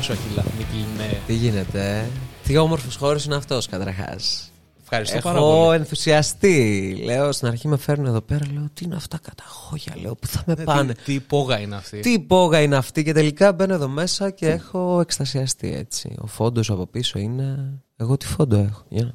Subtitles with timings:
[0.00, 0.44] Γεια σου, Ακύλα.
[0.58, 1.20] Μικλινέ.
[1.26, 2.04] Τι γίνεται, ε;
[2.46, 4.50] Τι όμορφος χώρος είναι αυτός, καταρχάς.
[4.82, 5.76] Ευχαριστώ πάρα Έχω πολύ.
[5.78, 6.94] ενθουσιαστεί.
[7.04, 10.42] Λέω στην αρχή με φέρνουν εδώ πέρα, λέω τι είναι αυτά καταχώρια, λέω πού θα
[10.46, 13.74] με Ε, πάνε; Τι, τι υπόγα είναι αυτή; Τι υπόγα είναι αυτή; Και τελικά μπαίνω
[13.74, 16.14] εδώ μέσα και έχω εκστασιαστεί έτσι.
[16.20, 17.72] Ο φόντος από πίσω είναι.
[17.96, 18.84] Εγώ τι φόντο έχω.
[18.88, 19.14] Για.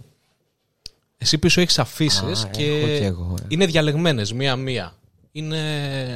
[1.17, 3.45] Εσύ πίσω έχεις αφήσεις Α, και, έχω κι εγώ, ε.
[3.47, 4.93] είναι διαλεγμένες μία-μία.
[5.31, 5.59] Είναι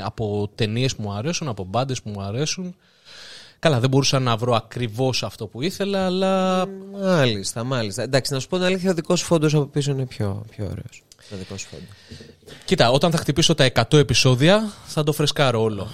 [0.04, 2.76] από ταινίες που μου αρέσουν, από μπάντες που μου αρέσουν.
[3.60, 6.66] Καλά, δεν μπορούσα να βρω ακριβώς αυτό που ήθελα, αλλά.
[7.02, 8.02] Μάλιστα, μάλιστα.
[8.02, 10.66] Εντάξει, να σου πω την αλήθεια, ο δικός σου φόντος από πίσω είναι πιο, πιο
[10.66, 11.04] ωραίος.
[11.34, 11.88] Ο δικός σου φόντος.
[12.66, 15.88] Κοίτα, όταν θα χτυπήσω τα 100 επεισόδια, θα το φρεσκάρω όλο.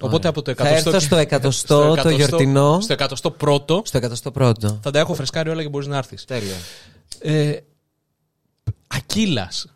[0.00, 2.80] Οπότε από το 100 Θα έρθω στο εκατοστό, το γιορτινό.
[2.80, 4.78] Στο 101ο Στο εκατοστό πρώτο.
[4.82, 6.24] θα τα έχω φρεσκάρει όλα και μπορείς να έρθεις.
[6.24, 6.56] Τέλεια.
[7.20, 7.56] Ε,
[8.86, 9.66] Ακύλας.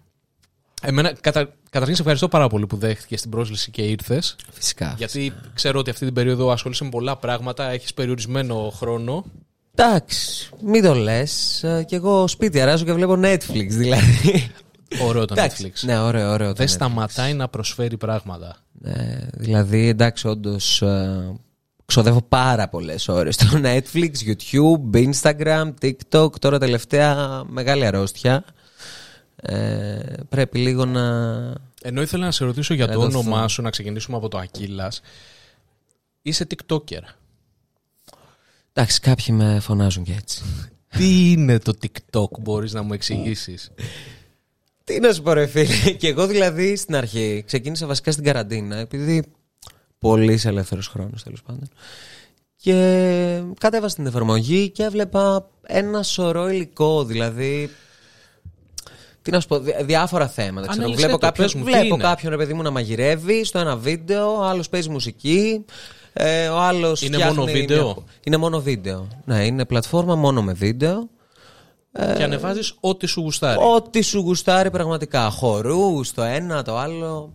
[0.83, 4.37] Εμένα, κατα, καταρχήν σε ευχαριστώ πάρα πολύ που δέχτηκε την πρόσκληση και ήρθες.
[4.53, 4.95] Φυσικά.
[4.99, 9.25] Γιατί ξέρω ότι αυτή την περίοδο ασχολείσαι με πολλά πράγματα, έχεις περιορισμένο χρόνο.
[9.75, 11.65] Εντάξει, μην το λες.
[11.87, 14.51] Κι εγώ σπίτι αράζω και βλέπω Netflix δηλαδή.
[15.03, 15.87] Ωραίο το Εντάξει, Netflix.
[15.87, 16.49] Ναι, ωραίο, ωραίο.
[16.49, 16.71] το Δεν Netflix.
[16.71, 18.57] σταματάει να προσφέρει πράγματα.
[18.73, 20.83] Ναι, δηλαδή, εντάξει, όντως.
[21.85, 26.39] Ξοδεύω πάρα πολλές ώρες στο Netflix, YouTube, Instagram, TikTok.
[26.39, 28.45] Τώρα τελευταία μεγάλη αρρώστια.
[29.43, 31.03] Ε, πρέπει λίγο να.
[31.83, 33.19] Ενώ ήθελα να σε ρωτήσω για το Εδώ αυτό.
[33.19, 35.01] όνομά σου, να ξεκινήσουμε από το Ακύλας.
[36.23, 37.03] Είσαι TikToker.
[38.73, 40.43] Εντάξει, κάποιοι με φωνάζουν και έτσι.
[40.99, 43.71] Τι είναι το TikTok, μπορείς να μου εξηγήσεις;
[44.85, 45.91] Τι να σου πω, ρε φίλε.
[45.91, 49.25] Και εγώ δηλαδή στην αρχή ξεκίνησα βασικά στην καραντίνα, επειδή
[49.99, 51.69] πολύ ελεύθερος χρόνος τέλος πάντων.
[52.57, 57.71] Και κατέβασα την εφαρμογή και έβλεπα ένα σωρό υλικό, δηλαδή.
[59.29, 60.67] Τι να σου πω, δι- διάφορα θέματα.
[60.67, 62.71] Ξέρω, Ανέλησέ βλέπω το, κάποιον, πες μου, τι βλέπω είναι; κάποιον ρε παιδί μου να
[62.71, 65.65] μαγειρεύει στο ένα βίντεο, ο άλλος παίζει μουσική.
[66.13, 69.09] Ε, ο άλλος Είναι φτιάχνει μόνο βίντεο; μια- Είναι μόνο βίντεο.
[69.25, 71.09] Ναι, είναι πλατφόρμα μόνο με βίντεο.
[72.17, 73.59] και ανεβάζεις ό,τι σου γουστάρει.
[73.75, 75.31] Ό,τι σου γουστάρει πραγματικά.
[75.31, 77.33] Χορού, το ένα, το άλλο.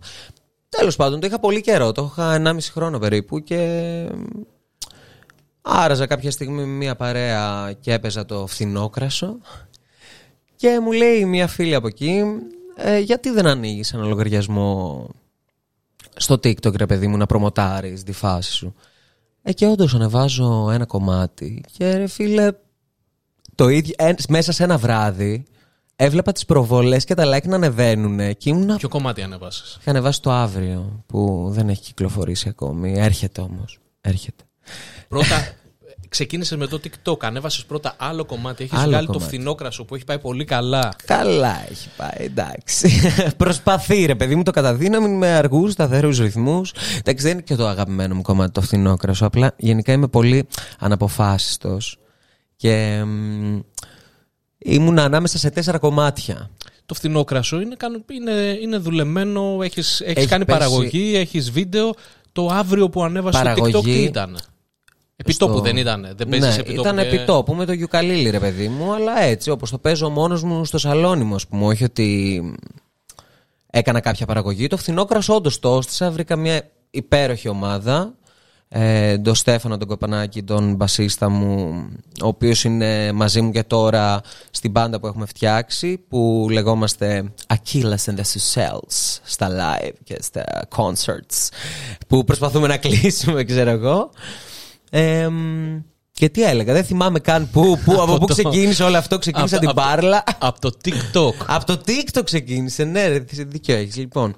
[0.68, 1.92] Τέλος πάντων, το είχα πολύ καιρό.
[1.92, 4.06] Το είχα 1,5 χρόνο περίπου και.
[5.62, 9.38] Άραζα κάποια στιγμή με μια παρέα και έπαιζα το φθινόκρασο.
[10.56, 12.22] Και μου λέει μια φίλη από εκεί,
[12.76, 15.08] «Ε, γιατί δεν ανοίγεις ένα λογαριασμό
[16.16, 18.74] στο TikTok, ρε παιδί μου, να προμοτάρεις τη φάση σου.
[19.42, 22.52] Ε, και όντως ανεβάζω ένα κομμάτι και ρε φίλε,
[23.54, 25.44] το ίδιο, ε, μέσα σε ένα βράδυ
[25.96, 29.76] έβλεπα τις προβολές και τα like να ανεβαίνουν και ήμουν Ποιο κομμάτι ανεβάσεις.
[29.80, 32.98] Είχα ανεβάσει το αύριο που δεν έχει κυκλοφορήσει ακόμη.
[32.98, 33.78] Έρχεται όμως.
[34.00, 34.44] Έρχεται.
[35.08, 35.46] Πρώτα
[36.14, 39.34] ξεκίνησες με το TikTok, ανέβασες πρώτα άλλο κομμάτι, έχεις Άλλο βγάλει το κομμάτι.
[39.34, 40.94] φθινόκρασο που έχει πάει πολύ καλά.
[41.04, 43.00] Καλά έχει πάει, εντάξει.
[43.36, 46.72] Προσπαθεί ρε παιδί μου το καταδύναμη με αργούς σταθερούς ρυθμούς.
[46.98, 49.26] Εντάξει δεν είναι και το αγαπημένο μου κομμάτι το φθινόκρασο.
[49.26, 50.46] Απλά γενικά είμαι πολύ
[50.78, 51.98] αναποφάσιστος.
[52.56, 53.58] Και μ,
[54.58, 56.50] ήμουν ανάμεσα σε τέσσερα κομμάτια.
[56.86, 61.94] Το φθινόκρασο είναι, κανο- είναι, είναι δουλεμένο, έχεις, έχεις Έχει κάνει πέσει- παραγωγή, έχεις βίντεο.
[62.32, 64.38] Το αύριο που ανέβασε το TikTok Παραγωγή τι ήταν;
[65.16, 66.80] Επιτόπου δεν ήταν, δεν παίζεις ναι, επιτόπου.
[66.80, 70.42] Ήταν και- επιτόπου με το γιουκαλίλι, ρε παιδί μου, αλλά έτσι όπως το παίζω μόνος
[70.42, 71.64] μου στο σαλόνι μου, ας πούμε.
[71.64, 72.40] Όχι ότι
[73.70, 74.66] έκανα κάποια παραγωγή.
[74.66, 76.10] Το φθινόκρασο όντως το έστησα.
[76.10, 78.14] Βρήκα μια υπέροχη ομάδα.
[78.68, 81.68] Ε, τον Στέφανο τον Κοπανάκη, τον μπασίστα μου,
[82.22, 84.20] ο οποίος είναι μαζί μου και τώρα
[84.50, 90.44] στην μπάντα που έχουμε φτιάξει, που λεγόμαστε Achilles and the Susels στα live και στα
[90.76, 91.48] concerts,
[92.08, 94.10] που προσπαθούμε να κλείσουμε, ξέρω εγώ.
[94.96, 95.80] Ε, μ,
[96.12, 99.18] και τι έλεγα, δεν θυμάμαι καν πού, πού, από πού το- ξεκίνησε όλο αυτό.
[99.18, 100.24] Ξεκίνησα Από- την από- μπάρλα.
[100.38, 101.44] Από το TikTok.
[101.56, 103.96] Από το TikTok ξεκίνησε, ναι, ρε, δίκιο έχεις.
[103.96, 104.36] Λοιπόν,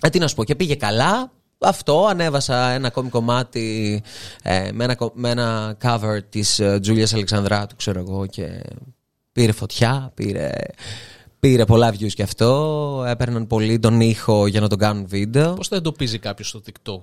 [0.00, 1.32] ε, τι να σου πω, και πήγε καλά.
[1.58, 4.02] Αυτό, ανέβασα ένα ακόμη κομμάτι
[4.42, 8.62] ε, με, ένα, κο- με ένα cover της ε, Τζούλιας Αλεξανδράτου, ξέρω εγώ, και
[9.32, 10.50] πήρε φωτιά, πήρε,
[11.40, 13.04] πήρε πολλά views και αυτό.
[13.08, 15.52] Έπαιρναν πολύ τον ήχο για να τον κάνουν βίντεο.
[15.54, 17.02] Πώς θα εντοπίζει κάποιος στο TikTok,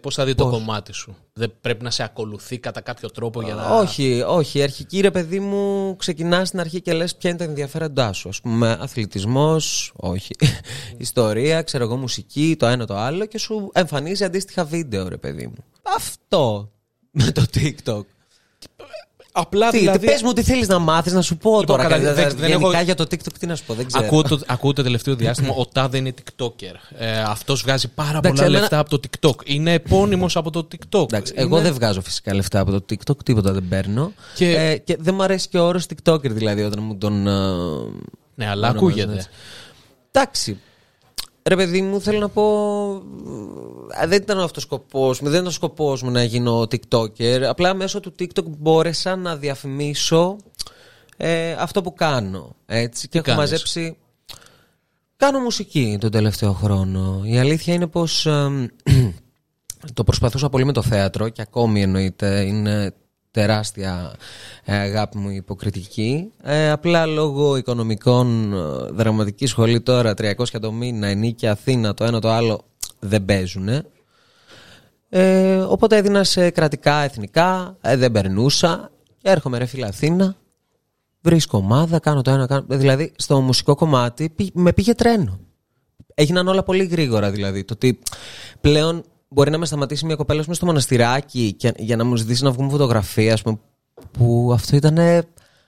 [0.00, 3.54] Πώς θα δει το κομμάτι σου, Δεν πρέπει να σε ακολουθεί κατά κάποιο τρόπο για
[3.54, 3.78] να.
[3.78, 4.62] Όχι, όχι.
[4.62, 8.28] Αρχική ρε παιδί μου, ξεκινάς στην αρχή και λες ποια είναι τα ενδιαφέροντά σου.
[8.28, 10.34] Α πούμε, αθλητισμός, όχι.
[10.96, 15.46] Ιστορία, ξέρω εγώ, μουσική, το ένα το άλλο και σου εμφανίζει αντίστοιχα βίντεο, ρε παιδί
[15.46, 15.64] μου.
[15.96, 16.70] Αυτό
[17.10, 18.02] με το TikTok.
[19.34, 20.06] Απλά Τι, δηλαδή.
[20.06, 21.82] πες μου τι θέλεις να μάθεις, να σου πω Λοιπόν, τώρα.
[21.82, 24.04] κατα- κάτι, δεν- δεν γενικά έχω- για το TikTok τι να σου πω, δεν ξέρω.
[24.04, 26.74] Ακούω το, ακούω το τελευταίο διάστημα ο Τάδε είναι TikToker.
[26.98, 29.34] Ε, Αυτός βγάζει πάρα Εντάξει, πολλά εμένα- λεφτά από το TikTok.
[29.44, 31.02] Είναι επώνυμος από το TikTok.
[31.02, 34.12] Εντάξει, Είναι- εγώ δεν βγάζω φυσικά λεφτά από το TikTok, τίποτα δεν παίρνω.
[34.34, 37.26] Και- Ε, και δεν μου αρέσει και ο όρος TikToker δηλαδή όταν μου τον...
[37.26, 37.32] ε,
[38.34, 39.14] Ναι, αλλά Μόνο ακούγεται.
[39.14, 39.28] έτσι.
[40.10, 40.58] Εντάξει.
[41.48, 42.42] Ρε παιδί μου, θέλω να πω.
[44.00, 47.40] Ε, δεν ήταν αυτός ο σκοπός μου, δεν ήταν ο σκοπός μου να γίνω TikToker.
[47.42, 50.36] Απλά μέσω του TikTok μπόρεσα να διαφημίσω
[51.16, 52.56] ε, αυτό που κάνω.
[52.66, 53.96] Έτσι, και έχω κάνεις; μαζέψει.
[55.16, 57.20] Κάνω μουσική τον τελευταίο χρόνο.
[57.24, 58.70] Η αλήθεια είναι πως ε,
[59.94, 62.94] το προσπαθούσα πολύ με το θέατρο και ακόμη εννοείται είναι
[63.32, 64.14] τεράστια
[64.64, 66.30] ε, αγάπη μου υποκριτική.
[66.42, 68.58] Ε, απλά λόγω οικονομικών ε,
[68.92, 72.64] δραματικής σχολή τώρα 300 το μήνα, ενίκη Αθήνα, το ένα το άλλο
[73.04, 73.68] δεν παίζουν.
[75.08, 78.90] Ε, οπότε έδινα σε κρατικά, εθνικά, ε, δεν περνούσα.
[79.22, 80.36] Έρχομαι ρε φίλε Αθήνα,
[81.20, 82.64] βρίσκω ομάδα, κάνω το ένα, κάνω...
[82.68, 85.38] Δηλαδή στο μουσικό κομμάτι πή- με πήγε τρένο.
[86.14, 87.64] Έγιναν όλα πολύ γρήγορα δηλαδή.
[87.64, 87.98] Το ότι
[88.60, 92.44] πλέον μπορεί να με σταματήσει μια κοπέλα πούμε, στο μοναστηράκι και, για να μου ζητήσει
[92.44, 93.58] να βγούμε φωτογραφία, ας πούμε,
[94.10, 95.24] που αυτό ήταν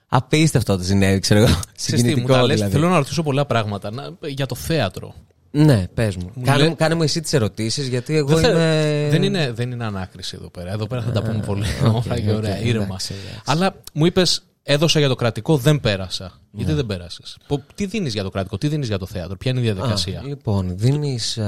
[0.07, 1.59] απίστευτο ότι συνέβη, ξέρω εγώ.
[1.75, 2.73] Ξέρεις τι, μου Συγκινητικό τα λες, δηλαδή.
[2.73, 3.91] θέλω να ρωτήσω πολλά πράγματα.
[3.91, 5.13] Να- για το θέατρο.
[5.57, 6.31] Ναι, πες μου.
[6.33, 9.07] Μου Κάνε, λέει- μου- κάνε μου εσύ τις ερωτήσεις, γιατί εγώ Δεν, θε- είμαι.
[9.11, 10.71] δεν, είναι, δεν είναι ανάκριση εδώ πέρα.
[10.71, 11.65] Εδώ πέρα θα τα πούμε πολύ
[11.95, 12.83] οκ, ωραία και οκ, ωραία, ήρεμα.
[12.85, 13.41] εντάξει, εντάξει.
[13.45, 16.39] Αλλά μου είπες, έδωσα για το κρατικό, δεν πέρασα.
[16.51, 17.37] Γιατί δεν πέρασες;
[17.75, 20.23] Τι δίνεις για το κρατικό, τι δίνεις για το θέατρο, ποια είναι η διαδικασία; Α,
[20.23, 21.39] λοιπόν, δίνεις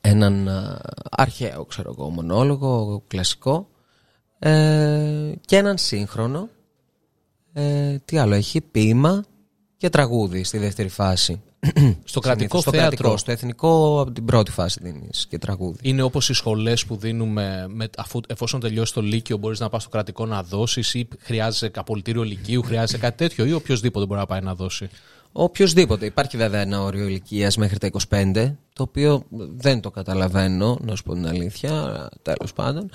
[0.00, 0.76] έναν ε,
[1.10, 3.68] αρχαίο, ξέρω εγώ, μονόλογο, κλασικό
[4.38, 6.48] ε, και έναν σύγχρονο.
[7.52, 9.24] Ε, τι άλλο, έχει ποίημα
[9.76, 11.42] και τραγούδι στη δεύτερη φάση.
[12.04, 15.78] Στο κρατικό στο θέατρο κρατικό, στο εθνικό από την πρώτη φάση δίνεις και τραγούδι.
[15.82, 19.82] είναι όπως οι σχολές που δίνουμε, με, αφού, εφόσον τελειώσει το Λύκειο, μπορείς να πας
[19.82, 24.26] στο κρατικό να δώσεις ή χρειάζεσαι απολυτήριο Λυκείου, χρειάζεσαι κάτι τέτοιο ή οποιοδήποτε μπορεί να
[24.26, 24.88] πάει να δώσει;
[25.36, 26.06] Οποιοδήποτε.
[26.06, 29.24] Υπάρχει βέβαια ένα όριο ηλικίας μέχρι τα 25, το οποίο
[29.56, 32.90] δεν το καταλαβαίνω, να σου πω την αλήθεια, τέλος πάντων.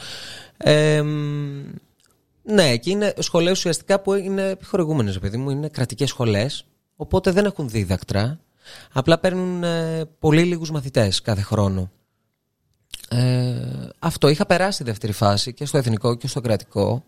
[0.57, 1.63] Ε, μ,
[2.43, 6.65] ναι, και είναι σχολές ουσιαστικά που είναι επιχορηγούμενε, παιδί μου, είναι κρατικές σχολές,
[6.95, 8.39] οπότε δεν έχουν δίδακτρα.
[8.93, 11.91] Απλά παίρνουν ε, πολύ λίγους μαθητές κάθε χρόνο.
[13.09, 13.55] Ε,
[13.99, 17.03] αυτό είχα περάσει δεύτερη φάση και στο εθνικό και στο κρατικό.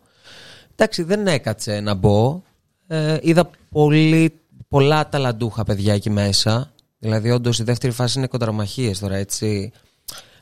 [0.72, 2.42] Εντάξει, δεν έκατσε να μπω.
[2.88, 6.72] Ε, είδα πολύ, πολλά ταλαντούχα παιδιά εκεί μέσα.
[7.00, 9.72] Δηλαδή, όντως η δεύτερη φάση είναι κοντραμαχίε τώρα, έτσι.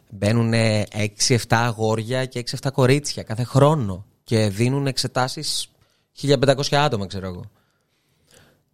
[0.10, 0.54] Μπαίνουν
[1.28, 5.70] 6-7 αγόρια και 6-7 κορίτσια κάθε χρόνο και δίνουν εξετάσεις
[6.22, 7.44] 1500 άτομα, ξέρω εγώ.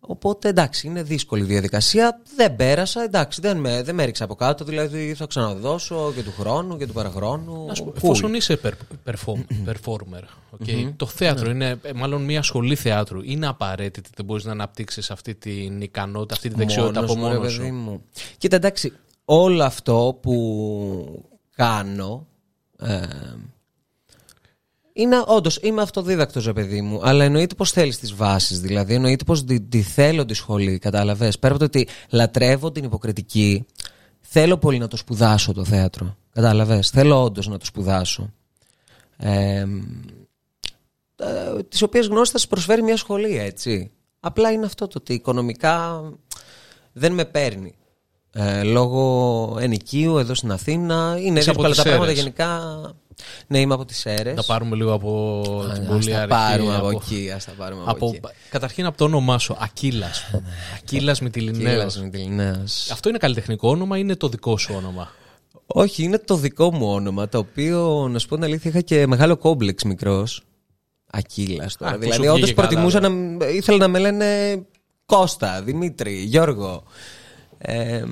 [0.08, 2.22] Οπότε εντάξει, είναι δύσκολη η διαδικασία.
[2.36, 4.64] Δεν πέρασα, εντάξει, δεν με, δεν με έριξα από κάτω.
[4.66, 7.66] Δηλαδή θα ξαναδώσω και του χρόνου και του παραχρόνου.
[7.66, 7.96] Να σου πω, Cool.
[7.96, 10.24] εφόσον είσαι perf- perform- performer,
[10.60, 13.22] okay, το θέατρο είναι ε, μάλλον μια σχολή θεάτρου.
[13.24, 17.28] Είναι απαραίτητη, δεν μπορείς να αναπτύξεις αυτή την ικανότητα, αυτή τη δεξιότητα Μόνος από μου,
[17.28, 17.74] ρε μόνος παιδί σου.
[17.74, 18.02] μου.
[18.38, 18.94] Κοίτα, εντάξει,
[19.26, 21.26] όλο αυτό που
[21.56, 22.28] κάνω.
[22.80, 23.00] Ε,
[24.98, 28.60] είναι όντως, είμαι αυτοδίδακτος, ρε παιδί μου, αλλά εννοείται πως θέλεις τις βάσεις.
[28.60, 31.40] Δηλαδή, εννοείται πως τη, τη θέλω τη σχολή, κατάλαβες.
[31.40, 33.66] Πέρα από το ότι λατρεύω την υποκριτική,
[34.22, 36.16] θέλω πολύ να το σπουδάσω το θέατρο.
[36.34, 36.90] Κατάλαβες.
[36.90, 38.34] Θέλω όντως να το σπουδάσω.
[39.18, 39.66] Ε,
[41.16, 43.92] ε, τις οποίες γνώσεις θα σου προσφέρει μια σχολή, έτσι.
[44.20, 46.04] Απλά είναι αυτό το ότι οικονομικά
[46.94, 47.76] δεν με παίρνει.
[48.32, 51.18] Ε, λόγω ενοικίου εδώ στην Αθήνα.
[51.20, 52.24] Είναι Είσαι από δύσκολα τις τα πράγματα Σέρρες.
[52.24, 52.94] γενικά.
[53.48, 54.36] Ναι, είμαι από τις Σέρες.
[54.36, 56.28] Να πάρουμε λίγο από την Ας πολύ τα αρχή.
[56.28, 57.32] πάρουμε από από- εκεί.
[57.36, 58.20] Ας τα πάρουμε από, από- εκεί.
[58.50, 60.24] Καταρχήν από το όνομά σου, Ακύλας.
[60.78, 61.72] Ακύλας Μητυλινέο.
[61.72, 62.90] Κύλας Μητυλινέας.
[62.92, 65.12] Αυτό είναι καλλιτεχνικό όνομα ή είναι το δικό σου όνομα;
[65.66, 69.08] Όχι, είναι το δικό μου όνομα, το οποίο, να σου πω την αλήθεια, είχα και
[69.08, 70.44] μεγάλο κόμπλεξ μικρός.
[71.12, 71.92] Ακύλας τώρα.
[71.92, 73.08] Α, που δηλαδή, σου όντως βγήκε καλά, προτιμούσα δε.
[73.10, 74.62] να, ήθελα να με λένε
[75.06, 76.84] Κώστα, Δημήτρη, Γιώργο.
[77.58, 78.04] Ε,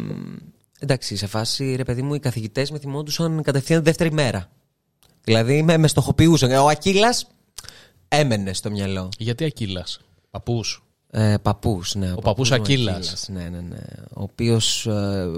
[0.80, 4.50] εντάξει, σε φάση, ρε παιδί μου, οι καθηγητές με θυμόντουσαν κατευθείαν δεύτερη μέρα.
[5.24, 6.52] Δηλαδή, με, με στοχοποιούσαν.
[6.52, 7.28] Ο Ακύλας
[8.08, 9.10] έμενε στο μυαλό.
[9.18, 10.00] Γιατί Ακύλας;
[10.32, 10.84] Παππούς.
[11.12, 12.12] Ε, παππούς, ναι.
[12.16, 13.28] Ο, παππούς μου Ακύλας.
[13.30, 13.78] Ναι, ναι, ναι.
[14.14, 15.32] Ο οποίος ε,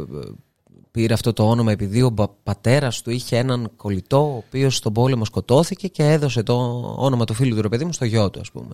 [0.92, 4.94] πήρε αυτό το όνομα επειδή ο πα- πατέρας του είχε έναν κολλητό ο οποίος στον
[4.94, 6.54] πόλεμο σκοτώθηκε και έδωσε το
[6.98, 8.74] όνομα του φίλου του ρε παιδί μου στο γιο του ας πούμε.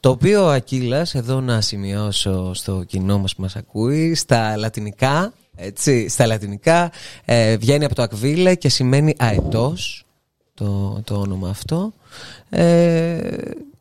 [0.00, 5.32] Το οποίο ο Ακύλας, εδώ να σημειώσω στο κοινό μας που μας ακούει, στα λατινικά,
[5.56, 6.92] έτσι, στα λατινικά
[7.24, 10.04] ε, βγαίνει από το ακβίλε και σημαίνει αετός,
[10.54, 11.92] το, το όνομα αυτό.
[12.50, 13.20] Ε,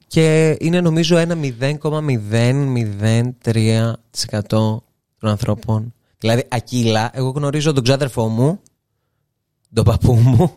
[0.08, 3.94] και είναι νομίζω ένα 0,003%
[4.50, 4.84] των
[5.20, 5.94] ανθρώπων.
[6.18, 8.60] Δηλαδή, Ακύλα, εγώ γνωρίζω τον ξάδερφό μου,
[9.74, 10.54] τον παππού μου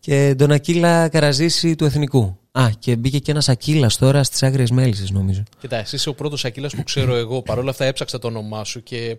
[0.00, 2.36] και τον Ακύλα Καραζίση του Εθνικού.
[2.52, 5.42] Α, και μπήκε και ένας Ακύλας τώρα στις Άγριες Μέλισσες νομίζω.
[5.60, 7.42] Κοιτά, εσύ είσαι ο πρώτος Ακύλας που ξέρω εγώ.
[7.42, 9.16] Παρ' όλα αυτά έψαξα το όνομά σου και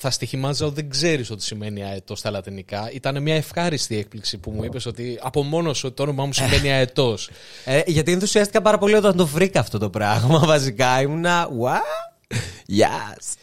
[0.00, 2.90] θα στοιχημάζα ότι δεν ξέρεις ότι σημαίνει αετό στα λατινικά.
[2.92, 6.72] Ήταν μια ευχάριστη έκπληξη που μου είπες ότι από μόνος σου το όνομά μου σημαίνει
[6.72, 7.30] αετός.
[7.64, 10.38] Ε, γιατί ενθουσιάστηκα πάρα πολύ όταν το βρήκα αυτό το πράγμα.
[10.54, 11.48] Βασικά ήμουνα.
[11.48, 12.36] What?
[12.78, 13.34] Yes.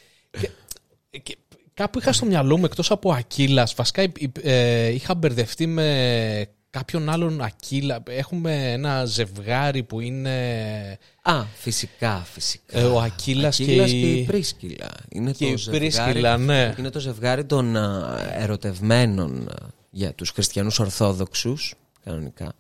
[1.24, 1.38] και,
[1.74, 4.12] κάπου είχα στο μυαλό μου εκτός από Ακύλας, βασικά ε,
[4.42, 8.04] ε, είχα μπερδευτεί με κάποιον άλλον Ακύλα.
[8.08, 10.98] Έχουμε ένα ζευγάρι που είναι...
[11.22, 12.80] Α, φυσικά, φυσικά.
[12.80, 14.00] Ε, ο Ακύλας και, Ακύλας η...
[14.02, 14.90] και η Πρίσκυλα.
[15.10, 16.74] Είναι και το η ζευγάρι- Πρίσκυλα, ναι.
[16.80, 19.56] Είναι το ζευγάρι των α, ερωτευμένων α,
[19.90, 22.54] για τους χριστιανούς ορθόδοξους, κανονικά.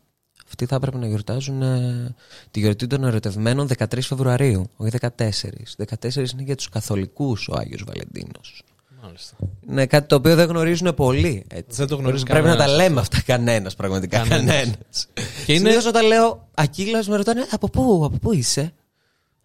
[0.47, 2.15] Αυτοί θα έπρεπε να γιορτάζουν ε,
[2.51, 5.07] τη γιορτή των ερωτευμένων 13 Φεβρουαρίου, όχι 14.
[5.87, 8.63] 14 είναι για τους καθολικούς ο Άγιος Βαλεντίνος.
[9.07, 9.35] Μάλιστα.
[9.69, 11.45] Είναι κάτι το οποίο δεν γνωρίζουν πολλοί.
[11.47, 11.77] Έτσι.
[11.77, 14.17] Δεν το γνωρίζει Πρέπει να τα κανένας λέμε αυτά κανένας πραγματικά.
[14.17, 14.45] Κανένας.
[14.55, 15.07] Κανένας.
[15.45, 18.73] Και είναι- Συνήθως όταν λέω Ακύλας με ρωτάνε από πού, από πού είσαι;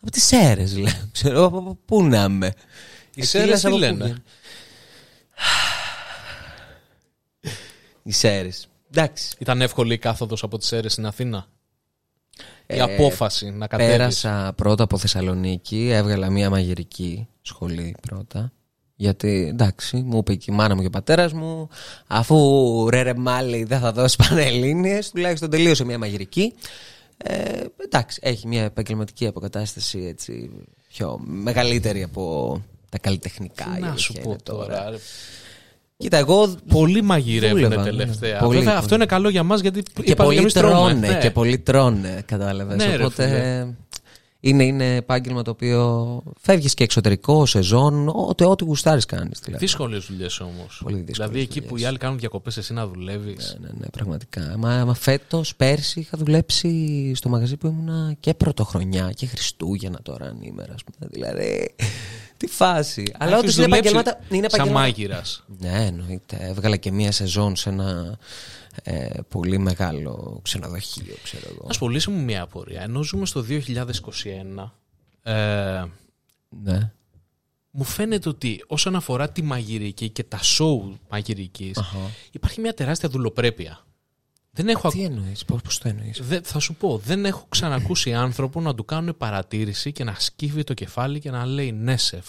[0.02, 0.92] Από τις Σέρες λέω.
[1.12, 2.52] Ξέρω από από πού να είμαι;
[3.14, 4.22] Οι Σέρες τι από πού λένε; βγαίνουν;
[8.02, 8.68] Οι Σέρες.
[8.94, 9.36] Εντάξει.
[9.38, 11.46] Ήταν εύκολη η κάθοδος από τις αίρες στην Αθήνα;
[12.66, 18.52] Η Ε, απόφαση να κατέβεις; Πέρασα πρώτα από Θεσσαλονίκη, έβγαλα μία μαγειρική σχολή πρώτα.
[18.96, 21.68] Γιατί εντάξει, μου είπε και η μάνα μου και ο πατέρας μου,
[22.06, 26.52] αφού ρε ρε μάλι δεν θα δώσει πανελλήνιες, τουλάχιστον τελείωσε μία μαγειρική.
[27.16, 30.50] Ε, εντάξει, έχει μία επαγγελματική αποκατάσταση έτσι,
[30.88, 33.64] πιο μεγαλύτερη από τα καλλιτεχνικά.
[33.70, 34.90] η Τι να αλήθεια σου πω είναι τώρα.
[34.90, 34.96] ρε.
[35.96, 37.90] Κοίτα, εγώ Πολύ μαγειρεύουν Δούλευα, ναι.
[37.90, 38.38] τελευταία.
[38.38, 38.82] Πολύ, Βέβαια, πολύ.
[38.82, 40.74] αυτό είναι καλό για μας γιατί και είπαμε πολλοί εμείς τρώμε.
[40.74, 41.18] τρώνε, Ναι.
[41.18, 42.76] και πολλοί τρώνε, κατάλαβες.
[42.76, 43.66] Ναι, ρε, Οπότε φίλε.
[44.44, 49.40] Είναι, είναι επάγγελμα το οποίο φεύγεις και εξωτερικό, σεζόν, ό,τι, ό,τι γουστάρεις κάνεις.
[49.44, 49.64] Δηλαδή.
[49.64, 50.80] Δύσκολες δουλειές όμως.
[50.84, 51.84] Πολύ δύσκολες Δηλαδή εκεί που δουλειές.
[51.84, 53.56] οι άλλοι κάνουν διακοπές, εσύ να δουλεύεις.
[53.60, 54.54] Ναι, ναι, πραγματικά.
[54.58, 60.26] Μα, μα φέτος, πέρσι, είχα δουλέψει στο μαγαζί που ήμουνα και πρωτοχρονιά και Χριστούγεννα τώρα
[60.26, 61.10] ανήμερα, ας πούμε.
[61.12, 61.74] Δηλαδή,
[62.36, 63.12] τι φάση.
[63.18, 64.18] Αλλά όντως είναι επαγγελμάτα...
[64.28, 64.86] Είναι Σαν επαγγελμάτα...
[64.86, 65.44] μάγειρας.
[65.58, 66.36] Ναι, εννοείται.
[66.40, 68.18] Έβγαλα και μία σεζόν σε ένα
[68.82, 71.66] ε, πολύ μεγάλο ξενοδοχείο, ξέρω εγώ.
[71.74, 72.82] Α πω, λύσε μου μια απορία.
[72.82, 74.72] Ενώ ζούμε στο 2021,
[75.22, 75.84] ε,
[76.48, 76.92] Ναι.
[77.70, 81.78] μου φαίνεται ότι όσον αφορά τη μαγειρική και τα σοου μαγειρικής,
[82.30, 83.84] υπάρχει μια τεράστια δουλοπρέπεια.
[84.54, 88.14] Δεν έχω Τι εννοείς, πώς, πώς το εννοείς; Δε, θα σου πω, δεν έχω ξανακούσει
[88.14, 92.26] άνθρωπο να του κάνουν παρατήρηση και να σκύβει το κεφάλι και να λέει ναι σεφ.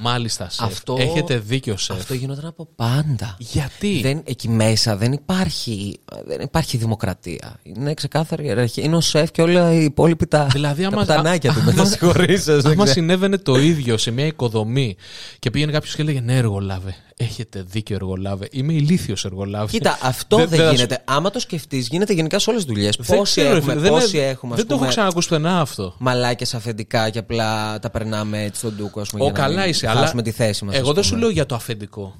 [0.00, 0.64] Μάλιστα σεφ.
[0.66, 1.96] Αυτό- Έχετε δίκιο σεφ.
[1.96, 3.36] Αυτό γινόταν από πάντα.
[3.38, 7.60] Γιατί; Δεν, εκεί μέσα δεν υπάρχει, δεν υπάρχει δημοκρατία.
[7.62, 8.84] Είναι ξεκάθαρη ιεραρχία.
[8.84, 11.60] Είναι ο σεφ και όλα οι υπόλοιποι τα, Δηλαδή, τα άμα- πουτανάκια του.
[11.60, 12.86] α- Με θα άμα- συγχωρήσεις, δεν Άμα ξέρω.
[12.86, 14.96] συνέβαινε το ίδιο σε μια οικοδομή
[15.38, 16.94] και πήγαινε κάποιος και έλεγε Ναι, εργολάβε.
[17.18, 18.48] Έχετε δίκιο, εργολάβε.
[18.52, 19.70] Είμαι ηλίθιος εργολάβε.
[19.70, 21.02] Κοίτα, αυτό Δεν- δεν, δεν θα γίνεται.
[21.04, 22.96] Άμα το σκεφτείς, γίνεται γενικά σε όλες τις δουλειές.
[23.00, 25.28] Δεν Πόσοι ξέρω, έχουμε, φίλε, δεν πόσοι είναι- έχουμε, ας Δεν το έχω πούμε, ξανακούσει
[25.28, 25.94] πουθενά αυτό.
[25.98, 29.00] μαλάκες αφεντικά και απλά τα περνάμε έτσι στον τούκο.
[29.00, 30.00] Ας πούμε, Ο για να καλά μην είσαι, αλλά.
[30.00, 31.20] χάσουμε τη θέση μας, Εγώ ας δεν σου πούμε.
[31.22, 32.14] λέω για το αφεντικό.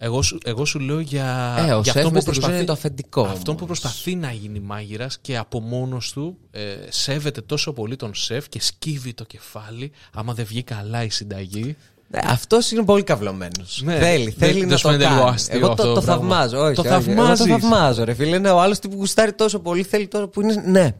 [0.00, 2.32] Εγώ σου, εγώ σου λέω για, Ε, ο για σεφ αυτό, που μες στην κουζίνα
[2.32, 3.78] προσπαθεί, είναι το αφεντικό αυτό που όμως.
[3.80, 8.60] προσπαθεί να γίνει μάγειρας και από μόνος του ε, σέβεται τόσο πολύ τον σεφ και
[8.62, 11.76] σκύβει το κεφάλι άμα δεν βγει καλά η συνταγή.
[12.10, 13.64] Ναι, αυτό είναι πολύ καυλωμένο.
[13.82, 13.98] Ναι.
[13.98, 15.34] θέλει, Δεν- θέλει δεν να σου το φαίνεται λίγο κάνει.
[15.34, 16.64] αστείο Εγώ αυτό το, το το πράγμα; θαυμάζω.
[16.64, 17.46] Όχι, Το όχι, εγώ θαυμάζεις.
[17.46, 18.36] το θαυμάζω, ρε φίλε.
[18.36, 20.62] Είναι ο άλλος που γουστάρει τόσο πολύ, θέλει τώρα που είναι.
[20.66, 20.94] Ναι,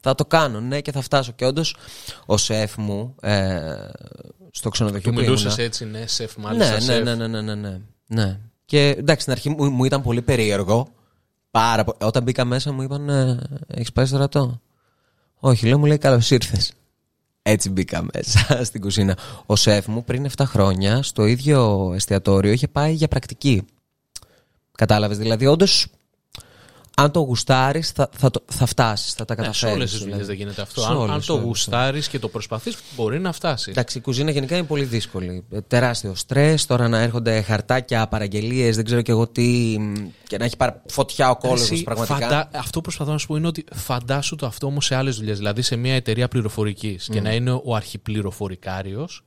[0.00, 1.32] θα το κάνω, ναι, και θα φτάσω.
[1.32, 1.76] Και όντως,
[2.26, 3.58] ο σεφ μου ε,
[4.50, 6.68] στο ξενοδοχείο Του που μιλούσες ήμουνα, έτσι, ναι, σεφ, μάλιστα.
[6.70, 7.02] ναι, ναι, σεφ.
[7.04, 8.38] ναι, ναι, ναι, ναι, ναι, ναι.
[8.64, 10.88] Και εντάξει, στην αρχή μου, μου ήταν πολύ περίεργο.
[11.50, 14.60] Πάρα πο- Όταν μπήκα μέσα μου είπαν ε, Έχεις πάει στρατό;
[15.34, 16.72] Όχι, λέω μου λέει καλώς ήρθες.
[17.42, 19.16] Έτσι μπήκα μέσα στην κουζίνα.
[19.46, 23.64] Ο σεφ μου πριν 7 χρόνια στο ίδιο εστιατόριο είχε πάει για πρακτική.
[24.72, 25.18] Κατάλαβες.
[25.18, 25.86] Δηλαδή, όντως,
[26.96, 29.74] αν το γουστάρεις, θα, θα, το- θα φτάσεις, θα τα Ναι, σε καταφέρεις.
[29.76, 30.80] όλες τις δουλειές δεν γίνεται αυτό.
[30.80, 33.70] Σε Αν, όλες, αν σε το όλες, γουστάρεις και το προσπαθείς, μπορεί να φτάσει.
[33.70, 35.44] Εντάξει, η κουζίνα γενικά είναι πολύ δύσκολη.
[35.50, 36.66] Ε, Τεράστιο στρες.
[36.66, 39.76] Τώρα να έρχονται χαρτάκια, παραγγελίες, δεν ξέρω και εγώ τι.
[39.78, 39.92] μ,
[40.26, 40.82] και να έχει παρα...
[40.88, 42.18] φωτιά ο κόλο Εσύ, πραγματικά.
[42.18, 45.16] φαντα- Αυτό που προσπαθώ να σου πω είναι ότι φαντάσου το αυτό όμως σε άλλες
[45.16, 45.36] δουλειές.
[45.38, 49.24] Δηλαδή σε μια εταιρεία πληροφορικής και να είναι ο αρχιπληροφορικάριος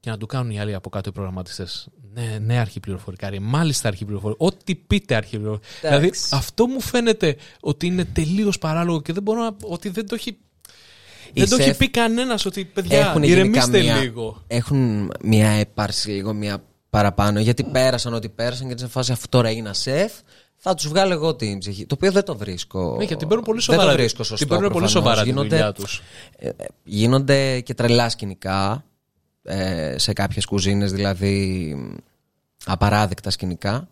[0.00, 1.88] και να του κάνουν οι άλλοι από κάτω οι προγραμματιστές.
[2.14, 3.40] Ναι, ναι, αρχιπληροφορικάριο.
[3.40, 4.46] Μάλιστα αρχιπληροφορικάριο.
[4.56, 5.98] Ό,τι πείτε αρχιπληροφορικάριο.
[5.98, 9.56] Δηλαδή αυτό μου φαίνεται ότι είναι τελείως παράλογο και δεν μπορώ να.
[9.62, 10.36] ότι δεν το έχει.
[11.34, 14.42] δεν το έχει σεφ πει κανένας ότι παιδιά, Έχουν γενικά ηρεμήστε μια, λίγο.
[14.46, 17.40] Έχουν μια έπαρση λίγο μια παραπάνω.
[17.40, 20.12] Γιατί πέρασαν ό,τι πέρασαν και σε φάση αφού τώρα έγινα σεφ,
[20.56, 21.86] θα τους βγάλω εγώ την ψυχή.
[21.86, 22.96] Το οποίο δεν το βρίσκω.
[22.98, 23.90] Ναι, και την παίρνουν πολύ Δεν σοβαρά.
[23.90, 24.46] το βρίσκω σωστό.
[24.46, 25.04] την παίρνουν πολύ προφανώς.
[25.04, 26.02] σοβαρά τη Γίνονται- δουλειά τους.
[26.38, 26.52] Ε, ε,
[26.84, 28.84] γίνονται και τρελά σκηνικά
[29.44, 31.76] ε, σε κάποιες κουζίνες δηλαδή
[32.64, 33.88] απαράδεκτα σκηνικά.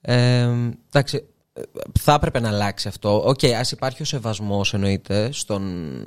[0.00, 0.48] Ε,
[0.92, 1.62] εντάξει ε,
[2.00, 3.22] θα έπρεπε να αλλάξει αυτό.
[3.26, 6.04] Οκ, ας υπάρχει ο σεβασμός εννοείται στον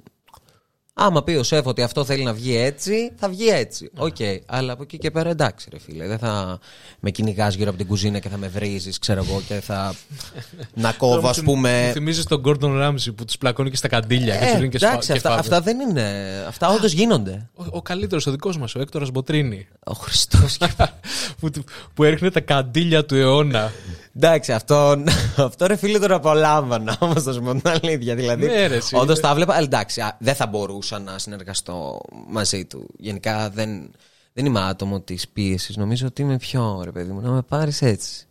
[1.05, 3.89] Άμα πει ο σεφ ότι αυτό θέλει να βγει έτσι, θα βγει έτσι.
[3.93, 4.03] Ναι.
[4.03, 4.15] Οκ.
[4.45, 6.07] Αλλά από εκεί και πέρα εντάξει, ρε φίλε.
[6.07, 6.59] Δεν θα
[6.99, 9.95] με κυνηγάς γύρω από την κουζίνα και θα με βρίζεις, ξέρω εγώ, και θα.
[10.73, 11.83] να κόβω, ας πούμε.
[11.87, 14.69] Μου θυμίζεις τον Gordon Ramsay που τους πλακώνει και στα καντήλια και Ε, τους δίνει
[14.69, 15.43] και σφα- εντάξει, και αυτά, φάβες.
[15.45, 16.13] αυτά δεν είναι.
[16.47, 17.49] Αυτά όντως γίνονται.
[17.55, 19.67] Ο, ο καλύτερος, ο δικός μας, ο Έκτορας Μποτρίνι.
[19.85, 20.57] Ο Χριστός.
[21.39, 23.71] που, του- που έριχνε τα καντήλια του αιώνα.
[24.15, 25.03] Εντάξει, αυτό,
[25.37, 28.15] αυτό ρε φίλε τον απολάμβανα όμως, θα σου πω την αλήθεια.
[28.15, 29.53] Δηλαδή, Ναι, ρε, εσύ, όντως είναι- τα βλέπα.
[29.55, 32.87] αλλά Εντάξει, α, δεν θα μπορούσα να συνεργαστώ μαζί του.
[32.97, 33.91] Γενικά δεν,
[34.33, 35.75] δεν είμαι άτομο της πίεσης.
[35.77, 38.25] Νομίζω ότι είμαι πιο ρε παιδί μου, να με πάρεις έτσι.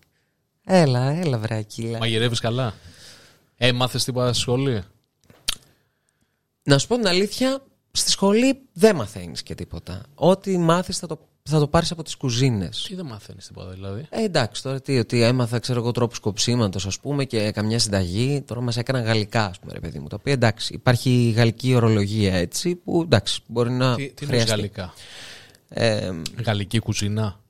[0.65, 1.99] Έλα, έλα, βρακίλα.
[1.99, 2.75] Μαγειρεύεις καλά;
[3.57, 4.83] Ε, μάθε τίποτα στη σχολή.
[6.63, 10.03] Να σου πω την αλήθεια, στη σχολή δεν μαθαίνεις και τίποτα.
[10.15, 12.85] Ό,τι μάθεις θα το, θα το πάρεις από τις κουζίνες.
[12.89, 14.07] Τι δεν μαθαίνεις τίποτα δηλαδή.
[14.11, 18.43] Ε, εντάξει, τώρα τι, ότι έμαθα, ξέρω εγώ, τρόπους κοψίματος, ας πούμε, και καμιά συνταγή.
[18.47, 20.09] Τώρα μας έκαναν γαλλικά, ας πούμε, ρε παιδί μου.
[20.09, 24.51] Το οποίο εντάξει, υπάρχει γαλλική ορολογία έτσι, που εντάξει, μπορεί να Τι, τι είναι χρειαστεί.
[24.51, 24.93] γαλλικά;
[25.69, 26.11] Ε,
[26.45, 27.41] Γαλλική κουζίνα.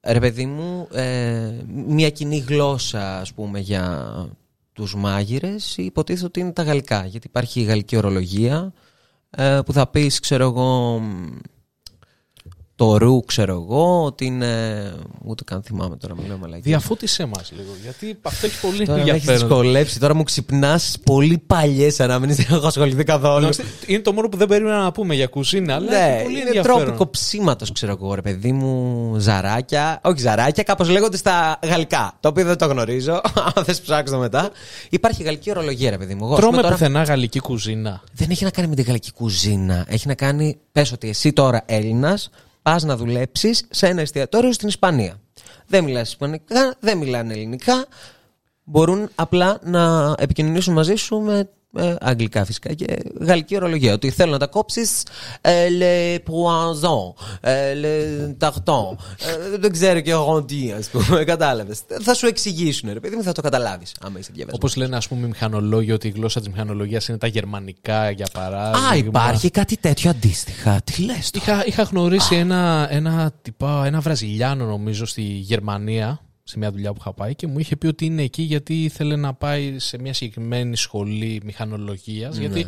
[0.00, 1.52] ρε παιδί μου, ε,
[1.86, 4.12] μια κοινή γλώσσα, ας πούμε, για
[4.72, 7.06] τους μάγειρες υποτίθεται ότι είναι τα γαλλικά.
[7.06, 8.72] Γιατί υπάρχει η γαλλική ορολογία
[9.30, 11.36] ε, που θα πεις, ξέρω εγώ, μ,
[12.76, 14.92] το ρου, ξέρω εγώ, ότι είναι...
[15.24, 16.62] Ούτε καν θυμάμαι τώρα, μιλάω μαλακή.
[16.62, 17.70] Διαφώτισέ μα λίγο.
[17.82, 19.48] Γιατί αυτό έχει πολύ Τώρα με έχεις ενδιαφέρον.
[19.48, 20.00] δυσκολέψει.
[20.00, 22.34] Τώρα μου ξυπνάς πολύ παλιές ανάμενε.
[22.34, 23.42] Δεν έχω ασχοληθεί καθόλου.
[23.44, 26.34] Εντάξει, Είναι το μόνο που δεν περίμενα να πούμε για κουζίνα, αλλά Ναι, έχει πολύ
[26.38, 26.76] είναι ενδιαφέρον.
[26.82, 29.14] τρόπο κοψίματο, ξέρω εγώ, ρε παιδί μου.
[29.18, 30.00] Ζαράκια.
[30.04, 32.16] Όχι ζαράκια, κάπως λέγονται στα γαλλικά.
[32.20, 33.20] Το οποίο δεν το γνωρίζω.
[33.54, 34.50] Αν θες ψάξω μετά.
[34.90, 36.24] Υπάρχει γαλλική ορολογία, ρε παιδί μου.
[36.24, 38.02] Εγώ, ας Τρώμε πούμε, τώρα, πουθενά γαλλική κουζίνα.
[38.12, 39.84] δεν έχει να κάνει με τη γαλλική κουζίνα.
[39.88, 40.56] Έχει να κάνει.
[40.72, 42.30] Πες ότι εσύ τώρα Έλληνας
[42.64, 45.20] πας να δουλέψεις σε ένα εστιατόριο στην Ισπανία.
[45.66, 47.86] Δεν μιλάς Ισπανικά, δεν μιλάνε Ελληνικά.
[48.64, 53.92] Μπορούν απλά να επικοινωνήσουν μαζί σου με ε, αγγλικά φυσικά και γαλλική ορολογία.
[53.92, 55.02] Ότι θέλω να τα κόψεις
[55.40, 58.96] ε, le poisson, ε, le tartan.
[59.52, 61.24] ε, δεν ξέρω και εγώ τι, ας πούμε.
[61.34, 61.82] Κατάλαβες.
[62.02, 64.54] Θα σου εξηγήσουν, ρε παιδί μου, θα το καταλάβεις άμα είσαι διαβασμένος.
[64.54, 68.28] Όπως λένε, ας πούμε, οι μηχανολόγοι ότι η γλώσσα της μηχανολογίας είναι τα γερμανικά, για
[68.32, 68.88] παράδειγμα.
[68.88, 70.80] Α, υπάρχει κάτι τέτοιο αντίστοιχα.
[70.84, 76.58] Τι λες τώρα; Είχα, είχα γνωρίσει ένα, ένα, τυπά, ένα Βραζιλιάνο, νομίζω, στη Γερμανία, σε
[76.58, 79.34] μια δουλειά που είχα πάει και μου είχε πει ότι είναι εκεί γιατί ήθελε να
[79.34, 82.66] πάει σε μια συγκεκριμένη σχολή μηχανολογίας γιατί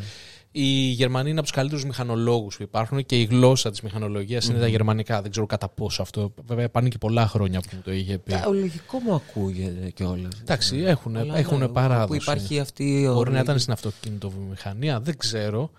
[0.59, 4.59] οι Γερμανοί είναι από τους καλύτερους μηχανολόγους που υπάρχουν και η γλώσσα της μηχανολογίας είναι
[4.59, 5.23] τα γερμανικά.
[5.23, 6.35] Δεν ξέρω κατά πόσο αυτό.
[6.47, 8.35] Βέβαια, πάνε και πολλά χρόνια που μου το είχε πει.
[8.35, 10.33] Α, λογικό μου ακούγεται κιόλας.
[10.41, 12.07] Εντάξει, έχουν, Αλλά έχουν ναι, παράδοση.
[12.07, 13.41] Που υπάρχει αυτή η Μπορεί να ορολογία.
[13.41, 15.71] ήταν στην αυτοκινητοβιομηχανία, δεν ξέρω.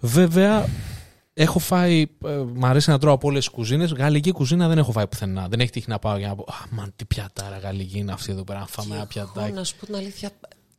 [0.00, 0.68] Βέβαια,
[1.38, 2.06] έχω φάει.
[2.26, 3.92] Ε, μ' αρέσει να τρώω από όλες τις κουζίνες.
[3.92, 5.46] Γαλλική κουζίνα δεν έχω φάει πουθενά.
[5.50, 6.42] Δεν έχει τύχει να πάω για να πω.
[6.42, 8.58] Α, μαν, τι πιατάρα γαλλική είναι αυτή εδώ πέρα.
[8.58, 9.52] Να φάμε ένα Εγώ, πιατάκι.
[9.52, 10.30] να σου πω την αλήθεια,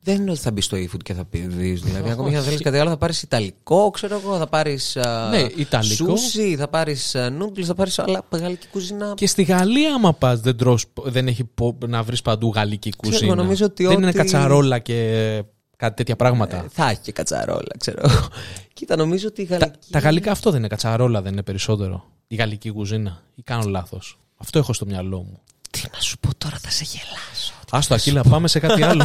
[0.02, 1.82] δεν είναι ότι θα μπεις στο e-food και θα πει δεις.
[1.82, 4.98] Δηλαδή, ακόμη και αν θέλεις κάτι άλλο, θα πάρεις Ιταλικό, ξέρω εγώ, θα πάρεις.
[5.30, 6.16] Ναι, Ιταλικό.
[6.18, 9.14] Σούσι, θα πάρεις νούγκλι, θα πάρεις άλλα γαλλική κουζίνα.
[9.16, 13.12] Και στη Γαλλία, άμα πας, δεν, τρως, δεν έχει πο- να βρεις παντού γαλλική Ξέρω,
[13.16, 13.32] κουζίνα.
[13.34, 15.44] εγώ νομίζω ότι δεν είναι ό,τι- κατσαρόλα και
[15.78, 16.58] κάτι τέτοια πράγματα.
[16.58, 18.28] Ε, θα έχει και κατσαρόλα, ξέρω εγώ.
[18.74, 19.92] Κοίτα, νομίζω ότι η τα, γαλλική.
[19.92, 22.06] τα γαλλικά αυτό δεν είναι κατσαρόλα, δεν είναι περισσότερο.
[22.28, 23.22] Η γαλλική κουζίνα.
[23.36, 24.18] Ή κάνω λάθος.
[24.38, 25.40] Αυτό έχω στο μυαλό μου.
[25.72, 27.54] Τι να σου πω τώρα, θα σε γελάσω.
[27.72, 29.04] Άστο, Ακύλα, πάμε σε κάτι άλλο.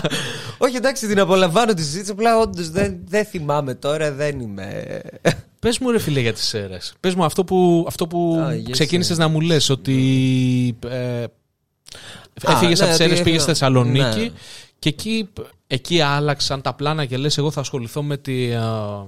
[0.58, 2.10] Όχι, εντάξει, την απολαμβάνω τη συζήτηση.
[2.10, 5.00] Απλά όντως δεν, δεν θυμάμαι τώρα, δεν είμαι.
[5.60, 6.78] Πες μου, ρε φίλε, για τις αίρε.
[7.00, 9.20] Πες μου αυτό που, αυτό που Α, yes, ξεκίνησες ε.
[9.20, 10.76] να μου λες, ότι.
[10.88, 14.30] Ε, Α, Έφυγες ναι, από τις ότι αίρε, πήγες έφυγα- στη Θεσσαλονίκη Ναι.
[14.78, 15.28] και εκεί,
[15.72, 19.06] εκεί άλλαξαν τα πλάνα και λες: Εγώ θα ασχοληθώ με, τη, α,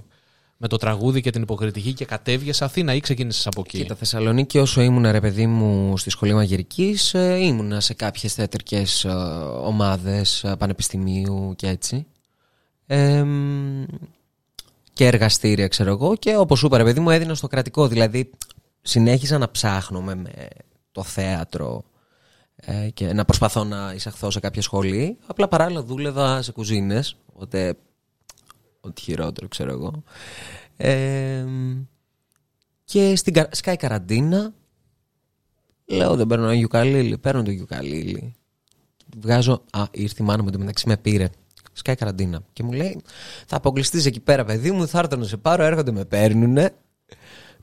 [0.56, 4.58] με το τραγούδι και την υποκριτική και κατέβηκε Αθήνα ή ξεκίνησες από εκεί; Κοίτα, Θεσσαλονίκη,
[4.58, 9.06] όσο ήμουν ρε παιδί μου στη σχολή μαγειρικής, ήμουνα σε κάποιες θεατρικές
[9.62, 12.06] ομάδες πανεπιστημίου και έτσι.
[12.86, 13.84] Ε, μ,
[14.92, 16.16] και εργαστήρια, ξέρω εγώ.
[16.16, 17.88] Και όπως σου είπα, ρε παιδί μου, έδινα στο κρατικό.
[17.88, 18.30] Δηλαδή,
[18.82, 20.48] συνέχιζα να ψάχνομαι με
[20.92, 21.84] το θέατρο
[22.66, 25.18] ε, και να προσπαθώ να εισαχθώ σε κάποια σχολή.
[25.26, 27.74] Απλά παράλληλα δούλευα σε κουζίνες, οπότε
[28.80, 30.02] ό,τι χειρότερο ξέρω εγώ.
[30.76, 31.44] Ε,
[32.84, 34.52] και στην κα- σκάει καραντίνα.
[35.86, 37.18] Λέω δεν παίρνω ένα γιουκαλίλι.
[37.18, 38.34] Παίρνω το γιουκαλίλι.
[39.18, 39.62] Βγάζω.
[39.72, 41.28] Α, ήρθε η μάνα μου εντωμεταξύ με πήρε.
[41.72, 42.40] Σκάει καραντίνα.
[42.52, 43.00] Και μου λέει,
[43.46, 44.88] θα αποκλειστείς εκεί πέρα, παιδί μου.
[44.88, 45.62] Θα έρθω να σε πάρω.
[45.64, 46.74] Έρχονται, με παίρνουνε.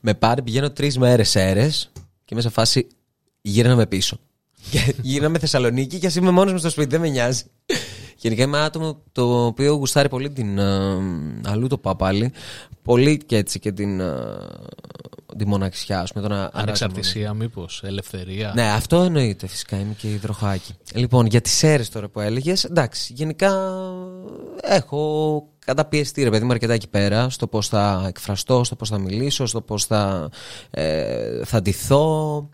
[0.00, 1.92] Με πάρει, πηγαίνω τρεις μέρες αίρες.
[2.24, 2.86] Και μέσα φάση
[3.40, 4.18] γύρναμε πίσω.
[4.70, 7.42] Και γύρναμε Θεσσαλονίκη και ας είμαι μόνος μου στο σπίτι, δεν με νοιάζει.
[8.16, 10.58] Γενικά είμαι άτομο το οποίο γουστάρει πολύ την.
[10.58, 10.98] ε,
[11.44, 12.32] αλλού το πάω πάλι.
[12.82, 14.00] Πολύ και έτσι και την.
[14.00, 14.14] ε,
[15.36, 16.28] τη μοναξιά, ας πούμε.
[16.28, 18.52] Το να αλλάζω Ανεξαρτησία, μήπως, ελευθερία.
[18.54, 19.76] ναι, αυτό εννοείται φυσικά.
[19.76, 20.74] Είμαι και υδροχάκι.
[20.94, 23.70] Λοιπόν, για τις αίρες τώρα που έλεγες, εντάξει, γενικά
[24.62, 28.98] έχω καταπιεστεί ρε παιδί μου αρκετά εκεί πέρα στο πώς θα εκφραστώ, στο πώς θα
[28.98, 30.30] μιλήσω, στο πώς θα,
[30.70, 32.48] ε, θα ντυθώ.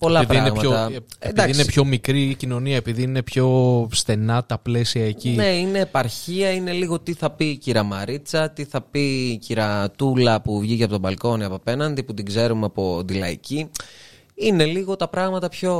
[0.00, 0.86] Πολλά επειδή, είναι πράγματα.
[0.86, 1.52] πιο, επειδή Εντάξει.
[1.54, 5.30] είναι πιο μικρή η κοινωνία, επειδή είναι πιο στενά τα πλαίσια εκεί.
[5.30, 9.36] Ναι, είναι επαρχία, είναι λίγο τι θα πει η κυρία Μαρίτσα, τι θα πει η
[9.36, 13.70] κυρία Τούλα που βγήκε από τον μπαλκόνι από απέναντι, που την ξέρουμε από τη λαϊκή.
[14.34, 15.72] Είναι λίγο τα πράγματα πιο.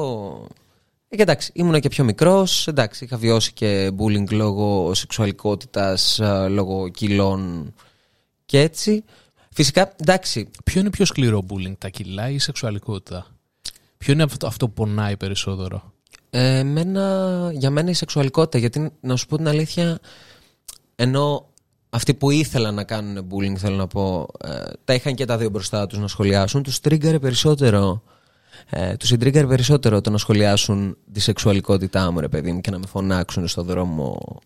[1.09, 2.69] Ε, και εντάξει, ήμουνα και πιο μικρός.
[2.69, 7.73] Εντάξει, είχα βιώσει και bullying λόγω σεξουαλικότητας, λόγω κιλών
[8.47, 9.05] και έτσι.
[9.53, 13.27] Φυσικά, εντάξει, Ποιο είναι πιο σκληρό bullying, τα κιλά ή η σεξουαλικότητα;
[14.05, 15.93] Ποιο είναι αυτό, αυτό που πονάει περισσότερο;
[16.31, 19.99] Ε, εμένα, για μένα η σεξουαλικότητα, γιατί να σου πω την αλήθεια,
[20.97, 21.49] ενώ
[21.91, 25.51] αυτοί που ήθελαν να κάνουν bullying, θέλω να πω, ε, τα είχαν και τα δύο
[25.51, 28.03] μπροστά τους να σχολιάσουν, τους τρίγκαρε περισσότερο.
[28.71, 32.79] Ε, τους συντρίγκαρε περισσότερο το να σχολιάσουν τη σεξουαλικότητά μου, ρε παιδί μου, και να
[32.79, 34.39] με φωνάξουν στον δρόμο.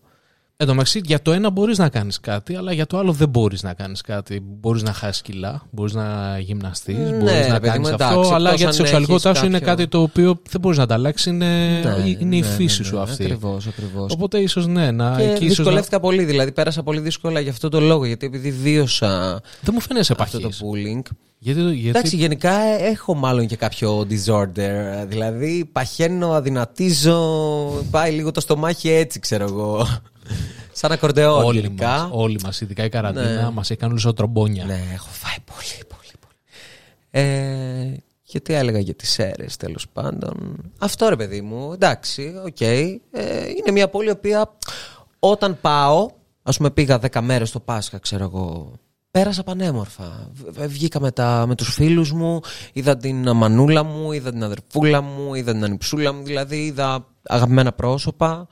[0.57, 3.29] Εν τω μεταξύ, για το ένα μπορείς να κάνεις κάτι, αλλά για το άλλο δεν
[3.29, 4.39] μπορείς να κάνεις κάτι.
[4.59, 8.05] Μπορείς να χάσεις κιλά, μπορείς να γυμναστείς, Ναι, μπορείς ρε να παιδί κάνεις μου, αυτό.
[8.13, 10.61] εντάξει, αλλά εκτός για αν τη σεξουαλικότητά έχεις σου είναι κάποιο- κάτι το οποίο δεν
[10.61, 11.25] μπορείς να τα αλλάξεις.
[11.25, 11.81] Είναι,
[12.19, 13.23] είναι η φύση σου αυτή.
[13.23, 14.11] Ακριβώς, ακριβώς.
[14.13, 15.47] Οπότε ίσως ναι, να, Και εκεί ίσως να...
[15.47, 19.79] δυσκολεύτηκα πολύ, δηλαδή πέρασα πολύ δύσκολα για αυτό το λόγο, γιατί επειδή βίωσα Δεν μου
[19.81, 20.61] φαίνεσαι αυτό το επαχής.
[20.63, 25.05] bullying, Γιατί, γιατί Εντάξει, γενικά ε, έχω μάλλον και κάποιο disorder.
[25.07, 27.19] Δηλαδή, παχαίνω, αδυνατίζω,
[27.91, 29.87] πάει λίγο το στομάχι έτσι, ξέρω εγώ.
[30.71, 31.87] Σαν ακορντεόν όλοι γενικά.
[31.87, 33.49] μας, όλοι μας, ειδικά η καραντίνα, Ναι.
[33.49, 34.65] μας έχει κάνει όλους τρομπόνια.
[34.65, 37.25] Ναι, έχω φάει πολύ, πολύ, πολύ.
[37.25, 40.55] Ε, και τι έλεγα για τις Σέρρες, τέλος πάντων.
[40.79, 42.61] Αυτό ρε παιδί μου, εντάξει, οκ.
[42.61, 42.89] Ε,
[43.57, 44.51] είναι μια πόλη η οποία
[45.19, 46.09] όταν πάω,
[46.43, 48.71] ας πούμε πήγα 10 μέρες στο Πάσχα, ξέρω εγώ,
[49.11, 50.29] πέρασα πανέμορφα.
[50.33, 52.39] Β- Βγήκα με, τα, με τους φίλους μου,
[52.73, 57.71] είδα την μανούλα μου, είδα την αδερφούλα μου, είδα την ανιψούλα μου, δηλαδή είδα αγαπημένα
[57.71, 58.47] πρόσωπα.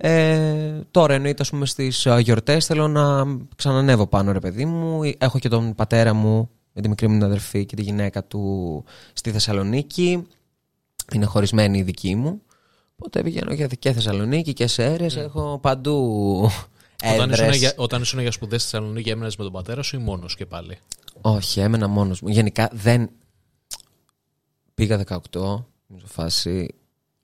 [0.00, 3.24] Ε, τώρα εννοείται ας πούμε στις α, γιορτές θέλω να
[3.56, 5.00] ξανανεύω πάνω ρε παιδί μου.
[5.18, 8.84] Έχω και τον πατέρα μου με τη μικρή μου την αδερφή και τη γυναίκα του
[9.12, 10.26] στη Θεσσαλονίκη.
[11.12, 12.42] Είναι χωρισμένη η δική μου.
[12.96, 15.96] Οπότε πηγαίνω για και Θεσσαλονίκη και σε αίρες έχω παντού
[17.14, 19.96] Όταν ήσουν, έδρες για, όταν ήσουν για σπουδές στη Θεσσαλονίκη έμενες με τον πατέρα σου
[19.96, 20.78] ή μόνος και πάλι;
[21.20, 22.28] όχι έμενα μόνος μου.
[22.28, 23.10] Γενικά δεν
[24.74, 25.18] πήγα 18
[25.98, 26.74] σε φάση.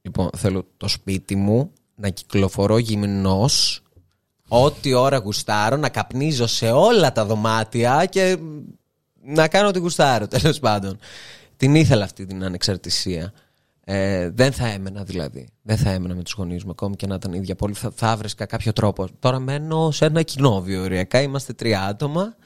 [0.02, 3.82] Λοιπόν θέλω το σπίτι μου να κυκλοφορώ γυμνός
[4.48, 8.38] ό,τι ώρα γουστάρω, να καπνίζω σε όλα τα δωμάτια και
[9.24, 10.98] να κάνω ό,τι γουστάρω, τέλος πάντων.
[11.56, 13.32] Την ήθελα αυτή την ανεξαρτησία.
[13.86, 15.48] Ε, δεν θα έμενα δηλαδή.
[15.62, 17.74] Δεν θα έμενα με τους γονείς μου, ακόμη και να ήταν η ίδια πόλη.
[17.74, 19.08] Θα, θα έβρισκα κάποιο τρόπο.
[19.18, 21.22] Τώρα μένω σε ένα κοινόβιο, ωριακά.
[21.22, 22.36] Είμαστε τρία άτομα.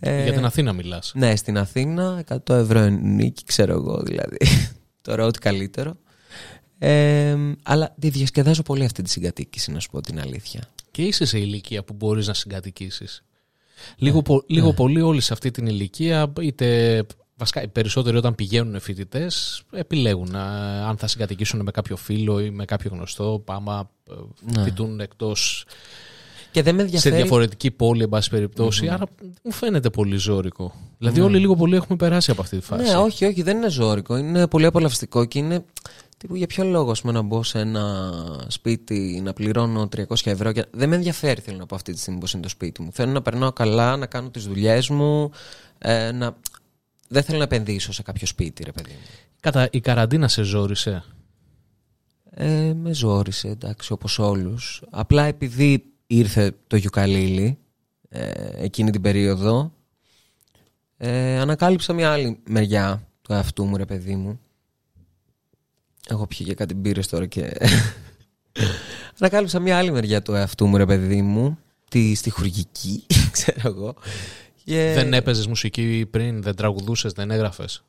[0.00, 1.12] Ε, Για την Αθήνα μιλάς.
[1.14, 4.38] ναι, στην Αθήνα, 100 ευρώ νίκη, ξέρω εγώ δηλαδή.
[5.02, 5.96] Τώρα ό,τι καλύτερο.
[6.78, 10.68] Ε, αλλά τη διασκεδάζω πολύ αυτή τη συγκατοίκηση, να σου πω την αλήθεια.
[10.90, 13.22] Και είσαι σε ηλικία που μπορείς να συγκατοικήσεις.
[13.96, 17.02] Λίγο, πο- λίγο πολύ όλοι σε αυτή την ηλικία, είτε
[17.36, 20.42] βασικά οι περισσότεροι όταν πηγαίνουν φοιτητές, επιλέγουν α,
[20.88, 24.14] αν θα συγκατοικήσουν με κάποιο φίλο ή με κάποιο γνωστό, άμα ε,
[24.56, 24.62] Ναι.
[24.62, 25.64] φοιτούν εκτός
[26.50, 27.14] Και δεν με σε ενδιαφέρει.
[27.16, 28.88] διαφορετική πόλη, εν πάση περιπτώσει.
[28.88, 29.04] Άρα
[29.42, 30.72] μου φαίνεται πολύ ζώρικο.
[30.98, 32.90] Δηλαδή, όλοι λίγο πολύ έχουμε περάσει από αυτή τη φάση.
[32.90, 34.16] Ναι, όχι, όχι, δεν είναι ζώρικο.
[34.16, 35.64] Είναι πολύ απολαυστικό και είναι.
[36.18, 40.52] Τύπου για ποιο λόγο ας πούμε, να μπω σε ένα σπίτι να πληρώνω 300 ευρώ.
[40.52, 40.64] Και...
[40.70, 42.92] Δεν με ενδιαφέρει, θέλω να πω αυτή τη στιγμή πώς είναι το σπίτι μου.
[42.92, 45.30] Θέλω να περνάω καλά, να κάνω τις δουλειές μου.
[45.78, 46.36] Ε, να...
[47.08, 48.98] Δεν θέλω να επενδύσω σε κάποιο σπίτι, ρε παιδί μου.
[49.40, 51.04] Κατά η καραντίνα σε ζόρισε;
[52.30, 54.82] Ε, με ζόρισε, εντάξει, όπως όλους.
[54.90, 57.58] Απλά επειδή ήρθε το γιουκαλίλι
[58.08, 59.72] ε, εκείνη την περίοδο,
[60.96, 64.40] ε, ανακάλυψα μια άλλη μεριά του εαυτού μου, ρε παιδί μου.
[66.10, 67.52] Έχω πιει και κάτι μπύρες τώρα και...
[69.20, 71.58] ανακάλυψα μια άλλη μεριά του εαυτού μου, ρε παιδί μου.
[71.90, 73.94] Τη στιχουργική, ξέρω εγώ.
[74.64, 77.84] Και Δεν έπαιζες μουσική πριν, δεν τραγουδούσες, δεν έγραφες;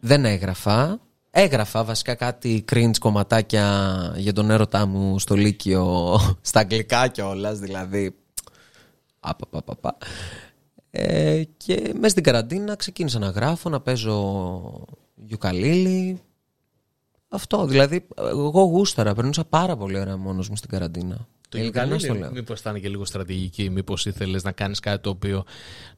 [0.00, 1.00] Δεν έγραφα.
[1.30, 8.14] Έγραφα βασικά κάτι cringe κομματάκια για τον έρωτά μου στο Λύκειο στα αγγλικά κιόλας, δηλαδή.
[9.20, 9.96] Απαπαπαπα.
[10.90, 16.20] Ε, και μέσα στην καραντίνα ξεκίνησα να γράφω, να παίζω γιουκαλίλι.
[17.28, 21.26] Αυτό, δηλαδή, εγώ γούσταρα, περνούσα πάρα πολύ ωραία μόνος μου στην καραντίνα.
[21.48, 22.30] Το Ειλικρινά στο λέω.
[22.30, 25.44] Μήπως ήταν και λίγο στρατηγική, μήπως ήθελες να κάνεις κάτι το οποίο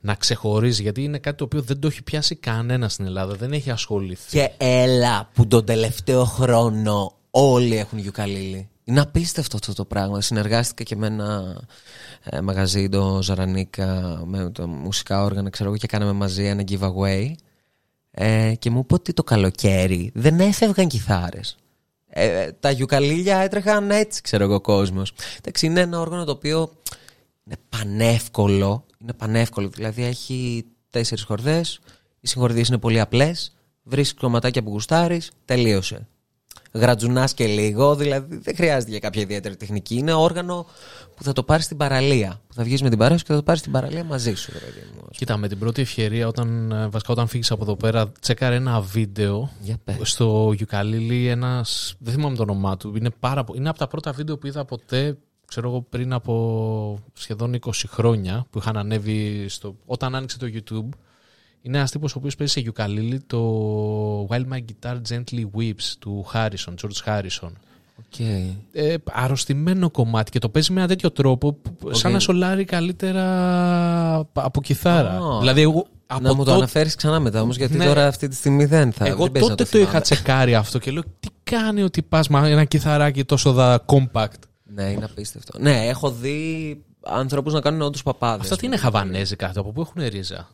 [0.00, 3.52] να ξεχωρίζει, γιατί είναι κάτι το οποίο δεν το έχει πιάσει κανένα στην Ελλάδα, δεν
[3.52, 4.30] έχει ασχοληθεί.
[4.30, 8.68] Και έλα που τον τελευταίο χρόνο όλοι έχουν γιουκαλίλι.
[8.84, 10.20] Είναι απίστευτο αυτό το πράγμα.
[10.20, 11.60] Συνεργάστηκα και με ένα
[12.22, 17.32] ε, μαγαζί, το Ζαρανίκα, με τα μουσικά όργανα, ξέρω εγώ, και κάναμε μαζί ένα giveaway.
[18.10, 21.56] Ε, και μου είπε ότι το καλοκαίρι δεν έφευγαν κιθάρες.
[22.06, 25.12] Ε, τα γιουκαλίλια έτρεχαν έτσι, ξέρω εγώ, ο κόσμος.
[25.38, 26.72] Εντάξει, είναι ένα όργανο το οποίο
[27.44, 28.84] είναι πανεύκολο.
[28.98, 31.80] Είναι πανεύκολο, δηλαδή έχει τέσσερις χορδές.
[32.20, 33.56] Οι συγχορδίες είναι πολύ απλές.
[33.82, 36.08] Βρίσκεις κομματάκια που γουστάρεις, τελείωσε.
[36.72, 39.94] Γρατζουνάς και λίγο, δηλαδή δεν χρειάζεται για κάποια ιδιαίτερη τεχνική.
[39.94, 40.66] Είναι όργανο
[41.16, 42.40] που θα το πάρεις στην παραλία.
[42.48, 44.52] Που θα βγεις με την παρέα σου και θα το πάρεις στην παραλία μαζί σου,
[44.52, 45.08] ρε παιδί μου.
[45.10, 48.80] Κοίτα, με την πρώτη ευκαιρία, όταν, ε, βασικά όταν φύγεις από εδώ πέρα, τσέκαρε ένα
[48.80, 49.96] βίντεο Για πες.
[50.10, 51.26] στο Γιουκαλίλι.
[51.26, 51.94] Ένας.
[51.98, 52.94] Δεν θυμάμαι το όνομά του.
[52.96, 56.98] Είναι, πάρα, πο- είναι από τα πρώτα βίντεο που είδα ποτέ, ξέρω εγώ, πριν από
[57.12, 59.76] σχεδόν 20 χρόνια που είχαν ανέβει στο.
[59.86, 60.88] Όταν άνοιξε το YouTube.
[61.62, 66.26] Είναι ένας τύπος ο οποίος παίζει σε γιουκαλίλι το While My Guitar Gently Weeps του
[66.34, 67.50] Harrison, George Harrison.
[67.98, 68.18] Οκ.
[68.72, 72.12] Ε, αρρωστημένο κομμάτι και το παίζει με ένα τέτοιο τρόπο που, σαν Οκ.
[72.12, 73.24] να σολάρει καλύτερα
[74.32, 75.10] από κιθάρα.
[75.10, 75.38] Α.
[75.38, 77.84] δηλαδή, εγώ, από Να μου το τότε- αναφέρεις ξανά μετά όμως, γιατί Ναι.
[77.84, 79.06] τώρα αυτή τη στιγμή δεν θα.
[79.06, 79.88] εγώ δεν παίζει να τότε το, θυμάμαι.
[79.90, 84.40] είχα τσεκάρει αυτό και λέω τι κάνει ότι πας με ένα κιθαράκι τόσο δα compact;
[84.74, 85.58] Ναι, είναι απίστευτο.
[85.58, 88.40] Ναι, έχω δει ανθρώπους να κάνουν όντως παπάδες.
[88.44, 90.48] Αυτά τι είναι χαβανέζικα, από πού έχουν ρίζα;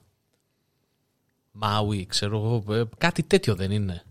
[1.59, 4.03] Μάουι, ξέρω εγώ, ε, κάτι τέτοιο δεν είναι.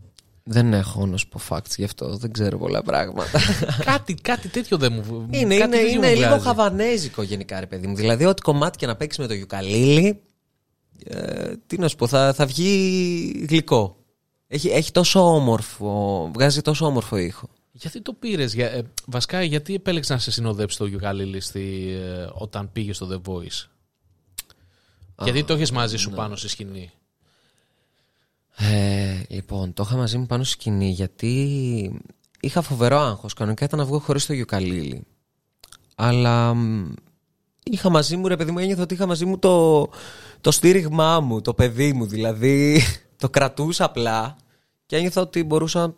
[0.43, 2.17] Δεν έχω να σου πω facts γι' αυτό.
[2.17, 3.39] Δεν ξέρω πολλά πράγματα.
[3.91, 6.43] κάτι, κάτι τέτοιο δεν μου είναι κάτι είναι, τέτοιο είναι μου λίγο βγάζει.
[6.43, 7.95] χαβανέζικο γενικά, ρε παιδί μου.
[7.95, 10.21] Δηλαδή, ό,τι κομμάτι και να παίξεις με το γιουκαλίλι.
[11.03, 13.97] Ε, τι να σου πω, θα, θα βγει γλυκό.
[14.47, 16.29] Έχει, έχει τόσο όμορφο.
[16.33, 17.49] Βγάζει τόσο όμορφο ήχο.
[17.71, 22.27] Γιατί το πήρες, για, ε, βασικά γιατί επέλεξες να σε συνοδέψει το Γιουκαλίλη στη, ε,
[22.33, 23.67] όταν πήγες στο The Voice;
[25.23, 25.99] γιατί το έχεις μαζί ναι.
[25.99, 26.91] σου πάνω στη σκηνή;
[28.57, 32.01] Ε, λοιπόν, το είχα μαζί μου πάνω στη σκηνή γιατί
[32.39, 33.33] είχα φοβερό άγχος.
[33.33, 35.03] Κανονικά ήταν να βγω χωρίς το γιουκαλίλι.
[35.95, 36.93] Αλλά μ,
[37.63, 39.87] είχα μαζί μου, ρε παιδί μου, ένιωθα ότι είχα μαζί μου το,
[40.41, 42.05] το στήριγμά μου, το παιδί μου.
[42.05, 42.81] Δηλαδή,
[43.21, 44.35] το κρατούσα απλά
[44.85, 45.95] και ένιωθα ότι μπορούσα,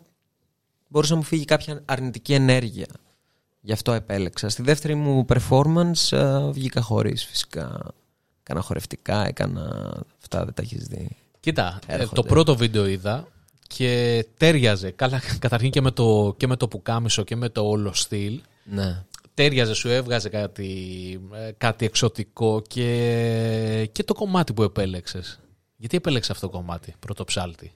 [0.88, 2.86] μπορούσα να μου φύγει κάποια αρνητική ενέργεια.
[3.60, 4.48] Γι' αυτό επέλεξα.
[4.48, 7.94] Στη δεύτερη μου performance ε, βγήκα χωρίς φυσικά.
[8.40, 9.92] Έκανα χορευτικά, έκανα...
[10.20, 11.16] Αυτά δεν τα έχεις δει.
[11.48, 12.14] Κοίτα, ε, Έρχονται.
[12.14, 13.28] το πρώτο βίντεο είδα
[13.66, 14.90] και τέριαζε.
[14.90, 18.40] Καλά, καταρχήν και με, το, και με το πουκάμισο και με το όλο στυλ.
[18.64, 19.04] Ναι.
[19.34, 20.70] Τέριαζε, σου έβγαζε κάτι,
[21.32, 25.40] ε, κάτι εξωτικό και, και το κομμάτι που επέλεξες.
[25.76, 27.72] Γιατί επέλεξες αυτό το κομμάτι, πρωτοψάλτη;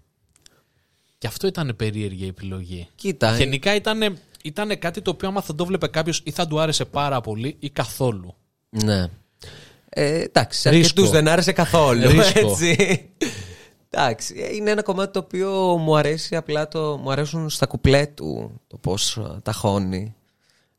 [1.18, 2.88] Και αυτό ήταν περίεργη η επιλογή.
[2.94, 6.60] Κοίτα, Γενικά ήταν, ήταν κάτι το οποίο άμα θα το βλέπε κάποιος ή θα του
[6.60, 8.34] άρεσε πάρα πολύ ή καθόλου.
[8.68, 9.08] Ναι.
[9.94, 10.86] Ε, εντάξει, σε Ρίσκο.
[10.86, 12.08] αρκετούς δεν άρεσε καθόλου.
[12.08, 12.50] Ρίσκο.
[12.50, 13.08] Έτσι.
[13.94, 18.06] Εντάξει, ε, είναι ένα κομμάτι το οποίο μου αρέσει απλά το, μου αρέσουν στα κουπλέ
[18.06, 20.14] του το πώς ε, ταχώνει.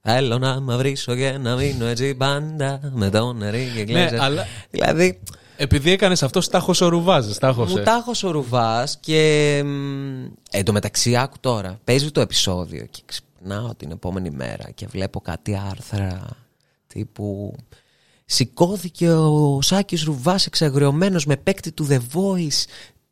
[0.01, 4.11] Θέλω να μαυρίσω και να μείνω έτσι πάντα με τον νερί και γλέζερ.
[4.11, 5.19] Ναι, αλλά Δηλαδή,
[5.57, 7.25] επειδή έκανες αυτό, τάχωσε ο Ρουβάζ.
[7.37, 7.77] Τάχωσε.
[7.77, 13.01] μου τάχωσε ο Ρουβάς και μ, εν τω μεταξύ άκου τώρα, παίζει το επεισόδιο και
[13.05, 16.37] ξυπνάω την επόμενη μέρα και βλέπω κάτι άρθρα
[16.87, 17.55] τύπου
[18.25, 22.63] σηκώθηκε ο Σάκης Ρουβάς εξαγριωμένος με παίκτη του The Voice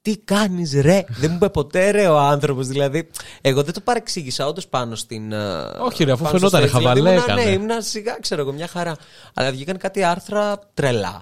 [0.02, 3.10] τι κάνεις ρε; Δεν μου είπε ποτέ ρε ο άνθρωπος Δηλαδή
[3.42, 6.94] εγώ δεν το παρεξήγησα όντως πάνω στην ε, Όχι, ρε, αφού πάνω στο φαινότανε, stage.
[6.94, 7.44] Δηλαδή, χαβαλέ ήμουνα, έκανε.
[7.44, 8.96] Ναι ήμουνα σιγά ξέρω εγώ μια χαρά
[9.34, 11.22] Αλλά βγήκαν κάτι άρθρα τρελά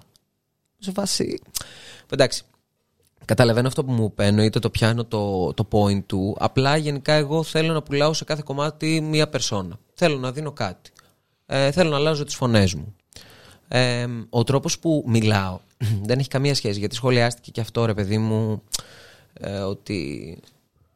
[0.80, 1.42] Σε βάση
[2.10, 2.44] Εντάξει
[3.30, 6.36] Καταλαβαίνω αυτό που μου είπε, εννοείται το πιάνω το, το point του.
[6.40, 9.80] Απλά γενικά εγώ θέλω να πουλάω σε κάθε κομμάτι μία περσόνα.
[9.94, 10.92] Θέλω να δίνω κάτι.
[11.46, 12.96] Ε, θέλω να αλλάζω τις φωνές μου.
[13.72, 15.60] Ε, ο τρόπος που μιλάω
[16.08, 18.62] δεν έχει καμία σχέση γιατί σχολιάστηκε και αυτό ρε παιδί μου
[19.34, 20.38] ε, ότι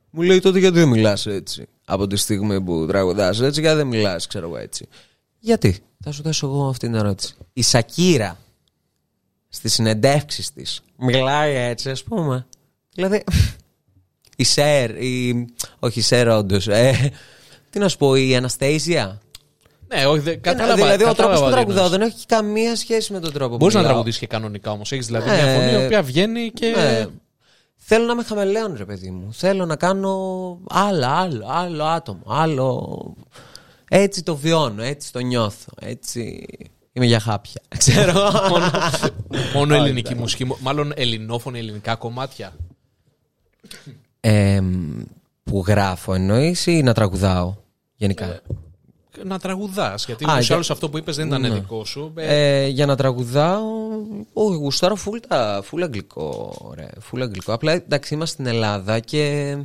[0.09, 3.87] μου λέει τότε γιατί δεν μιλάς έτσι από τη στιγμή που τραγουδάς έτσι γιατί δεν
[3.87, 4.87] μιλάς ξέρω εγώ έτσι.
[5.39, 7.35] Γιατί, θα σου δώσω εγώ αυτή την ερώτηση.
[7.53, 8.37] Η Σακύρα
[9.49, 12.45] στις συνεντεύξεις της μιλάει έτσι ας πούμε.
[12.93, 13.23] Δηλαδή
[14.35, 15.45] η Σέρ, η...
[15.79, 17.11] όχι η Σέρ όντως, ε,
[17.69, 19.21] τι να σου πω, η Αναστέζια.
[19.87, 20.75] Ναι, όχι, δε- κατάλαβα.
[20.75, 21.99] δηλαδή ο κατάλαβα τρόπος που τι τραγουδάω εννοείς.
[21.99, 23.91] δεν έχει καμία σχέση με τον τρόπο Μπορείς που να μιλάω.
[23.91, 24.91] τραγουδήσεις και κανονικά όμως.
[24.91, 25.35] Έχεις δηλαδή Ναι.
[25.35, 26.67] μια φωνή η οποία βγαίνει και.
[26.75, 27.05] Ναι.
[27.85, 29.33] Θέλω να είμαι χαμελέον, ρε παιδί μου.
[29.33, 30.17] Θέλω να κάνω
[30.69, 32.21] άλλα, άλλο, άλλο άτομο.
[32.27, 33.15] Άλλο.
[33.89, 35.71] Έτσι το βιώνω, έτσι το νιώθω.
[35.81, 36.45] Έτσι.
[36.93, 37.61] Είμαι για χάπια.
[37.77, 38.13] Ξέρω.
[38.49, 38.65] μόνο,
[39.53, 42.53] μόνο ελληνική μουσική, μο- μάλλον ελληνόφωνη ελληνικά κομμάτια.
[44.19, 44.59] Ε,
[45.43, 47.55] που γράφω εννοείς ή να τραγουδάω
[47.95, 48.41] γενικά;
[49.23, 50.05] Να τραγουδάς.
[50.05, 51.49] Γιατί Α, ούτω ή για- άλλω αυτό που είπες δεν ήταν Ναι.
[51.49, 52.13] δικό σου.
[52.15, 53.61] Ε, Ε, για να τραγουδάω,
[54.33, 57.53] όχι, γουστάρω φουλ, τα, φουλ αγγλικό, ρε, φουλ αγγλικό.
[57.53, 59.57] Απλά εντάξει, είμαστε στην Ελλάδα και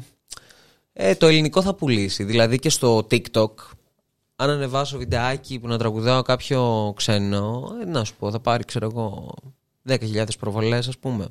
[0.93, 2.25] ε, το ελληνικό θα πουλήσει.
[2.25, 3.51] Δηλαδή και στο TikTok
[4.37, 8.87] αν ανεβάσω βιντεάκι που να τραγουδάω κάποιο ξένο, ε, να σου πω, θα πάρει, ξέρω
[8.93, 9.35] εγώ,
[9.89, 11.27] 10.000 προβολές, ας πούμε.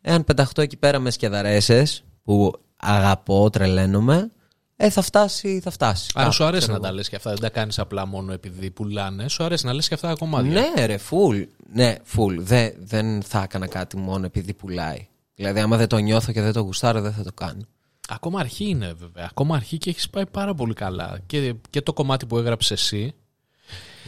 [0.00, 4.30] Εάν πεταχτώ εκεί πέρα με σκεδαρέσες, που αγαπώ, τρελαίνομαι,
[4.76, 6.10] ε, θα φτάσει, θα φτάσει.
[6.14, 7.30] Άρα Κάπου, σου αρέσει ξέρω να τα λες και αυτά.
[7.30, 9.28] Δεν τα κάνεις απλά μόνο επειδή πουλάνε.
[9.28, 10.50] Σου αρέσει να λες και αυτά τα κομμάτια.
[10.76, 11.44] Ναι, ρε, full.
[11.72, 12.34] Ναι, full.
[12.38, 15.08] Δε, δεν θα έκανα κάτι μόνο επειδή πουλάει.
[15.34, 17.62] Δηλαδή, άμα δεν το νιώθω και δεν το γουστάρω, δεν θα το κάνω.
[18.08, 19.26] Ακόμα αρχή είναι βέβαια.
[19.30, 21.18] Ακόμα αρχή και έχεις πάει πάρα πολύ καλά.
[21.26, 23.14] Και, και το κομμάτι που έγραψες εσύ.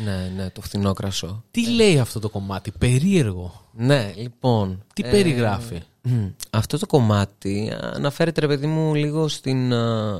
[0.04, 1.44] Ναι, ναι, το φθηνό κρασό.
[1.50, 3.70] Τι λέει αυτό το κομμάτι, περίεργο.
[3.72, 4.84] Ναι, λοιπόν.
[4.94, 5.82] Τι ε, περιγράφει.
[6.08, 10.18] Μ, Αυτό το κομμάτι αναφέρεται, ρε παιδί μου, λίγο στην α,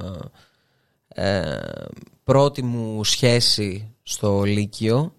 [1.09, 1.61] ε,
[2.24, 5.14] πρώτη μου σχέση στο Λύκειο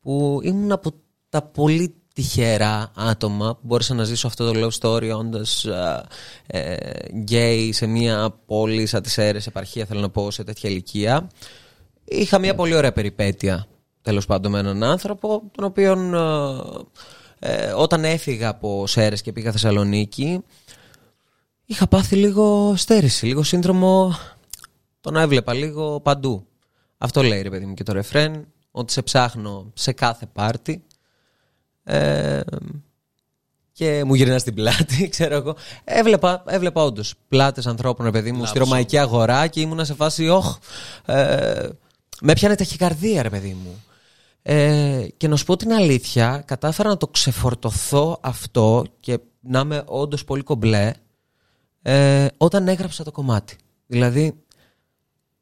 [0.00, 0.92] που ήμουν από
[1.28, 6.06] τα πολύ τυχερά άτομα που μπόρεσα να ζήσω αυτό το love story όντας α,
[6.46, 6.76] ε,
[7.12, 11.30] γκέι σε μια πόλη σαν τις Έρες, επαρχία θέλω να πω σε τέτοια ηλικία.
[12.04, 13.66] Είχα μια πολύ ωραία περιπέτεια
[14.02, 16.18] τέλος πάντων με έναν άνθρωπο τον οποίον ε,
[17.38, 20.42] ε, όταν έφυγα από Σέρες και πήγα Θεσσαλονίκη
[21.64, 24.18] είχα πάθει λίγο στέρηση, λίγο σύνδρομο
[25.00, 26.46] τον έβλεπα λίγο παντού.
[26.98, 30.84] Αυτό λέει ρε παιδί μου και το ρεφρέν, ότι σε ψάχνω σε κάθε πάρτι
[31.84, 32.40] ε,
[33.72, 35.56] και μου γυρνά στην πλάτη, ξέρω εγώ.
[35.84, 38.58] Έβλεπα, έβλεπα όντως πλάτες ανθρώπων, ρε παιδί μου, στη Λάψω.
[38.58, 40.58] ρωμαϊκή αγορά και ήμουνα σε φάση, όχ,
[41.06, 41.68] ε,
[42.20, 43.82] με πιάνε ταχυκαρδία, ρε παιδί μου.
[44.50, 49.82] Ε, και να σου πω την αλήθεια, κατάφερα να το ξεφορτωθώ αυτό και να είμαι
[49.86, 50.92] όντως πολύ κομπλέ
[51.82, 53.56] ε, όταν έγραψα το κομμάτι.
[53.86, 54.34] Δηλαδή,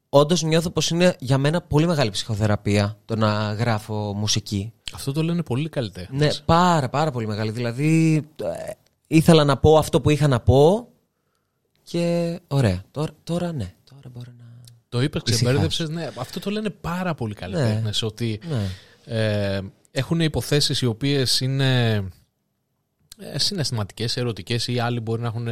[0.09, 4.73] όντως νιώθω πως είναι για μένα πολύ μεγάλη ψυχοθεραπεία το να γράφω μουσική.
[4.93, 6.25] Αυτό το λένε πολύ καλλιτέχνε.
[6.25, 7.51] Ναι, πάρα πάρα πολύ μεγάλη.
[7.51, 8.71] Δηλαδή, ε,
[9.07, 10.87] ήθελα να πω αυτό που είχα να πω
[11.83, 12.83] και ωραία.
[12.91, 14.45] Τώρα, τώρα ναι, τώρα μπορώ να...
[14.89, 15.41] Το είπες, Ησυχάς.
[15.41, 15.87] ξεμπέρδεψε.
[15.87, 17.91] Ναι, αυτό το λένε πάρα πολλοί καλλιτέχνε.
[18.01, 18.69] Ότι Ναι.
[19.07, 19.59] Ε,
[19.91, 21.93] έχουν υποθέσεις οι οποίες είναι
[23.17, 25.43] ε, συναισθηματικές, ερωτικές ή άλλοι μπορεί να έχουν,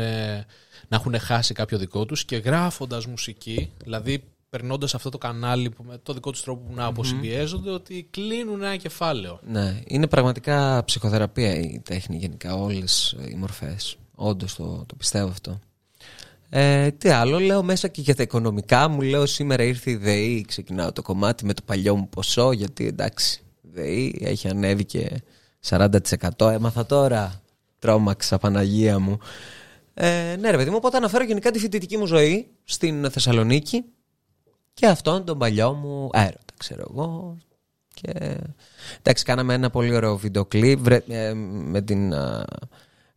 [0.87, 5.83] να έχουν χάσει κάποιο δικό τους και γράφοντας μουσική, δηλαδή περνώντας αυτό το κανάλι που
[5.83, 9.39] με το δικό τους τρόπο που να αποσυμπιέζονται, ότι κλείνουν ένα κεφάλαιο.
[9.47, 13.97] Ναι, είναι πραγματικά ψυχοθεραπεία η τέχνη γενικά, όλες οι μορφές.
[14.15, 15.59] Όντως το, το πιστεύω αυτό.
[16.49, 20.45] Ε, τι άλλο, λέω μέσα και για τα οικονομικά μου, λέω σήμερα ήρθε η ΔΕΗ,
[20.47, 25.21] ξεκινάω το κομμάτι με το παλιό μου ποσό, γιατί εντάξει, η ΔΕΗ έχει ανέβει και
[25.69, 27.41] 40% έμαθα τώρα,
[27.79, 29.17] τρόμαξα Παναγία μου.
[29.93, 33.85] Ε, ναι ρε παιδί μου, οπότε αναφέρω γενικά τη φοιτητική μου ζωή στην Θεσσαλονίκη
[34.73, 37.37] και αυτόν τον παλιό μου έρωτα, ξέρω εγώ.
[37.93, 38.37] Και...
[38.99, 42.45] Εντάξει, κάναμε ένα πολύ ωραίο βίντεο κλιπ βρε- ε, με, την, α,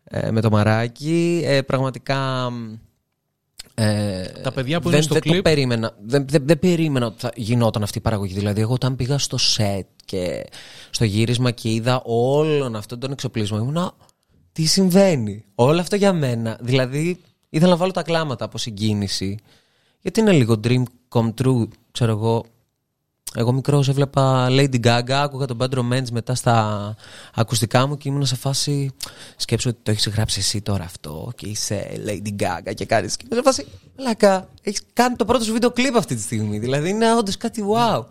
[0.05, 1.43] ε, με το μαράκι.
[1.45, 2.51] Ε, πραγματικά.
[3.81, 5.95] Ε, Τα παιδιά που δεν, είναι στο δεν το κλιπ- περίμενα.
[6.05, 8.35] Δεν, δεν, δεν περίμενα ότι θα γινόταν αυτή η παραγωγή.
[8.35, 10.47] Δηλαδή, εγώ όταν πήγα στο σετ και
[10.91, 13.93] στο γύρισμα και είδα όλον αυτόν τον εξοπλισμό, ήμουνα.
[14.53, 16.59] Τι συμβαίνει, όλο αυτό για μένα.
[16.61, 19.39] Δηλαδή, ήθελα να βάλω τα κλάματα από συγκίνηση.
[20.01, 22.45] Γιατί είναι λίγο dream come true, ξέρω εγώ.
[23.35, 26.95] Εγώ μικρός έβλεπα Lady Gaga, άκουγα τον Bad Romance μετά στα
[27.35, 28.91] ακουστικά μου και ήμουν σε φάση.
[29.37, 33.17] Σκέψω ότι το έχεις γράψει εσύ τώρα αυτό και είσαι Lady Gaga και κάνεις.
[33.17, 33.67] Και ήμουν σε φάση.
[33.97, 36.59] Λάκα, έχεις κάνει το πρώτο σου βίντεο κλιπ αυτή τη στιγμή.
[36.59, 38.05] Δηλαδή είναι όντως κάτι wow.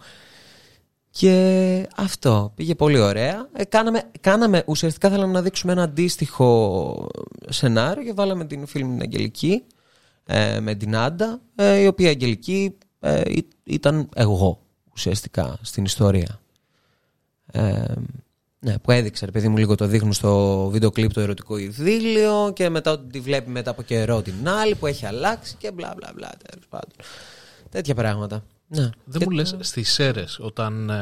[1.09, 3.47] Και αυτό πήγε πολύ ωραία.
[3.53, 7.07] Ε, κάναμε, κάναμε, ουσιαστικά θέλαμε να δείξουμε ένα αντίστοιχο
[7.49, 9.63] σενάριο και βάλαμε την φίλη μου την Αγγελική
[10.25, 14.61] ε, με την Άντα, ε, η οποία Αγγελική ε, ή- ήταν εγώ
[14.97, 16.39] ουσιαστικά στην ιστορία.
[17.51, 17.83] Ε,
[18.59, 22.51] ναι, που έδειξε, ρε παιδί μου, λίγο το δείχνουν στο βίντεο κλιπ το ερωτικό ειδήλιο
[22.55, 25.93] και μετά ότι τη βλέπει μετά από καιρό την άλλη που έχει αλλάξει και μπλα
[25.97, 26.95] μπλα μπλα, τέλος πάντων.
[27.69, 28.43] Τέτοια πράγματα.
[28.67, 28.81] Ναι.
[29.05, 30.89] Δεν Και μου το- λες στις ΣΕΡΕΣ όταν...
[30.89, 30.93] ε,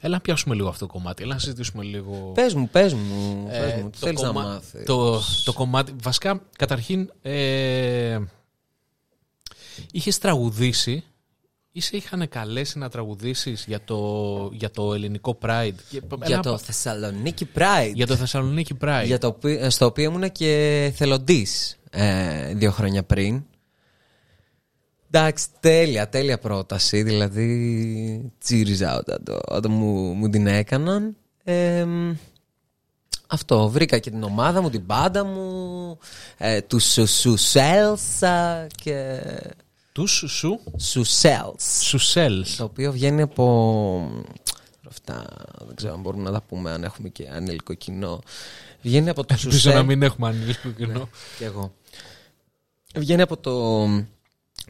[0.00, 2.32] έλα να πιάσουμε λίγο αυτό το κομμάτι, έλα να συζητήσουμε λίγο...
[2.34, 5.52] Πες μου, πες μου, πες Ε, μου, τι το θέλεις να κομμα- μάθεις; Το, το
[5.52, 5.94] κομμάτι.
[6.02, 8.18] Βασικά, καταρχήν, ε,
[9.92, 11.04] είχες τραγουδήσει
[11.76, 16.42] ή σε είχαν καλέσει να τραγουδήσεις για το, για το ελληνικό Pride; Και- Για ένα-
[16.42, 17.90] το Θεσσαλονίκη Pride.
[17.94, 19.02] για το Θεσσαλονίκη Pride.
[19.04, 23.42] Για το, οποίο- στο οποίο ήμουν και θελοντής ε, δύο χρόνια πριν.
[25.10, 27.02] Εντάξει, τέλεια, τέλεια πρόταση.
[27.02, 31.16] Δηλαδή, τσίριζα όταν, το, όταν μου, μου την έκαναν.
[31.44, 32.12] Ε, μ,
[33.26, 35.98] αυτό, βρήκα και την ομάδα μου, την πάντα μου,
[36.38, 38.02] ε, τους Σουσέλς
[38.82, 39.20] και...
[39.96, 41.64] Τους σου, Σουσέλς.
[41.82, 42.56] Σουσέλς.
[42.56, 44.10] Το οποίο βγαίνει από.
[44.88, 45.26] Αυτά
[45.66, 48.20] δεν ξέρω αν μπορούμε να τα πούμε, αν έχουμε και ανήλικο κοινό.
[48.82, 49.84] Βγαίνει από το Ελπίζω να Σουσέλ.
[49.84, 51.08] μην έχουμε ανήλικο κοινό.
[51.38, 51.74] Και εγώ.
[52.96, 53.86] Βγαίνει από το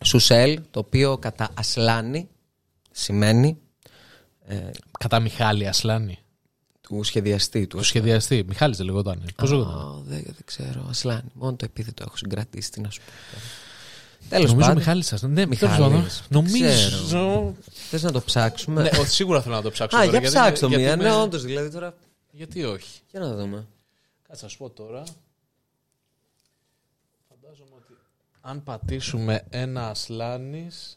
[0.05, 2.29] Σουσέλ, το οποίο κατά Ασλάνη
[2.91, 3.59] σημαίνει
[4.47, 6.19] ε, Κατά Μιχάλη Ασλάνη.
[6.81, 7.77] του σχεδιαστή του.
[7.77, 8.45] Του σχεδιαστή.
[8.49, 9.25] Μιχάλης δεν λεγόταν.
[9.37, 10.87] Πώς Α, λεγόταν; δεν, δεν ξέρω.
[10.89, 11.29] Ασλάνη.
[11.33, 12.71] Μόνο το επίθετο έχω συγκρατήσει.
[12.71, 13.39] Τι να σου πω.
[14.29, 14.77] Τέλος Νομίζω πάντων.
[14.83, 15.35] Μιχάλης Ασλάνη.
[15.35, 15.77] Ναι, Μιχάλης.
[15.77, 16.07] τέλος πάντων.
[16.07, 16.27] Ξέρω.
[16.29, 17.55] Νομίζω.
[17.91, 19.97] Θες να το ψάξουμε; Ναι, ο- σίγουρα θέλω να το ψάξω.
[19.97, 20.97] Α, τώρα, για γιατί- ψάξ' το γιατί μία.
[20.97, 21.95] με- Ναι, όντως δηλαδή τώρα.
[22.31, 23.67] Γιατί όχι; Για να δούμε.
[24.29, 25.03] Κάτσε να σου πω τώρα.
[27.29, 27.93] Φαντάζομαι ότι
[28.41, 30.97] αν πατήσουμε ένα Ασλάνης...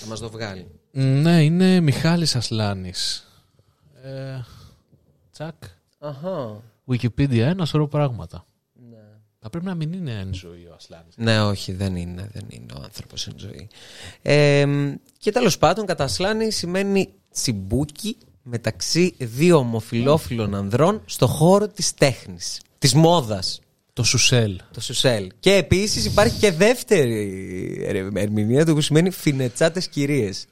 [0.00, 0.66] Θα μας το βγάλει.
[0.92, 3.26] Ναι, είναι Μιχάλης Ασλάνης.
[4.02, 4.40] Ε,
[5.32, 5.54] τσακ.
[5.98, 6.60] Αχά.
[6.90, 8.46] Wikipedia, ένα σωρό πράγματα.
[9.46, 9.52] Ναι.
[9.52, 11.14] Θα πρέπει να μην είναι εν ζωή ο Ασλάνης.
[11.16, 13.68] Ναι, όχι, δεν είναι, δεν είναι ο άνθρωπος εν ζωή.
[14.22, 14.66] Ε,
[15.18, 22.94] και τέλος πάντων, κατασλάνη σημαίνει τσιμπούκι μεταξύ δύο ομοφιλόφιλων ανδρών στο χώρο της τέχνης, της
[22.94, 23.60] μόδας,
[23.92, 24.60] Το Σουσέλ.
[24.72, 25.30] το σουσέλ.
[25.40, 30.46] Και επίσης υπάρχει και δεύτερη ερε- ερμηνεία του που σημαίνει φινετσάτες κυρίες.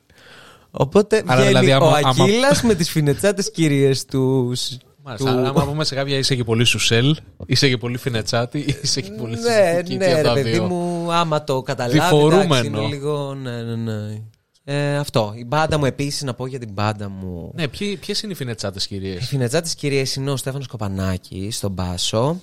[0.70, 4.76] Οπότε Άρα βγαίνει δηλαδή, άμα- ο άμα- Ακύλας με τις φινετσάτες κυρίες τους.
[5.06, 5.32] Μάλιστα.
[5.32, 9.10] του- Άμα πούμε σε κάποια είσαι και πολύ Σουσέλ, είσαι και πολύ Φινετσάτη, είσαι και
[9.10, 9.40] πολύ ναι,
[9.82, 10.64] Τσιμπούκι, ναι, και ρε αυτά παιδί δύο.
[10.64, 12.42] μου, άμα το καταλάβει, Διφορούμενο.
[12.42, 14.22] εντάξει, είναι λίγο, ναι, ναι, ναι.
[14.66, 15.32] Ε, αυτό.
[15.36, 17.52] Η μπάντα μου επίσης, να πω για την μπάντα μου.
[17.54, 21.56] Ναι, ποιοι, ποιες είναι οι Φινετσάτες Η κυρίες; φινετζά της κυρίας είναι ο Στέφανος Κοπανάκης
[21.56, 22.40] στον μπάσο.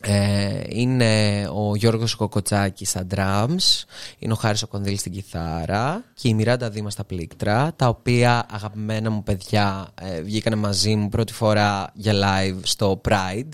[0.00, 3.84] Ε, είναι ο Γιώργος Κοκοτσάκης στα drums,
[4.18, 8.46] είναι ο Χάρης ο Κονδύλης στην κιθάρα και η Μιράντα Δήμα στα πλήκτρα, τα οποία
[8.50, 13.48] αγαπημένα μου παιδιά ε, βγήκανε μαζί μου πρώτη φορά για live στο Pride.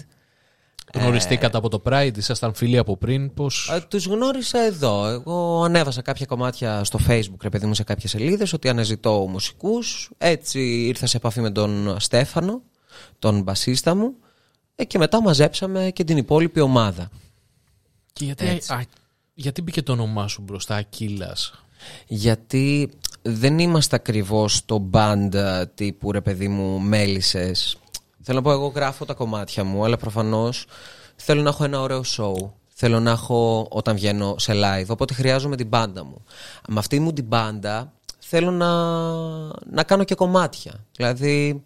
[0.95, 3.70] Γνωριστήκατε από το Pride, ήσασταν φίλοι από πριν, πώς...
[3.74, 5.07] Ε, τους γνώρισα εδώ.
[5.07, 10.11] Εγώ ανέβασα κάποια κομμάτια στο facebook, ρε παιδί μου, σε κάποιες σελίδες, ότι αναζητώ μουσικούς.
[10.18, 12.62] Έτσι ήρθα σε επαφή με τον Στέφανο,
[13.18, 14.14] τον μπασίστα μου,
[14.76, 17.10] ε, και μετά μαζέψαμε και την υπόλοιπη ομάδα.
[18.12, 18.72] Και γιατί, Έτσι.
[18.72, 18.84] α,
[19.34, 21.52] γιατί μπήκε το όνομά σου μπροστά, Ακύλας.
[22.06, 22.90] Γιατί
[23.22, 27.76] δεν είμαστε ακριβώς το band ε, τύπου, ρε παιδί μου, μέλισσες.
[28.22, 30.66] Θέλω να πω, εγώ γράφω τα κομμάτια μου, αλλά προφανώς
[31.16, 32.50] θέλω να έχω ένα ωραίο show.
[32.76, 36.24] Θέλω να έχω όταν βγαίνω σε live, οπότε χρειάζομαι την μπάντα μου.
[36.68, 38.70] Με αυτή μου την μπάντα θέλω να,
[39.70, 40.84] να κάνω και κομμάτια.
[40.96, 41.64] Δηλαδή,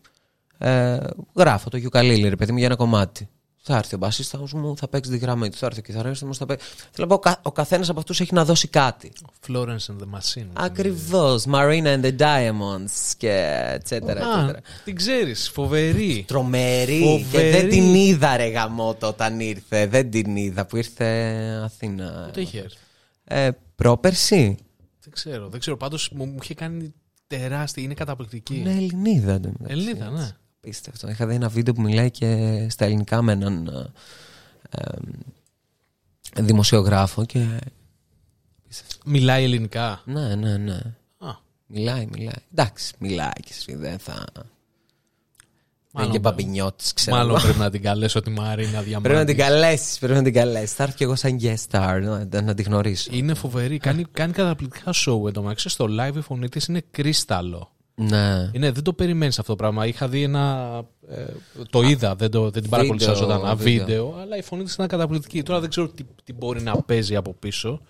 [0.59, 0.98] ε,
[1.36, 3.28] γράφω το γιουκαλίλι, ρε παιδί μου, για ένα κομμάτι.
[3.70, 5.56] Θα έρθει ο μπασίστας μου, θα παίξει τη γραμμή του.
[5.56, 6.66] Θα έρθει ο κιθαρίστας μου, θα παίξει.
[6.90, 9.12] Θέλω να πω, ο κα- ο καθένας από αυτούς έχει να δώσει κάτι.
[9.48, 10.46] Florence and the Machine.
[10.52, 13.56] Ακριβώς, Marina and the Diamonds και
[13.88, 14.16] etc.
[14.16, 14.54] Α,
[14.84, 16.24] την ξέρεις, φοβερή.
[16.26, 16.98] Τρομερή.
[17.00, 17.50] Φοβερή.
[17.52, 19.86] Και δεν την είδα ρε γαμότο όταν ήρθε.
[19.86, 21.06] Δεν την είδα που ήρθε
[21.64, 22.22] Αθήνα.
[22.26, 22.76] Πότε είχε έρθει.
[23.24, 24.56] Ε, πρόπερση.
[25.02, 25.76] Δεν ξέρω, δεν ξέρω.
[25.76, 26.94] Πάντως μου, μου είχε κάνει
[27.26, 28.56] τεράστια, είναι καταπληκτική.
[28.56, 29.32] Είναι Ελληνίδα.
[29.32, 30.30] εν τω μεταξύ, Ελληνίδα, ναι.
[30.61, 30.80] Έτσι.
[30.88, 31.09] Απίστευτο.
[31.09, 33.66] Είχα δει ένα βίντεο που μιλάει και στα ελληνικά με έναν
[34.70, 34.86] ε,
[36.36, 37.59] ε, δημοσιογράφο και...
[39.04, 40.80] Μιλάει ελληνικά; Ναι, ναι, ναι.
[41.18, 41.30] Α,
[41.66, 42.34] Μιλάει, μιλάει.
[42.52, 44.24] Εντάξει, μιλάει και εσύ δεν θα...
[45.92, 47.16] Μάλλον και πρέπει- μπαμπινιώτης, ξέρω.
[47.16, 47.42] μάλλον εγώ.
[47.42, 49.00] πρέπει να την καλέσω τη Μαρίνα Διαμάντη.
[49.09, 50.72] Πρέπει να την καλέσεις, πρέπει να την καλέσεις.
[50.72, 53.11] Θα έρθει και εγώ σαν guest star να, να την γνωρίσω.
[53.12, 53.78] Είναι φοβερή.
[53.78, 55.68] κάνει, κάνει καταπληκτικά show εντωμεταξύ.
[55.68, 57.72] Στο live η φωνή της είναι κρίσταλο.
[58.01, 58.51] Ναι.
[58.53, 59.86] Είναι, δεν το περιμένεις αυτό το πράγμα.
[59.86, 60.82] Είχα δει ένα.
[61.09, 61.24] ε,
[61.70, 63.55] το είδα, δεν, το, δεν την παρακολουθήσα Βίντεο, ζωντανά.
[63.55, 63.84] βίντεο.
[63.86, 65.42] Βίντεο, αλλά η φωνή της ήταν καταπληκτική.
[65.42, 67.80] Τώρα δεν ξέρω τι, τι μπορεί να παίζει από πίσω.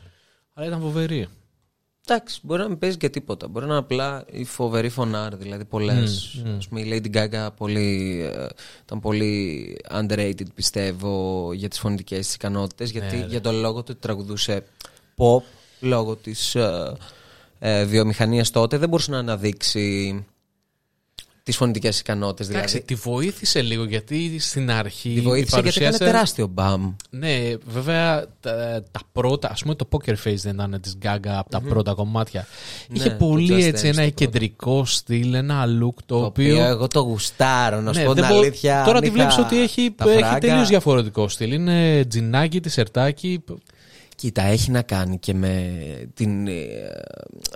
[0.54, 1.28] Αλλά ήταν φοβερή.
[2.06, 3.48] Εντάξει, μπορεί να μην παίζει και τίποτα.
[3.48, 5.36] Μπορεί να είναι απλά η φοβερή φωνάρ.
[5.36, 6.42] Δηλαδή, πολλές.
[6.44, 8.46] Mm, πούμε, η Lady Gaga πολύ, ε,
[8.82, 12.90] ήταν πολύ underrated, πιστεύω, για τις φωνητικές τη ικανότητες.
[12.90, 13.26] Γιατί ναι.
[13.28, 14.64] για τον λόγο του ότι τραγουδούσε
[15.16, 15.42] pop,
[15.80, 16.96] λόγω της ε,
[17.59, 20.24] ε, βιομηχανία τότε, δεν μπορούσε να αναδείξει
[21.42, 22.48] τις φωνητικές ικανότητες.
[22.48, 25.12] Εντάξει, Δηλαδή, τη βοήθησε λίγο γιατί στην αρχή.
[25.14, 26.94] τη βοήθησε η γιατί παρουσίασε- έκανε τεράστιο μπαμ.
[27.11, 31.50] Ναι, βέβαια τα, τα πρώτα, ας πούμε το Poker Face δεν ήταν της Gaga από
[31.50, 32.46] τα πρώτα κομμάτια.
[32.92, 34.24] Είχε Ναι, πολύ το Just έτσι Dance ένα το πρώτο.
[34.24, 36.54] κεντρικό στυλ, ένα look το, Το οποίο...
[36.54, 38.82] οποίο εγώ το γουστάρω, να σου Ναι, πω την δεν μπο- αλήθεια.
[38.84, 41.52] Τώρα αν τη είχα βλέπεις ότι έχει, τα έχει φράγκα- τελείως διαφορετικό στυλ.
[41.52, 43.44] Είναι τζινάκι, τισερτάκι.
[44.18, 45.72] Κοίτα, έχει να κάνει και με
[46.14, 46.52] την, ε,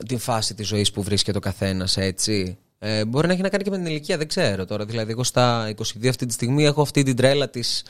[0.06, 2.58] την φάση της ζωής που βρίσκεται ο καθένας, έτσι.
[2.78, 4.84] Ε, μπορεί να έχει να κάνει και με την ηλικία, δεν ξέρω τώρα.
[4.84, 7.82] Δηλαδή, εγώ στα 22 αυτή τη στιγμή έχω αυτή την τρέλα της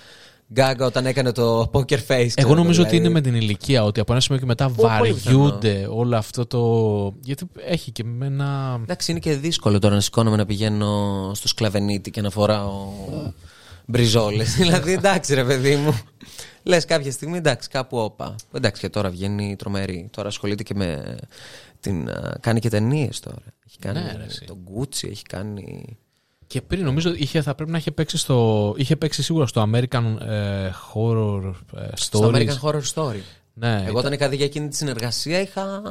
[0.52, 2.08] Γκάγκα όταν έκανε το poker face.
[2.08, 2.96] Εγώ ξέρω, νομίζω δηλαδή.
[2.96, 6.46] ότι είναι με την ηλικία, ότι από ένα σημείο και μετά πολύ βαριούνται όλο αυτό
[6.46, 7.14] το...
[7.20, 8.78] Γιατί έχει και με ένα...
[8.82, 12.88] Εντάξει, είναι και δύσκολο τώρα να σηκώνομαι να πηγαίνω στο σκλαβενίτη και να φοράω
[13.93, 14.55] μπριζόλες.
[14.62, 16.01] δηλαδή, εντάξει, ρε παιδί μου.
[16.62, 18.34] Λες κάποια στιγμή, εντάξει, κάπου όπα.
[18.53, 20.09] Εντάξει, και τώρα βγαίνει τρομερή.
[20.11, 21.16] Τώρα ασχολείται και με.
[21.80, 23.43] Την, α, κάνει και ταινίες τώρα.
[23.66, 24.45] Έχει κάνει Ναι, ρε, εσύ.
[24.45, 25.99] τον Gucci, έχει κάνει.
[26.47, 28.74] Και πριν νομίζω είχε, θα πρέπει να είχε παίξει στο...
[28.76, 32.34] Είχε παίξει σίγουρα στο American ε, Horror ε, Στο Stories.
[32.34, 33.20] American Horror Story.
[33.55, 35.82] Ναι, Εγώ όταν είχα δει για εκείνη τη συνεργασία είχα.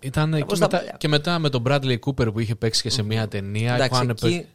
[0.00, 0.96] Ήταν και τα μετά, παλιά.
[0.98, 3.74] και μετά με τον Bradley Cooper που είχε παίξει και σε μια ταινία.
[3.74, 4.46] Εντάξει, είχαν εκεί...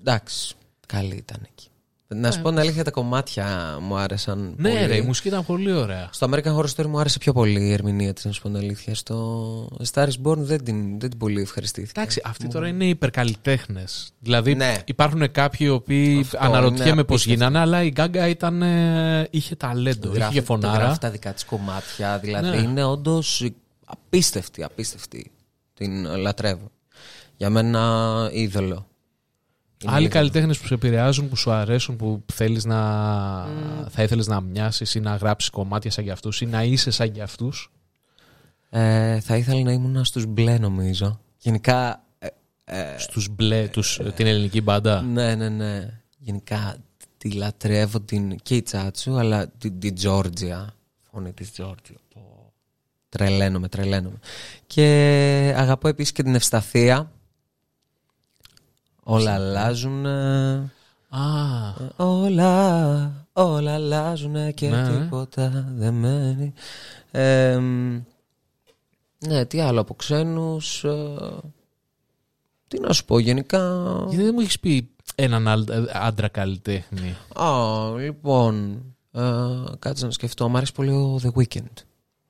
[0.00, 0.54] Εντάξει,
[0.86, 1.68] καλή ήταν εκεί.
[2.14, 4.54] Να σου πω την αλήθεια, τα κομμάτια μου άρεσαν.
[4.56, 4.86] Ναι, πολύ.
[4.86, 6.08] ρε, η μουσική ήταν πολύ ωραία.
[6.12, 8.56] Στο American Horror Story μου άρεσε πιο πολύ η ερμηνεία της, να σου πω την
[8.56, 8.94] αλήθεια.
[8.94, 12.00] Στο Star is Born δεν την, δεν την πολύ ευχαριστήθηκα.
[12.00, 14.10] Εντάξει, αυτοί τώρα είναι υπερκαλλιτέχνες.
[14.18, 14.76] Δηλαδή Ναι.
[14.84, 17.44] υπάρχουν κάποιοι οι οποίοι Αυτό αναρωτιέμαι είναι πώς απίστευτο.
[17.44, 20.78] γίνανε, αλλά η Γκάγκα ήταν, ε, είχε ταλέντο, είχε και το φωνάρα.
[20.78, 22.18] γράφει τα δικά της κομμάτια.
[22.18, 22.56] Δηλαδή Ναι.
[22.56, 23.50] είναι όντως
[23.84, 25.30] απίστευτη, απίστευτη.
[25.74, 26.70] Την λατρεύω.
[27.36, 28.86] Για μένα είδωλο.
[29.84, 30.20] Είναι Άλλοι είδωλο.
[30.20, 32.80] καλλιτέχνες που σε επηρεάζουν, που σου αρέσουν, που θέλεις να,
[33.88, 37.12] θα ήθελες να μοιάσεις ή να γράψεις κομμάτια σαν κι αυτούς ή να είσαι σαν
[37.12, 37.70] κι αυτούς;
[38.70, 41.20] Ε, θα ήθελα να ήμουν στους μπλε νομίζω.
[41.38, 42.02] Γενικά.
[42.18, 42.26] ε,
[42.64, 45.02] ε, Στους μπλε, τους, την ελληνική μπάντα.
[45.02, 46.00] ναι, ναι, ναι.
[46.18, 46.76] Γενικά
[47.18, 50.74] τη λατρεύω την, και η Τσάτσου, αλλά την, την Τζόρτζια.
[51.10, 51.96] Φωνή της Τζόρτζια.
[52.14, 52.52] Πω.
[53.08, 54.18] Τρελαίνομαι, τρελαίνομαι.
[54.66, 54.84] Και
[55.56, 57.10] αγαπώ επίσης και την Ευσταθία.
[59.10, 60.06] Όλα αλλάζουν.
[60.06, 61.24] Α,
[61.96, 64.88] Όλα, όλα αλλάζουν και Ναι.
[64.88, 66.52] τίποτα δεν μένει.
[67.10, 68.00] Ε, μ,
[69.26, 70.84] ναι, τι άλλο από ξένους.
[70.84, 71.16] ε,
[72.68, 73.84] τι να σου πω γενικά.
[74.08, 77.50] γιατί δεν μου έχεις πει έναν άλλ- ε, άντρα καλλιτέχνη; Α,
[77.98, 78.82] λοιπόν,
[79.12, 79.22] ε,
[79.78, 80.48] κάτσε να σκεφτώ.
[80.48, 81.72] Μ' αρέσει πολύ ο The Weeknd.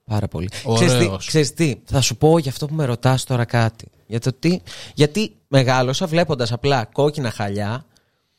[0.09, 0.49] Πάρα πολύ.
[0.65, 0.87] Ωραίος.
[0.91, 3.87] Ξέρεις τι, ξέρεις τι, θα σου πω για αυτό που με ρωτάς τώρα κάτι.
[4.07, 4.61] Για το τι,
[4.95, 7.85] γιατί μεγάλωσα βλέποντας απλά κόκκινα χαλιά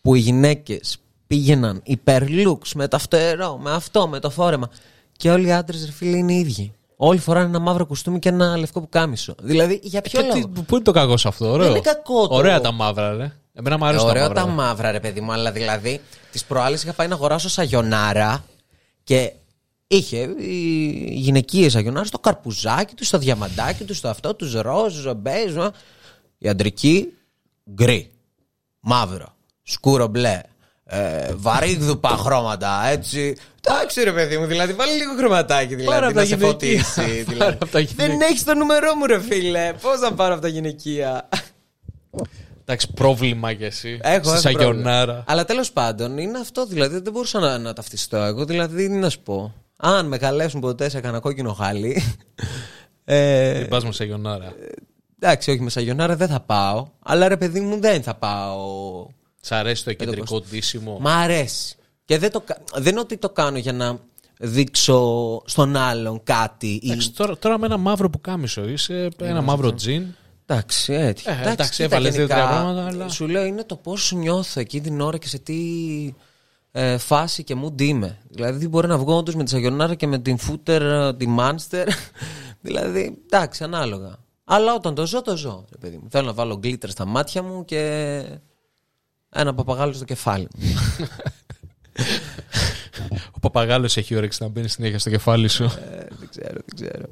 [0.02, 0.98] που οι γυναίκες
[1.28, 4.70] πήγαιναν υπερλούξ με το φτερό, με αυτό, με το φόρεμα.
[5.18, 6.74] Και όλοι οι άντρες ρε φίλοι είναι οι ίδιοι.
[6.96, 9.36] Όλοι φοράνε ένα μαύρο κουστούμι και ένα λευκό πουκάμισο.
[9.42, 11.80] Δηλαδή, για ποιο Και λόγο; τι- πού είναι το κακό σε αυτό, ωραίο; Δεν είναι
[11.80, 13.32] κακό το- Ωραία τα μαύρα, ρε.
[13.54, 14.42] Εμένα μου αρέσουν τα Ωραίο μαύρα.
[14.44, 16.02] τα μαύρα, ρε παιδί μου, αλλά δηλαδή
[16.32, 18.44] τις προάλλες είχα πάει να αγοράσω σαγιονάρα
[19.04, 19.34] και
[19.92, 20.56] είχε οι
[21.12, 25.58] γυναικείες σαγιονάρα στο καρπουζάκι τους, στο διαμαντάκι τους, στο αυτό, τους ροζ, μπέζ.
[25.58, 25.72] α.
[26.38, 27.14] Η αντρική
[27.74, 28.12] γκρι,
[28.80, 30.42] μαύρο, σκούρο μπλε.
[30.92, 33.36] Ε, βαρύγδουπα χρώματα, έτσι.
[33.64, 36.84] Εντάξει, ρε παιδί μου, δηλαδή βάλει λίγο χρωματάκι δηλαδή, Πάρε απ' να τα σε γυναικεία.
[36.84, 37.02] φωτίσει.
[37.02, 37.58] Πάρε δηλαδή.
[37.62, 38.08] απ' τα γυναικεία.
[38.08, 39.74] Δεν έχεις το νούμερό μου, ρε φίλε.
[39.82, 41.30] Πώς να πάρω από τα γυναικεία;
[42.62, 44.00] Εντάξει, πρόβλημα κι εσύ.
[44.02, 45.04] Έχω, Στη έχω Σαγιονάρα.
[45.04, 45.24] πρόβλημα.
[45.28, 46.66] Αλλά τέλος πάντων είναι αυτό.
[46.66, 48.46] Δηλαδή δεν μπορούσα να, να ταυτιστώ εγώ.
[48.46, 49.54] Δηλαδή τι να σου πω.
[49.82, 52.04] Αν με καλέσουν ποτέ σε κανένα κόκκινο χάλι.
[53.06, 54.54] Ε, Δεν πας με Σαγιονάρα.
[55.20, 56.88] εντάξει, όχι με σαγιονάρα δεν θα πάω.
[57.00, 59.08] Αλλά ρε παιδί μου δεν θα πάω.
[59.42, 61.76] Σ' αρέσει το κεντρικό ντύσιμο; Μ' αρέσει.
[62.06, 64.00] Και δεν, το, κα- δεν είναι ότι το κάνω για να
[64.40, 66.68] δείξω στον άλλον κάτι.
[66.68, 66.80] Ή...
[66.84, 70.06] Εντάξει, τώρα, τώρα με ένα μαύρο που κάμισο είσαι, ένα μαύρο τζιν.
[70.46, 71.26] Εντάξει, έτσι.
[71.46, 74.84] Ε, εντάξει, κοίτα, έβαλες γενικά, δύο-τρία πράγματα, αλλά- Σου λέω είναι το πώς νιώθω εκείνη
[74.84, 75.56] την ώρα και σε τι
[76.72, 78.18] ε, φάση και mood είμαι.
[78.30, 81.88] Δηλαδή μπορεί να βγω όντως με τη Σαγιονάρα και με την Φούτερ, ε, τη Μάνστερ.
[82.62, 84.18] δηλαδή, εντάξει, ανάλογα.
[84.44, 85.66] Αλλά όταν το ζω, το ζω.
[85.72, 86.08] Ρε παιδί μου.
[86.10, 88.24] Θέλω να βάλω γκλίτερ στα μάτια μου και
[89.30, 90.68] ένα παπαγάλο στο κεφάλι μου.
[93.32, 95.64] Ο παπαγάλο έχει όρεξη να μπαίνει συνέχεια στο κεφάλι σου.
[95.64, 97.06] Ε, δεν ξέρω, δεν ξέρω.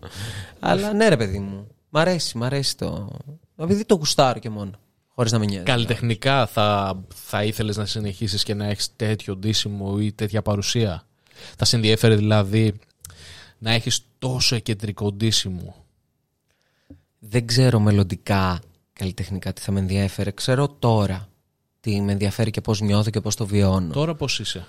[0.60, 1.68] Αλλά ναι, ρε παιδί μου.
[1.89, 3.10] Μ' αρέσει, μ' αρέσει το.
[3.58, 4.72] Επειδή το γουστάρω και μόνο.
[5.18, 5.65] Χωρίς να με νοιάζει.
[5.65, 11.07] Καλλιτεχνικά θα, θα ήθελες να συνεχίσεις και να έχεις τέτοιο ντύσιμο ή τέτοια παρουσία;
[11.57, 12.74] Θα σε ενδιαφέρει δηλαδή
[13.57, 15.86] να έχεις τόσο κεντρικό ντύσιμο;
[17.20, 18.61] Δεν ξέρω μελλοντικά
[18.93, 20.32] καλλιτεχνικά τι θα με ενδιαφέρε.
[20.32, 21.30] Ξέρω τώρα
[21.80, 23.93] τι με ενδιαφέρει και πώς νιώθω και πώς το βιώνω.
[23.93, 24.65] Τώρα πώς είσαι;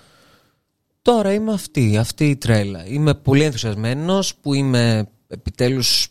[1.01, 2.85] Τώρα είμαι αυτή, αυτή η τρέλα.
[2.85, 6.07] Είμαι πολύ ενθουσιασμένος που είμαι επιτέλους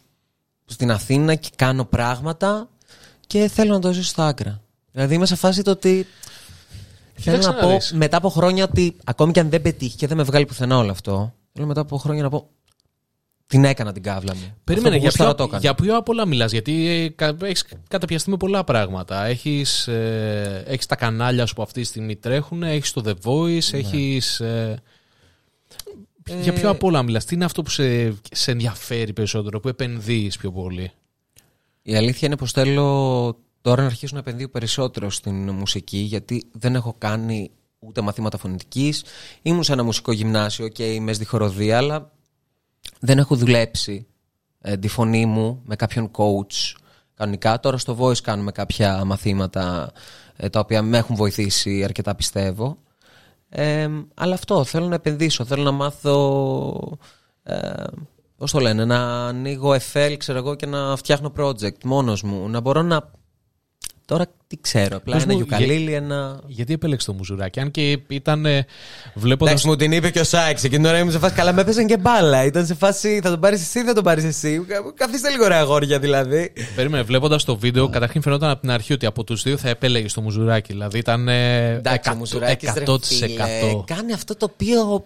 [0.65, 2.69] στην Αθήνα και κάνω πράγματα
[3.29, 4.61] και θέλω να το ζήσω στα άκρα.
[4.93, 6.07] Δηλαδή είμαι σε φάση το ότι
[7.15, 7.93] θέλω Κοίταξε να να πω δεις.
[7.93, 10.91] μετά από χρόνια ότι ακόμη και αν δεν πετύχει και δεν με βγάλει πουθενά όλο
[10.91, 12.49] αυτό θέλω μετά από χρόνια να πω
[13.47, 14.55] την έκανα την κάβλα μου.
[14.65, 15.61] Περίμενε, Αυτό που για γούσταρα ποιο, το έκανα.
[15.61, 16.89] για ποιο απ' όλα μιλάς, γιατί
[17.43, 19.25] έχεις καταπιαστεί με πολλά πράγματα.
[19.25, 23.71] Έχεις, ε, έχεις τα κανάλια σου που αυτή τη στιγμή τρέχουν, έχεις το The Voice,
[23.73, 23.79] Ναι.
[23.79, 24.41] έχεις...
[24.41, 24.83] Ε,
[26.41, 29.69] για ποιο Ε, απ' όλα μιλάς, τι είναι αυτό που σε, σε ενδιαφέρει περισσότερο, που
[29.69, 30.91] επενδύεις πιο πολύ;
[31.89, 36.75] Η αλήθεια είναι πως θέλω τώρα να αρχίσω να επενδύω περισσότερο στην μουσική γιατί δεν
[36.75, 39.05] έχω κάνει ούτε μαθήματα φωνητικής.
[39.43, 42.13] Ήμουν σε ένα μουσικό γυμνάσιο και είμαι στη χοροδία αλλά
[43.01, 44.07] δεν έχω δουλέψει
[44.61, 46.77] ε, τη φωνή μου με κάποιον coach
[47.15, 47.61] κανονικά.
[47.61, 49.93] Τώρα στο Voice κάνουμε κάποια μαθήματα
[50.37, 52.79] ε, τα οποία με έχουν βοηθήσει αρκετά πιστεύω.
[53.49, 56.99] Ε, αλλά αυτό, θέλω να επενδύσω, θέλω να μάθω...
[58.39, 62.49] Ε, Πώς το λένε, να ανοίγω FL, ξέρω εγώ, και να φτιάχνω project μόνος μου.
[62.49, 63.11] Να μπορώ να
[64.09, 64.97] Τώρα τι ξέρω.
[64.97, 66.41] Απλά Πες ένα μου, γιουκαλίλι, ένα.
[66.47, 68.47] Γιατί επέλεξε το μουζουράκι, αν και ήταν
[69.15, 69.51] βλέποντα.
[69.51, 70.65] Εντάξει, μου την είπε και ο Σάιξ.
[70.65, 71.35] Εκείνη την ώρα ήμουν σε φάση.
[71.35, 72.45] Καλά, με έπαιζαν και μπάλα.
[72.45, 73.21] Ήταν σε φάση.
[73.23, 74.67] Θα τον πάρεις εσύ, θα τον πάρεις εσύ.
[74.95, 76.53] Καθίστε λίγο ρε αγόρια δηλαδή.
[76.77, 80.13] Περίμενε, βλέποντας το βίντεο, καταρχήν φαινόταν από την αρχή ότι από τους δύο θα επέλεγες
[80.13, 80.73] το μουζουράκι.
[80.73, 81.29] Δηλαδή ήταν.
[81.29, 82.17] Εντάξει, ο 100%.
[82.17, 85.05] Μουζουράκης, ρε φίλε, κάνει αυτό το οποίο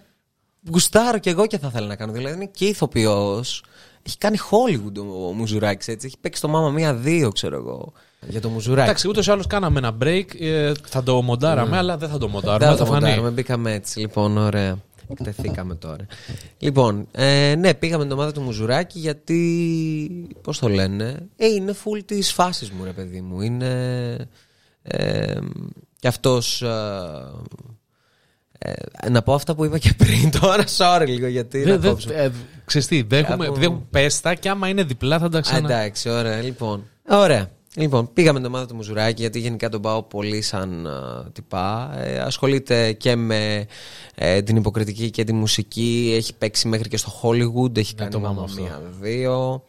[0.71, 2.11] γουστάρω και εγώ και θα ήθελα να κάνω.
[2.11, 3.63] Δηλαδή είναι και ηθοποιός.
[4.03, 4.97] Έχει κάνει Hollywood
[5.27, 6.07] ο Μουζουράκης έτσι.
[6.07, 7.93] Έχει παίξει το Μάμα Μία δύο, ξέρω εγώ.
[8.27, 8.87] Για το Μουζουράκη.
[8.87, 10.39] Εντάξει, ούτως ή άλλως κάναμε ένα break.
[10.39, 12.67] ε, θα το μοντάραμε, αλλά δεν θα το μοντάρουμε.
[12.67, 13.03] Δεν θα θα φανεί.
[13.03, 13.99] μοντάρουμε, μπήκαμε έτσι.
[13.99, 14.77] Λοιπόν, ωραία.
[15.07, 16.05] Εκτεθήκαμε τώρα.
[16.57, 20.27] Λοιπόν, ε, ναι, πήγαμε την ομάδα του Μουζουράκη γιατί.
[20.41, 21.27] Πώς το λένε.
[21.35, 23.41] Ε, είναι full της φάσης μου, ρε παιδί μου.
[23.41, 24.27] Είναι.
[24.81, 25.37] Ε,
[25.99, 26.63] και αυτός.
[28.65, 31.63] Ε, να πω αυτά που είπα και πριν τώρα, sorry λίγο γιατί.
[31.63, 32.13] Δε, να δε, κόψω.
[32.13, 32.31] ε,
[32.65, 35.73] ξέρεις τι, δέχομαι, Από- δέχομαι πέστα και άμα είναι διπλά θα τα Α, ξανα...
[35.73, 36.83] εντάξει, ωραία, λοιπόν.
[37.09, 37.47] Ωραία.
[37.75, 41.91] Λοιπόν, πήγαμε την ομάδα του Μουζουράκη γιατί γενικά τον πάω πολύ σαν α, τυπά.
[41.97, 43.65] Ε, ασχολείται και με
[44.15, 46.13] ε, την υποκριτική και τη μουσική.
[46.17, 47.77] Έχει παίξει μέχρι και στο Hollywood.
[47.77, 48.61] Έχει κάνει το μάμα μάμα αυτό.
[48.61, 49.63] μία, δύο.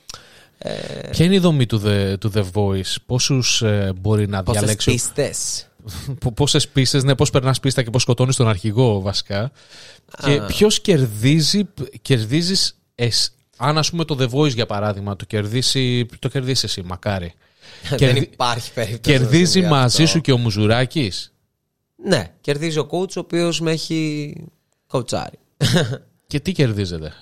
[0.59, 0.71] Ε,
[1.11, 4.91] Ποια είναι η δομή του The, του The Voice, πόσους ε, μπορεί να Πόσες διαλέξει,
[4.91, 5.69] πίστες;
[6.35, 9.53] Πόσες πίστες, ναι, πώς περνάς πίστα και πώς σκοτώνεις τον αρχηγό βασικά.
[10.25, 11.69] Και ποιος κερδίζει,
[12.03, 16.83] κερδίζεις, εσ- αν ας πούμε το The Voice για παράδειγμα, το κερδίσει, το κερδίσεις εσύ,
[16.83, 17.33] μακάρι.
[17.89, 19.17] Δεν Κερδι- υπάρχει περίπτωση.
[19.17, 20.15] να Κερδίζει συμβεί μαζί αυτό.
[20.17, 21.33] σου και ο Μουζουράκης;
[22.05, 24.35] Ναι, κερδίζει ο coach ο οποίος με έχει
[24.87, 25.39] κοουτσάρει.
[26.27, 27.13] Και τι κερδίζετε.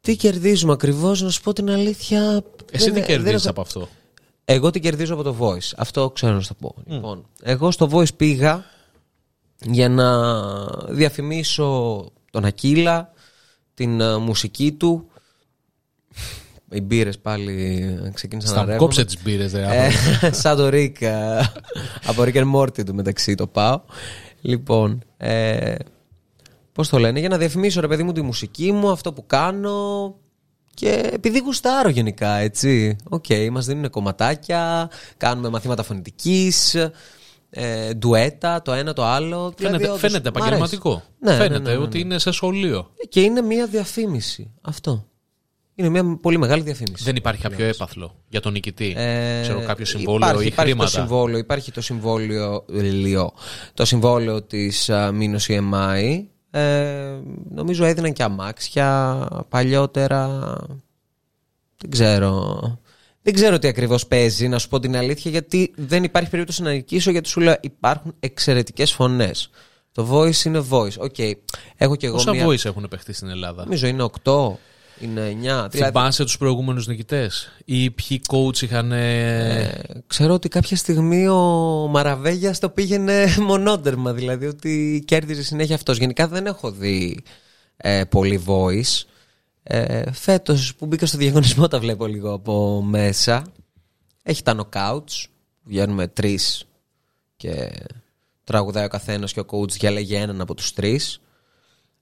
[0.00, 2.44] Τι κερδίζουμε ακριβώς, να σου πω την αλήθεια.
[2.72, 3.88] Εσύ δεν- τι δεν κερδίζεις έχω- από αυτό;
[4.44, 5.72] Εγώ την κερδίζω από το Voice.
[5.76, 6.74] Αυτό ξέρω να σου το πω.
[6.86, 8.64] Λοιπόν, εγώ στο Voice πήγα
[9.64, 10.26] για να
[10.88, 13.12] διαφημίσω τον Ακύλα,
[13.74, 15.06] την ε, μουσική του.
[16.70, 18.86] Οι μπύρες πάλι ε, ξεκίνησαν να Στα ρεύουν.
[18.86, 19.66] κόψε τις μπύρες, ρε.
[20.20, 21.38] Ε, σαν το Rick ε,
[22.06, 23.80] από Rick and Morty του μεταξύ το πάω.
[24.40, 25.74] Λοιπόν, ε,
[26.72, 30.14] πώς το λένε, για να διαφημίσω ρε παιδί μου τη μουσική μου, αυτό που κάνω
[30.82, 32.96] και επειδή γουστάρω γενικά, έτσι.
[33.08, 36.74] Οκ, μας δίνουν κομματάκια, κάνουμε μαθήματα φωνητικής,
[37.50, 39.54] ε, ντουέτα, το ένα το άλλο.
[39.56, 40.46] Φαίνεται, δηλαδή, όντως, φαίνεται μ' αρέσει.
[40.46, 41.02] επαγγελματικό.
[41.18, 41.82] Ναι, ναι, φαίνεται ναι, ναι, ναι.
[41.82, 42.90] ότι είναι σε σχολείο.
[43.08, 44.50] Και είναι μια διαφήμιση.
[44.60, 45.06] Αυτό.
[45.74, 47.04] Είναι μια πολύ μεγάλη διαφήμιση.
[47.04, 50.90] Δεν υπάρχει κάποιο έπαθλο για τον νικητή; Ε, Ξέρω κάποιο συμβόλαιο υπάρχει, ή υπάρχει χρήματα.
[50.90, 53.32] Το συμβόλαιο, υπάρχει το συμβόλαιο, λιό,
[53.74, 56.24] το συμβόλαιο της uh, Minos EMI.
[56.54, 60.56] Ε, νομίζω έδιναν και αμάξια παλιότερα.
[61.76, 62.60] Δεν ξέρω.
[63.22, 66.70] Δεν ξέρω τι ακριβώς παίζει, να σου πω την αλήθεια, γιατί δεν υπάρχει περίπτωση να
[66.70, 69.50] νικήσω, γιατί σου λέω υπάρχουν εξαιρετικές φωνές.
[69.92, 70.96] Το voice είναι voice.
[70.98, 71.18] OK.
[71.76, 72.46] Έχω και εγώ Πόσα μία...
[72.46, 74.52] voice έχουν παιχτεί στην Ελλάδα; Νομίζω είναι 8,
[75.00, 75.68] είναι 9.
[75.70, 78.92] Δηλαδή, Θυμάσαι τους προηγούμενους νικητές, ή ποιοι coach είχαν.
[78.92, 81.36] ε, Ε, ξέρω ότι κάποια στιγμή ο
[81.90, 85.98] Μαραβέγιας το πήγαινε μονότερμα, δηλαδή ότι κέρδιζε συνέχεια αυτός.
[85.98, 87.22] Γενικά δεν έχω δει
[87.76, 89.02] ε, πολύ voice.
[89.62, 93.42] Ε, φέτος που μπήκα στο διαγωνισμό τα βλέπω λίγο από μέσα.
[94.22, 95.24] Έχει τα knockouts,
[95.62, 96.64] βγαίνουμε τρεις
[97.36, 97.70] και
[98.44, 101.20] τραγουδάει ο καθένας και ο coach διαλέγει έναν από τους τρεις.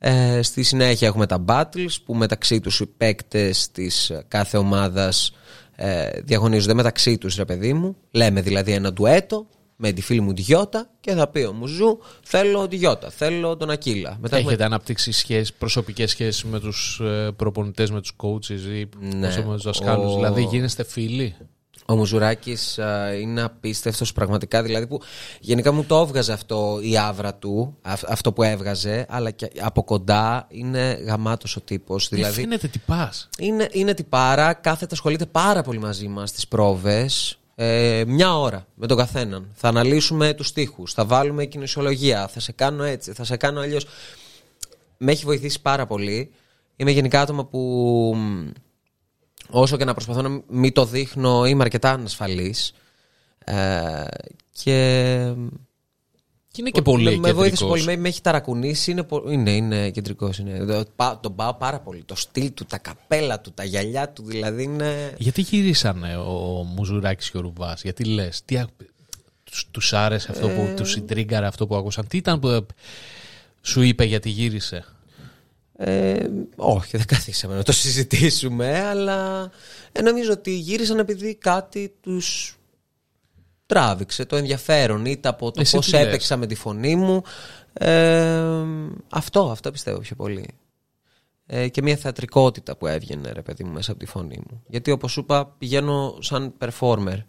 [0.02, 5.32] Ε, στη συνέχεια έχουμε τα battles που μεταξύ τους οι παίκτες της κάθε ομάδας
[5.76, 7.96] ε, διαγωνίζονται μεταξύ τους ρε παιδί μου.
[8.10, 9.46] Λέμε δηλαδή ένα ντουέτο
[9.76, 13.56] με τη φίλη μου τη Γιώτα και θα πει ο Μουζού θέλω τη Γιώτα, θέλω
[13.56, 14.16] τον Ακύλα.
[14.20, 18.88] Μετά έχουμε- Έχετε αναπτύξει σχέσεις, προσωπικές σχέσεις με τους ε, προπονητές, με τους coaches ή
[19.16, 19.26] Ναι.
[19.26, 20.12] όσο με τους δασκάλους.
[20.12, 21.34] Ο- Δηλαδή γίνεστε φίλοι;
[21.90, 22.78] Ο Μουζουράκης
[23.20, 24.62] είναι απίστευτος πραγματικά.
[24.62, 25.00] Δηλαδή που
[25.40, 29.84] γενικά μου το έβγαζε αυτό η άβρα του, αυ- αυτό που έβγαζε, αλλά και από
[29.84, 32.08] κοντά είναι γαμάτος ο τύπος.
[32.08, 32.30] Δηλαδή...
[32.32, 33.28] Δηλαδή Φαίνεται τι πας.
[33.38, 37.38] είναι, είναι τυπάρα, κάθεται, ασχολείται πάρα πολύ μαζί μας στι πρόβες.
[37.54, 39.48] Ε, μια ώρα με τον καθέναν.
[39.54, 43.86] Θα αναλύσουμε τους τοίχου, θα βάλουμε κινησιολογία, θα σε κάνω έτσι, θα σε κάνω αλλιώς.
[44.96, 46.30] Με έχει βοηθήσει πάρα πολύ.
[46.76, 47.58] Είμαι γενικά άτομα που
[48.16, 48.48] μ,
[49.50, 52.72] όσο και να προσπαθώ να μην το δείχνω είμαι αρκετά ανασφαλής
[53.44, 54.04] ε,
[54.52, 55.32] και
[56.52, 57.68] Και είναι και πολύ με, με βοήθησε κεντρικός.
[57.84, 60.64] πολύ, με, με έχει ταρακουνήσει είναι, πο- είναι, είναι κεντρικός είναι.
[60.64, 64.22] Το- πα- τον πάω πάρα πολύ το στυλ του, τα καπέλα του, τα γυαλιά του
[64.24, 68.68] δηλαδή είναι Γιατί γυρίσανε ο Μουζουράκης και ο Ρουβάς, γιατί λες, τι, α-
[69.44, 70.54] τους, τους άρεσε αυτό Ε.
[70.54, 72.60] που τους συντρίγκαρε αυτό που άκουσαν, τι ήταν που ε,
[73.62, 74.84] σου είπε γιατί γύρισε;
[75.82, 76.26] Ε,
[76.56, 79.50] όχι, δεν καθίσαμε να το συζητήσουμε, αλλά
[79.92, 82.58] ε, νομίζω ότι γύρισαν επειδή κάτι τους
[83.66, 87.22] τράβηξε το ενδιαφέρον, είτε από το Εσύ πώς τι λες; έπαιξα με τη φωνή μου.
[87.72, 88.64] Ε,
[89.08, 90.48] αυτό, αυτό πιστεύω πιο πολύ.
[91.46, 94.62] Ε, και μια θεατρικότητα που έβγαινε, ρε παιδί μου, μέσα από τη φωνή μου.
[94.66, 97.22] Γιατί όπως σου είπα, πηγαίνω σαν performer.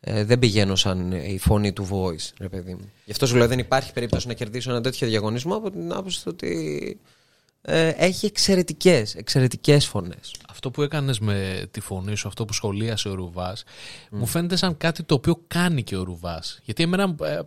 [0.00, 2.90] ε, δεν πηγαίνω σαν η φωνή του voice, ρε παιδί μου.
[3.04, 6.28] Γι' αυτό σου λέω δεν υπάρχει περίπτωση να κερδίσω ένα τέτοιο διαγωνισμό από την άποψη
[6.28, 7.00] ότι
[7.62, 10.34] ε, έχει εξαιρετικές εξαιρετικές φωνές.
[10.50, 13.64] Αυτό που έκανες με τη φωνή σου, αυτό που σχολίασε ο Ρουβάς,
[14.10, 16.60] μου φαίνεται σαν κάτι το οποίο κάνει και ο Ρουβάς.
[16.64, 17.14] Γιατί εμένα...
[17.22, 17.40] Ε, ε,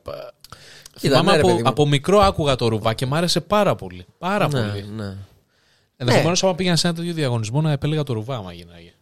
[1.00, 1.70] θυμάμαι ναι, ρε από, παιδί μου.
[1.70, 4.06] από μικρό άκουγα το Ρουβά και μ' άρεσε πάρα πολύ.
[4.18, 4.86] Πάρα Ναι, πολύ.
[4.96, 5.16] ναι.
[5.98, 8.94] Ενδεχομένω, άμα πήγαινα σε ένα τέτοιο διαγωνισμό, να επέλεγα το Ρουβά, άμα γίναγε.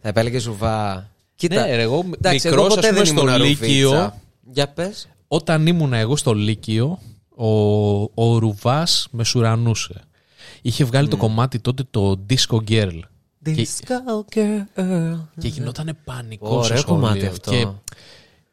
[0.00, 1.10] Θα επέλεγες ζουβά.
[1.34, 4.20] Κοίτα, Ναι, ρε, εγώ εντάξει, μικρός, εγώ ποτέ ας πούμε, δεν στο ήμουν Λύκειο, ρουβίτσα.
[4.50, 5.08] Για πες.
[5.28, 6.98] Όταν ήμουν εγώ στο Λύκειο,
[7.36, 7.48] ο,
[8.14, 10.00] ο Ρουβάς με σουρανούσε.
[10.62, 12.98] Είχε βγάλει το κομμάτι τότε το Disco Girl.
[13.44, 15.18] Και, Disco girl.
[15.38, 17.00] και γινόταν πανικό Ωραίο στο σχολείο.
[17.00, 17.50] κομμάτι αυτό.
[17.50, 17.66] Και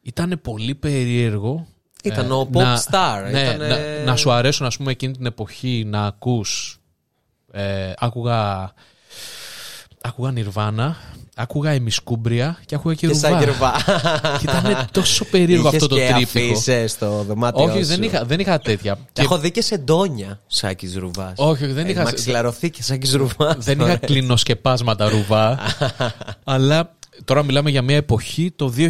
[0.01, 1.67] ήταν πολύ περίεργο.
[2.03, 5.13] Ήταν ε, ο pop να- star, Ναι, ήτανε- να, να σου αρέσουν ας πούμε εκείνη
[5.13, 6.79] την εποχή να ακούς
[7.51, 8.73] ε, άκουγα
[10.01, 10.97] άκουγα Νιρβάνα
[11.41, 13.71] άκουγα Εμισκούμπρια και άκουγα και, Και σαν Ρουβά γερβά.
[14.39, 17.85] και ήταν τόσο περίεργο Είχες αυτό το και τρίπικο αφίσες στο δωμάτιο όχι σου.
[17.87, 21.33] δεν είχα, δεν είχα τέτοια Και- Έχω δει και σε ντόνια Σάκης Ρουβάς.
[21.35, 23.55] όχι, όχι, δεν Ε, είχα Μαξιλαρωθήκη Σάκης Ρουβάς.
[23.65, 25.59] δεν είχα κλινοσκεπάσματα ρουβά
[26.43, 28.87] αλλά τώρα μιλάμε για μια εποχή το 2000-2001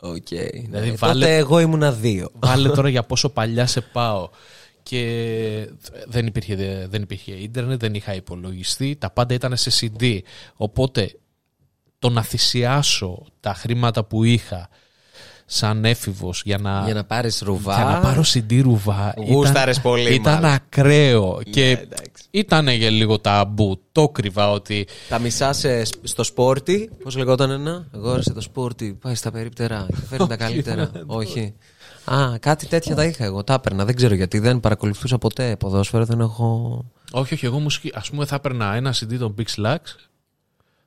[0.00, 0.26] Οκ.
[0.28, 0.94] Δηλαδή, ναι.
[0.98, 2.30] βάλε- Τότε εγώ ήμουνα δύο.
[2.38, 4.28] Βάλε τώρα για πόσο παλιά σε πάω.
[4.88, 5.68] Και
[6.06, 10.18] δεν υπήρχε, δεν υπήρχε ίντερνετ, δεν είχα υπολογιστή, τα πάντα ήταν σε CD.
[10.54, 11.10] Οπότε
[11.98, 14.68] το να θυσιάσω τα χρήματα που είχα
[15.46, 17.74] σαν έφηβος για να, Για να πάρεις ρουβά.
[17.74, 20.50] για να πάρω CD ρουβά Γούσταρες πολύ, ήταν μάλλον.
[20.50, 22.24] ακραίο και εντάξει.
[22.30, 23.80] ήταν για λίγο ταμπού.
[23.92, 26.90] Το κρυβά ότι Τα μισά σε- στο σπόρτι.
[27.02, 28.98] Πώς λεγόταν ένα; Αγόρασε το σπόρτι.
[29.00, 29.86] Πάει στα περίπτερα.
[29.90, 30.90] Και φέρνει τα καλύτερα.
[31.06, 31.54] Όχι.
[32.06, 33.44] Α, κάτι τέτοια τα είχα εγώ.
[33.44, 33.84] Τα έπαιρνα.
[33.84, 34.38] Δεν ξέρω γιατί.
[34.38, 36.04] Δεν παρακολουθούσα ποτέ ποδόσφαιρο.
[36.04, 36.84] Δεν έχω.
[37.10, 37.90] Όχι, όχι, εγώ μουσική.
[37.94, 39.94] Α πούμε, θα έπαιρνα ένα CD των Big Slacks.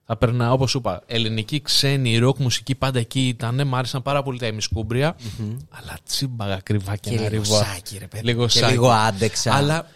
[0.05, 3.67] Θα έπαιρνα, όπως σου είπα, ελληνική, ξένη, ροκ μουσική πάντα εκεί ήταν.
[3.67, 5.15] Μ' άρεσαν πάρα πολύ τα ημισκούμπρια.
[5.70, 7.63] Αλλά τσίμπαγα κρυβά και, Και ένα λίγο ριβά.
[7.63, 8.24] σάκι, ρε παιδί.
[8.26, 8.72] Λίγο Και σάκι.
[8.72, 9.53] λίγο άντεξα.
[9.53, 9.88] Αλλά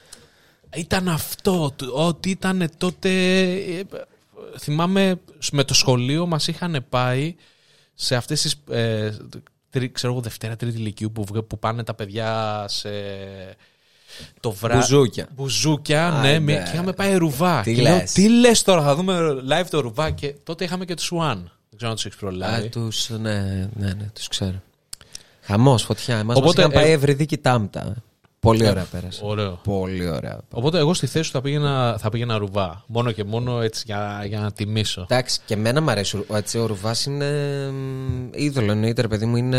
[0.76, 1.74] ήταν αυτό.
[1.76, 3.10] το- Ότι ήταν τότε.
[3.54, 3.84] ε,
[4.60, 5.20] Θυμάμαι
[5.52, 7.36] με το σχολείο μας είχαν πάει
[7.94, 8.56] σε αυτές τις.
[8.70, 9.44] Ε, τρι-
[9.92, 12.90] ξέρω εγώ, Δευτέρα, Τρίτη Λυκείου που, βγα- που πάνε τα παιδιά σε.
[14.40, 14.78] Το βράδυ.
[14.80, 15.28] Μπουζούκια.
[15.36, 16.40] Μπουζούκια, ναι, Άιντε.
[16.40, 17.62] με- και είχαμε πάει ρουβά.
[17.62, 19.20] Τι και λέω, λες; τι λες τώρα, θα δούμε
[19.50, 20.10] live το ρουβά.
[20.10, 21.36] Και τότε είχαμε και τους Swan.
[21.36, 22.70] Δεν ξέρω αν τους έχεις Α, προλάβει.
[22.70, 23.40] τους, ναι,
[23.74, 24.62] ναι, ναι, τους ξέρω.
[25.42, 26.14] Χαμός, φωτιά.
[26.18, 27.96] Εμάς μας Οπότε, είχαν πάει ε, ευρυδίκη τάμπτα.
[28.44, 29.22] Πολύ ωραία πέρασε.
[29.26, 29.60] Ωραίο.
[29.64, 30.40] Πολύ ωραία.
[30.54, 32.84] Οπότε εγώ στη θέση σου θα πήγαινα, θα πήγαινα ρουβά.
[32.88, 35.02] Μόνο και μόνο έτσι για, για να τιμήσω.
[35.10, 36.18] Εντάξει, και εμένα μου αρέσει.
[36.28, 37.28] Ο, έτσι, ο Ρουβάς είναι
[37.72, 39.36] μ, είδωλο, εννοείται, ρε παιδί μου.
[39.36, 39.58] Είναι,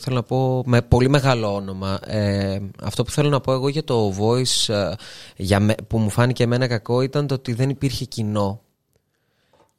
[0.00, 1.98] θέλω να πω, με πολύ μεγάλο όνομα.
[2.06, 4.92] Ε, αυτό που θέλω να πω εγώ για το Voice ε,
[5.36, 8.60] για με- που μου φάνηκε εμένα κακό ήταν το ότι δεν υπήρχε κοινό.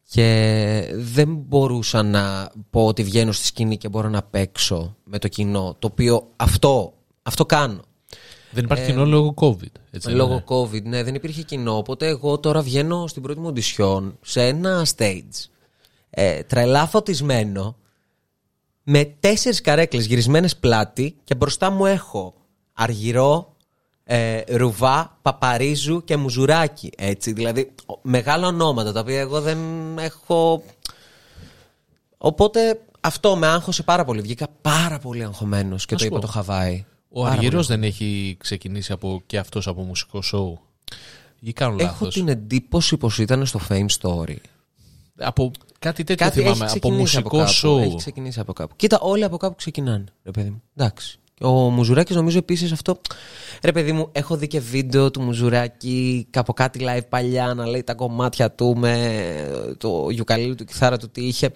[0.10, 5.28] Και δεν μπορούσα να πω ότι βγαίνω στη σκηνή και μπορώ να παίξω με το
[5.28, 5.76] κοινό.
[5.80, 6.94] Το οποίο αυτό,
[7.24, 7.82] αυτό κάνω.
[8.52, 9.72] Δεν υπάρχει κοινό λόγω COVID.
[9.92, 10.44] Έτσι, Ε, Λόγω ναι.
[10.48, 11.78] COVID, ναι, δεν υπήρχε κοινό.
[11.78, 15.46] Οπότε εγώ τώρα βγαίνω στην πρώτη μου οντισιόν σε ένα stage
[16.10, 17.76] ε, τρελά φωτισμένο
[18.84, 22.34] με τέσσερις καρέκλες γυρισμένες πλάτη και μπροστά μου έχω
[22.74, 23.56] αργυρό,
[24.04, 26.92] ε, ρουβά, παπαρίζου και μουζουράκι.
[26.98, 29.58] Έτσι, δηλαδή ο- μεγάλα ονόματα τα οποία εγώ δεν
[29.98, 30.64] έχω...
[32.18, 34.22] Οπότε αυτό με άγχωσε πάρα πολύ.
[34.22, 36.26] Βγήκα πάρα πολύ αγχωμένος και Να το σου είπα πω.
[36.26, 36.86] το Χαβάη.
[37.20, 40.60] Ο Αργυρός δεν έχει ξεκινήσει από, και αυτός από μουσικό σοου;
[41.40, 44.36] Ή κάνω Έχω λάθος; την εντύπωση πως ήταν στο Fame Story.
[45.18, 46.54] Από κάτι τέτοιο Κάτι θυμάμαι.
[46.54, 47.78] έχει Από ξεκινήσει μουσικό κάπου, σοου.
[47.78, 48.76] Έχει ξεκινήσει από κάπου.
[48.76, 50.62] Κοίτα, όλοι από κάπου ξεκινάνε, ρε παιδί μου.
[50.76, 51.20] Εντάξει.
[51.42, 53.00] Ο Μουζουράκης νομίζω επίσης αυτό.
[53.64, 57.84] Ρε παιδί μου, έχω δει και βίντεο του Μουζουράκη από κάτι live παλιά να λέει
[57.84, 61.52] τα κομμάτια του με το γιουκαλίλι του κιθάρα του τι είχε.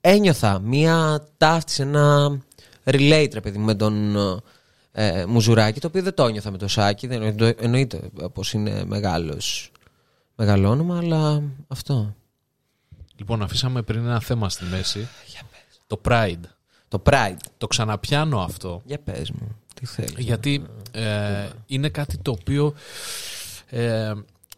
[0.00, 2.38] Ένιωθα μία ταύτιση, ένα
[2.86, 4.16] relate ρε παιδί μου με τον
[4.92, 7.06] ε, Μουζουράκη το οποίο δεν το ένιωθα με το Σάκη.
[7.06, 8.00] Δεν, εννο- εννοείται
[8.32, 9.70] πως είναι μεγάλος
[10.34, 12.14] μεγάλο όνομα αλλά αυτό.
[13.16, 15.08] Λοιπόν, αφήσαμε πριν ένα θέμα στη μέση.
[15.86, 16.40] Το Pride.
[16.88, 17.36] Το Pride.
[17.58, 18.82] Το ξαναπιάνω αυτό.
[18.84, 20.14] Για πες μου, τι θέλεις.
[20.24, 22.74] Γιατί ε, είναι κάτι το οποίο
[23.66, 24.12] ε,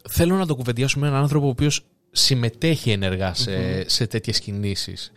[0.09, 5.13] θέλω να το κουβεντιάσω με έναν άνθρωπο ο οποίος συμμετέχει ενεργά σε, σε τέτοιες κινήσεις.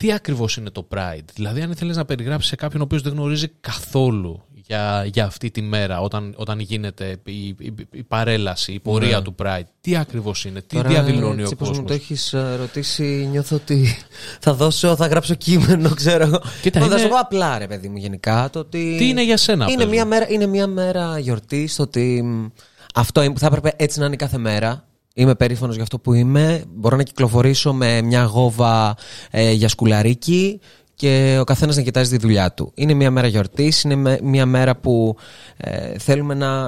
[0.00, 3.12] Τι ακριβώς είναι το Pride, δηλαδή αν ήθελες να περιγράψεις σε κάποιον ο οποίος δεν
[3.12, 8.80] γνωρίζει καθόλου για, για αυτή τη μέρα όταν, όταν γίνεται η, η, η παρέλαση, η
[8.80, 12.32] πορεία του Pride, τι ακριβώς είναι, τι διαδηλώνει ο έτσι πως μου κόσμος; το έχεις
[12.32, 13.96] ε, ρωτήσει, νιώθω ότι
[14.40, 16.40] θα δώσω, θα γράψω κείμενο, ξέρω εγώ.
[16.62, 18.50] Κοίτα, θα είναι- σου πω απλά, ρε παιδί μου, γενικά.
[18.52, 20.08] Το ότι Τι είναι για σένα, είναι πες μια, μου.
[20.08, 22.46] μέρα, είναι μια μέρα γιορτής, το ότι μ,
[22.94, 24.84] αυτό είναι που θα έπρεπε έτσι να είναι κάθε μέρα.
[25.14, 26.64] Είμαι περήφανος για αυτό που είμαι.
[26.74, 28.96] Μπορώ να κυκλοφορήσω με μια γόβα
[29.30, 30.60] ε, για σκουλαρίκι
[30.94, 32.72] και ο καθένας να κοιτάζει τη δουλειά του.
[32.74, 35.16] Είναι μια μέρα γιορτής, είναι με- μια μέρα που
[35.56, 36.64] ε, θέλουμε να,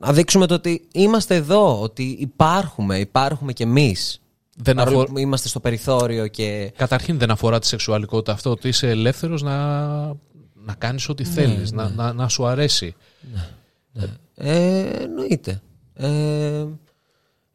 [0.00, 4.20] να δείξουμε το ότι είμαστε εδώ, ότι υπάρχουμε, υπάρχουμε κι εμείς.
[4.56, 6.72] Δεν Παρόλο αφορά- που είμαστε στο περιθώριο και...
[6.76, 9.56] Καταρχήν δεν αφορά τη σεξουαλικότητα αυτό ότι είσαι ελεύθερος να,
[10.54, 12.94] να κάνεις ό,τι θέλεις, Να, να, να σου αρέσει.
[14.34, 15.60] Ε, εννοείται.
[15.94, 16.64] Ε,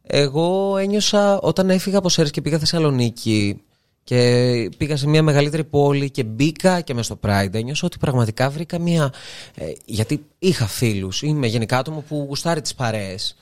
[0.03, 3.61] εγώ ένιωσα όταν έφυγα από Σέρες και πήγα Θεσσαλονίκη
[4.03, 8.49] και πήγα σε μια μεγαλύτερη πόλη και μπήκα και μες στο Pride ένιωσα ότι πραγματικά
[8.49, 9.13] βρήκα μια...
[9.55, 13.35] ε, γιατί είχα φίλους, είμαι γενικά άτομο που γουστάρει τις παρέες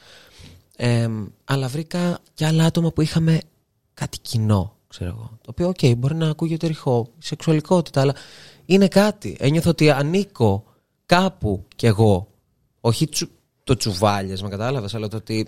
[0.83, 1.09] ε,
[1.43, 3.39] αλλά βρήκα και άλλα άτομα που είχαμε
[3.93, 5.37] κάτι κοινό, ξέρω εγώ.
[5.41, 8.15] Το οποίο, οκ, μπορεί να ακούγεται ρηχό, η σεξουαλικότητα, αλλά
[8.65, 9.35] είναι κάτι.
[9.39, 10.63] Ένιωθω ότι ανήκω
[11.05, 12.27] κάπου κι εγώ.
[12.81, 13.29] Όχι τσου,
[13.63, 15.47] το τσουβάλιας, με κατάλαβες, αλλά το ότι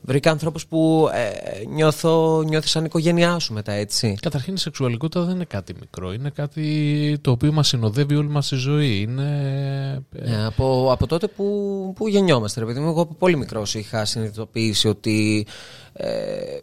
[0.00, 4.16] βρήκα ανθρώπους που ε, νιώθω, νιώθεις σαν οικογένειά σου μετά, έτσι.
[4.20, 8.48] Καταρχήν η σεξουαλικότητα δεν είναι κάτι μικρό, είναι κάτι το οποίο μας συνοδεύει όλη μας
[8.48, 9.00] τη ζωή.
[9.00, 10.04] Είναι...
[10.12, 13.74] ε, Ε, από, από τότε που, που γεννιόμαστε, ρε παιδί μου, εγώ από πολύ μικρός
[13.74, 15.46] είχα συνειδητοποιήσει ότι
[15.92, 16.58] ε,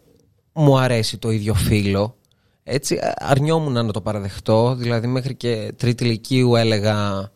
[0.52, 2.16] μου αρέσει το ίδιο φίλο.
[2.62, 4.74] Έτσι, ε, αρνιόμουν να το παραδεχτώ.
[4.74, 7.30] Δηλαδή, μέχρι και τρίτη ηλικίου έλεγα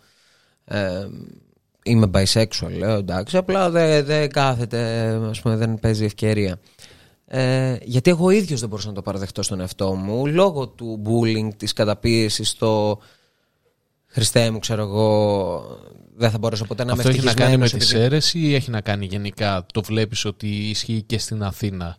[0.65, 1.07] ε,
[1.91, 6.59] είμαι bisexual, λέω εντάξει, απλά δεν δεν κάθεται, ας πούμε, δεν παίζει ευκαιρία.
[7.27, 11.49] Ε, γιατί εγώ ίδιος δεν μπορούσα να το παραδεχτώ στον εαυτό μου λόγω του bullying,
[11.57, 12.99] της καταπίεσης, το
[14.07, 15.63] Χριστέ μου, ξέρω εγώ,
[16.17, 18.35] δεν θα μπορέσω ποτέ να είμαι αυτό έχει να κάνει με ευτυχισμένος τις επειδή- αίρες
[18.51, 21.97] ή έχει να κάνει γενικά, το βλέπεις ότι ισχύει και στην Αθήνα;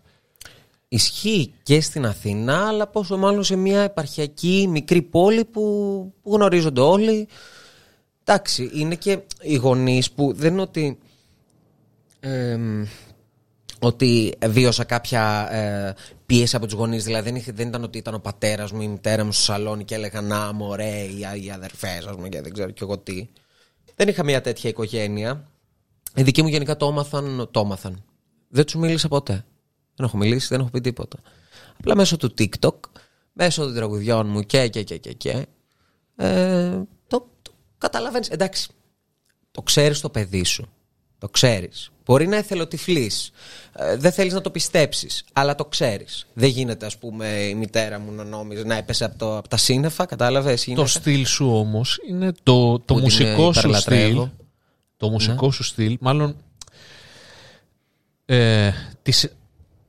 [0.87, 5.61] Ισχύει και στην Αθήνα, αλλά πόσο μάλλον σε μια επαρχιακή μικρή πόλη που,
[6.21, 7.27] που γνωρίζονται όλοι.
[8.23, 10.97] Εντάξει, είναι και οι γονείς που δεν είναι ότι.
[12.19, 12.85] εμ,
[13.83, 15.95] ότι βίωσα κάποια ε,
[16.25, 17.03] πίεση από τους γονείς.
[17.03, 19.43] Δηλαδή δεν, είχε- δεν ήταν ότι ήταν ο πατέρας μου ή η μητέρα μου στο
[19.43, 22.97] σαλόνι και έλεγαν Να, μωρέ, οι, οι αδερφές, ας πούμε, και δεν ξέρω κι εγώ
[22.97, 23.27] τι.
[23.95, 25.49] Δεν είχα μια τέτοια οικογένεια.
[26.15, 27.47] Οι δικοί μου γενικά το έμαθαν.
[27.51, 28.03] Το έμαθαν.
[28.47, 29.45] Δεν τους μίλησα ποτέ.
[29.95, 31.17] Δεν έχω μιλήσει, δεν έχω πει τίποτα.
[31.79, 32.79] Απλά μέσω του TikTok,
[33.33, 35.45] μέσω των τραγουδιών μου και και και και και.
[36.15, 36.81] Ε,
[37.81, 38.29] το, το καταλαβαίνεις.
[38.29, 38.69] Εντάξει,
[39.51, 40.69] το ξέρεις το παιδί σου.
[41.17, 41.91] Το ξέρεις.
[42.05, 43.31] Μπορεί να εθελοτυφλείς.
[43.73, 45.23] Ε, δεν θέλεις να το πιστέψεις.
[45.33, 46.27] Αλλά το ξέρεις.
[46.33, 49.57] Δεν γίνεται ας πούμε η μητέρα μου να νόμιζε να έπεσε από, το, από τα
[49.57, 50.05] σύννεφα.
[50.05, 50.63] Κατάλαβες.
[50.65, 50.85] Το Είναι...
[50.87, 53.69] στυλ σου όμως είναι το, το Που την μουσικό σου στυλ.
[53.69, 54.31] υπερλατρεύω.
[54.97, 56.35] Το μουσικό σου στυλ, μάλλον
[58.25, 58.71] ε,
[59.01, 59.33] της-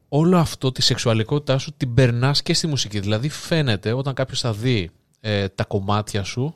[0.08, 3.00] όλο αυτό τη σεξουαλικότητά σου την περνάς και στη μουσική.
[3.00, 4.90] Δηλαδή φαίνεται όταν κάποιος θα δει
[5.20, 6.54] ε, τα κομμάτια σου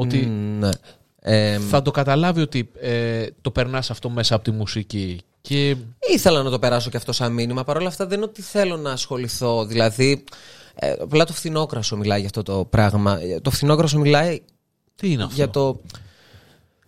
[0.00, 0.68] ότι Ναι.
[1.20, 5.20] Ε, θα το καταλάβει ότι ε, το περνάς αυτό μέσα από τη μουσική.
[5.40, 5.76] Και
[6.12, 7.64] Ήθελα να το περάσω και αυτό σαν μήνυμα.
[7.64, 9.64] Παρ' όλα αυτά δεν είναι ότι θέλω να ασχοληθώ.
[9.64, 10.24] Δηλαδή,
[10.74, 13.20] ε, απλά το φθινόκρασο μιλάει για αυτό το πράγμα.
[13.20, 14.40] Ε, Το φθινόκρασο μιλάει
[14.94, 15.80] τι είναι αυτό; για το.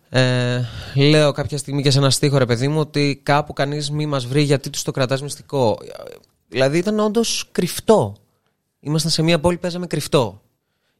[0.09, 0.61] Ε,
[0.95, 4.25] λέω κάποια στιγμή και σε ένα στίχο, ρε παιδί μου, ότι κάπου κανείς μη μας
[4.25, 5.77] βρει γιατί τους το κρατάς μυστικό.
[5.83, 6.13] Ε,
[6.47, 8.15] Δηλαδή ήταν όντως κρυφτό.
[8.79, 10.41] Ήμασταν σε μια πόλη που παίζαμε κρυφτό.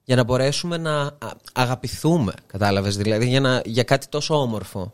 [0.03, 1.15] Για να μπορέσουμε να α-
[1.53, 4.93] αγαπηθούμε, κατάλαβες, δηλαδή για, να, για κάτι τόσο όμορφο.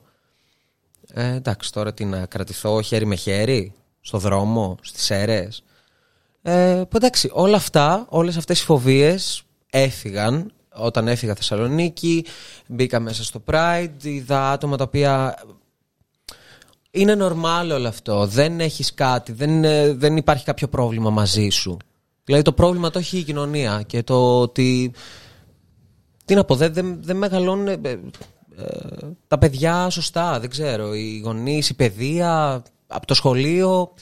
[1.14, 5.64] Ε, εντάξει, τώρα τι να κρατηθώ χέρι με χέρι, στο δρόμο, στις αίρες.
[6.41, 12.26] Ε, που εντάξει, όλα αυτά, όλες αυτές οι φοβίες έφυγαν όταν έφυγα Θεσσαλονίκη,
[12.68, 15.43] μπήκα μέσα στο Pride, είδα άτομα τα οποία...
[16.91, 21.78] Είναι normal όλο αυτό, δεν έχεις κάτι, δεν, ε, δεν υπάρχει κάποιο πρόβλημα μαζί σου.
[22.28, 24.91] Δηλαδή το πρόβλημα το έχει η κοινωνία και το ότι...
[26.25, 27.99] Τι να πω, δεν, δεν, δεν μεγαλώνουν ε, ε,
[29.28, 30.93] τα παιδιά σωστά, δεν ξέρω.
[30.93, 33.93] Οι γονείς, η παιδεία, από το σχολείο,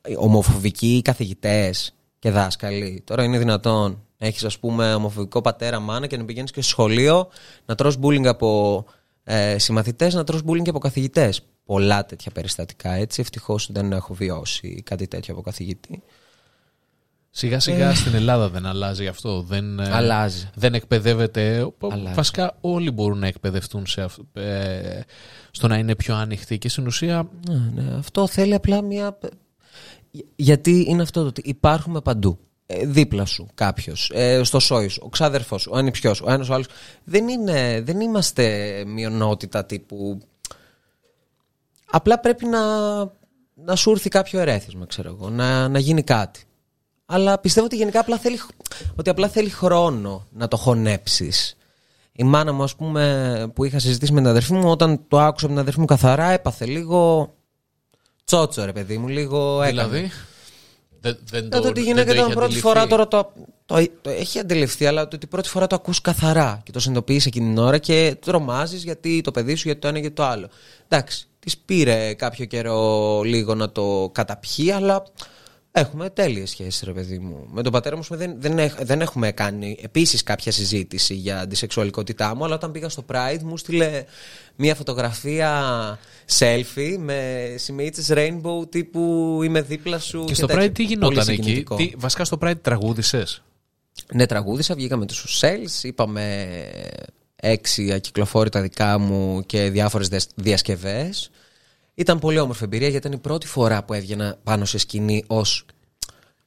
[0.00, 3.02] ε, ομοφοβικοί καθηγητές και δάσκαλοι.
[3.06, 6.70] Τώρα είναι δυνατόν να έχεις ας πούμε ομοφοβικό πατέρα, μάνα και να πηγαίνεις και στο
[6.70, 7.28] σχολείο
[7.64, 8.84] να τρως bullying από
[9.24, 11.42] ε, συμμαθητές, να τρως bullying και από καθηγητές.
[11.64, 13.20] Πολλά τέτοια περιστατικά έτσι.
[13.20, 16.02] Ευτυχώς δεν έχω βιώσει κάτι τέτοιο από καθηγητή.
[17.38, 19.42] Σιγά σιγά στην Ελλάδα δεν αλλάζει αυτό.
[19.42, 20.48] Δεν, ε, Αλλάζει.
[20.54, 21.68] δεν εκπαιδεύεται.
[21.90, 22.14] Αλλάζει.
[22.14, 25.00] Βασικά όλοι μπορούν να εκπαιδευτούν σε, αυ- ε,
[25.50, 29.18] στο να είναι πιο ανοιχτοί και στην ουσία Ναι, ναι, αυτό θέλει απλά μια.
[30.36, 32.38] Γιατί είναι αυτό το ότι υπάρχουμε παντού.
[32.66, 36.32] Ε, δίπλα σου κάποιος, ε, στο σόι σου, ο ξάδερφός σου, ο ανιψιός σου, ο
[36.32, 36.66] ένας ο άλλος.
[37.04, 40.20] Δεν, είναι, δεν είμαστε μειονότητα τύπου.
[41.90, 42.60] Απλά πρέπει να,
[43.54, 46.42] να σου έρθει κάποιο ερέθισμα, ξέρω εγώ, να, να γίνει κάτι.
[47.10, 48.40] Αλλά πιστεύω ότι γενικά απλά θέλει,
[48.96, 51.56] ότι απλά θέλει χρόνο να το χωνέψεις.
[52.12, 55.44] Η μάνα μου, ας πούμε, που είχα συζητήσει με την αδερφή μου, όταν το άκουσα
[55.44, 57.32] από την αδερφή μου καθαρά, έπαθε λίγο
[58.24, 59.88] Τσότσο, ρε παιδί μου, λίγο έκανε.
[59.88, 60.10] Δηλαδή.
[61.00, 62.68] Δεν, δεν Ε, το, το ότι η δεν γυναίκα το ήταν έχει πρώτη αντιληφθεί.
[62.68, 63.32] φορά τώρα το,
[63.66, 67.26] το, το έχει αντιληφθεί, αλλά το ότι πρώτη φορά το ακούς καθαρά και το συνειδητοποιείς
[67.26, 70.48] εκείνη την ώρα και τρομάζεις γιατί το παιδί σου, γιατί το ένα και το άλλο.
[70.88, 75.02] Εντάξει, τη πήρε κάποιο καιρό λίγο να το καταπιεί, αλλά
[75.78, 77.46] έχουμε τέλειες σχέσεις, ρε παιδί μου.
[77.52, 81.14] Με τον πατέρα μου ας πούμε, δεν, δεν, έχ- δεν έχουμε κάνει επίσης κάποια συζήτηση
[81.14, 84.04] για τη σεξουαλικότητά μου, αλλά όταν πήγα στο Pride μου στείλε
[84.56, 85.98] μια φωτογραφία
[86.38, 89.00] selfie με σημείτσε rainbow τύπου
[89.44, 90.24] είμαι δίπλα σου.
[90.24, 90.62] Και στο τέτοια.
[90.62, 91.76] Pride τι Πολύ γινόταν εκεί; συγκινητικό.
[91.76, 93.24] Τι, βασικά στο Pride τραγούδησε.
[94.14, 96.46] Ναι, τραγούδισα, βγήκαμε τους Σέλς, είπαμε
[97.36, 101.30] έξι ακυκλοφόρητα δικά μου και διάφορες διασ- διασκευές.
[101.98, 105.66] Ήταν πολύ όμορφη εμπειρία γιατί ήταν η πρώτη φορά που έβγαινα πάνω σε σκηνή ως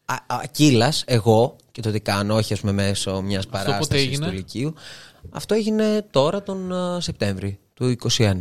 [0.05, 4.25] α- ακύλας, εγώ και το τι κάνω, όχι ας πούμε μέσω μιας πότε παράστασης έγινε;
[4.25, 4.73] του Λυκείου.
[5.29, 8.33] Αυτό έγινε τώρα τον α, Σεπτέμβρη του 2021.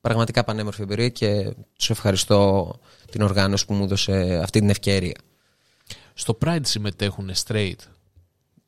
[0.00, 2.72] Πραγματικά πανέμορφη εμπειρία και τους ευχαριστώ
[3.10, 5.16] την οργάνωση που μου έδωσε αυτή την ευκαιρία.
[6.14, 7.78] Στο Pride συμμετέχουν straight;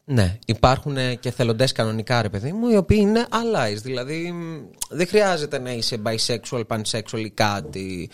[0.09, 5.07] Ναι, υπάρχουν και θελοντές κανονικά ρε παιδί μου, οι οποίοι είναι allies, δηλαδή μ, δεν
[5.07, 8.11] χρειάζεται να είσαι bisexual, pansexual ή κάτι.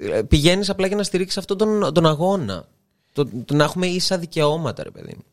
[0.00, 2.68] Ε, Πηγαίνεις απλά για να στηρίξεις αυτόν τον, τον αγώνα.
[3.12, 5.24] Το, το να έχουμε ίσα δικαιώματα ρε παιδί μου.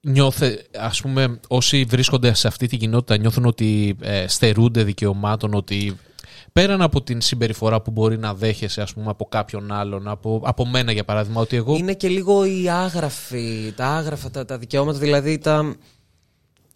[0.00, 5.98] Νιώθε, ας πούμε, όσοι βρίσκονται σε αυτή την κοινότητα νιώθουν ότι ε, στερούνται δικαιωμάτων, ότι
[6.52, 10.66] πέραν από την συμπεριφορά που μπορεί να δέχεσαι, ας πούμε, από κάποιον άλλον, από, από
[10.66, 14.98] μένα για παράδειγμα, ότι εγώ Είναι και λίγο η άγραφη, τα άγραφα, τα, τα δικαιώματα,
[14.98, 15.74] δηλαδή τα...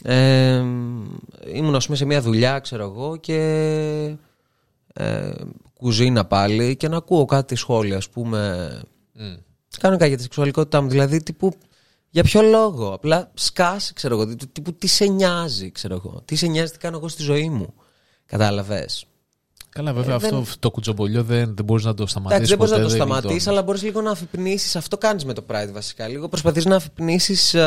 [0.05, 0.57] Ε,
[1.55, 3.39] ήμουν ας πούμε σε μια δουλειά, ξέρω εγώ, και
[4.95, 5.31] ε,
[5.79, 8.71] κουζίνα πάλι και να ακούω κάτι σχόλια, ας πούμε,
[9.13, 9.35] Μμ.
[9.81, 10.89] Κανονικά για τη σεξουαλικότητά μου.
[10.89, 11.53] Δηλαδή, τύπου,
[12.11, 14.27] για ποιο λόγο; Απλά σκάσει, ξέρω εγώ.
[14.27, 16.23] τύπου- Τύπου, τι σε νοιάζει, ξέρω εγώ.
[16.25, 17.75] Τι σε νοιάζει, τι κάνω εγώ στη ζωή μου.
[18.27, 19.07] Κατάλαβες;
[19.75, 22.37] Καλά, βέβαια, Ε, δεν- αυτό το κουτσομπολιό δεν, δεν μπορείς να το σταματήσεις.
[22.37, 23.47] Εντάξει, δεν μπορείς να το ποτέ, δεν σταματήσεις, γλιτώνεις.
[23.47, 24.79] αλλά μπορείς λίγο να αφυπνίσει.
[24.79, 26.09] Αυτό κάνεις με το Pride βασικά.
[26.09, 27.59] Λίγο προσπαθείς να αφυπνίσει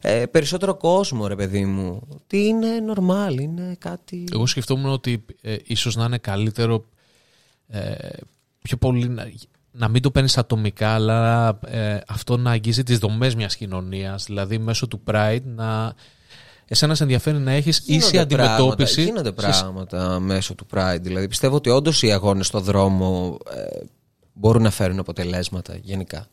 [0.00, 2.00] ε, περισσότερο κόσμο, ρε παιδί μου.
[2.26, 4.24] Τι είναι normal, είναι κάτι.
[4.32, 6.84] Εγώ σκεφτόμουν ότι ε, ίσως να είναι καλύτερο
[7.68, 7.94] ε,
[8.62, 9.32] πιο πολύ να,
[9.72, 14.24] να μην το παίρνεις ατομικά, αλλά ε, αυτό να αγγίζει τις δομές μιας κοινωνίας.
[14.24, 15.94] Δηλαδή μέσω του Pride να...
[16.68, 18.94] Εσένα σε ενδιαφέρει να έχεις ίση Γίνονται αντιμετώπιση.
[18.94, 20.98] Πράγματα, γίνονται στις- πράγματα μέσω του Pride.
[21.00, 23.84] Δηλαδή πιστεύω ότι όντως οι αγώνες στο δρόμο ε,
[24.32, 26.26] μπορούν να φέρουν αποτελέσματα γενικά.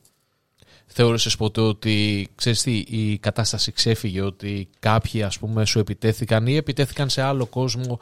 [0.93, 6.55] Θεώρησες ποτέ ότι ξέρεις τι, η κατάσταση ξέφυγε ότι κάποιοι ας πούμε σου επιτέθηκαν ή
[6.55, 7.99] επιτέθηκαν σε άλλο κόσμο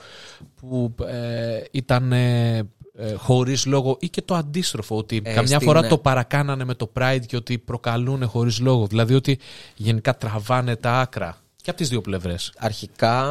[0.59, 2.57] που ε, ήταν ε,
[2.97, 6.73] ε, χωρίς λόγο ή και το αντίστροφο ότι Ε, καμιά στην- φορά το παρακάνανε με
[6.73, 9.39] το Pride και ότι προκαλούν χωρίς λόγο δηλαδή ότι
[9.75, 11.37] γενικά τραβάνε τα άκρα
[11.69, 13.23] και από τις δύο πλευρές Αρχικά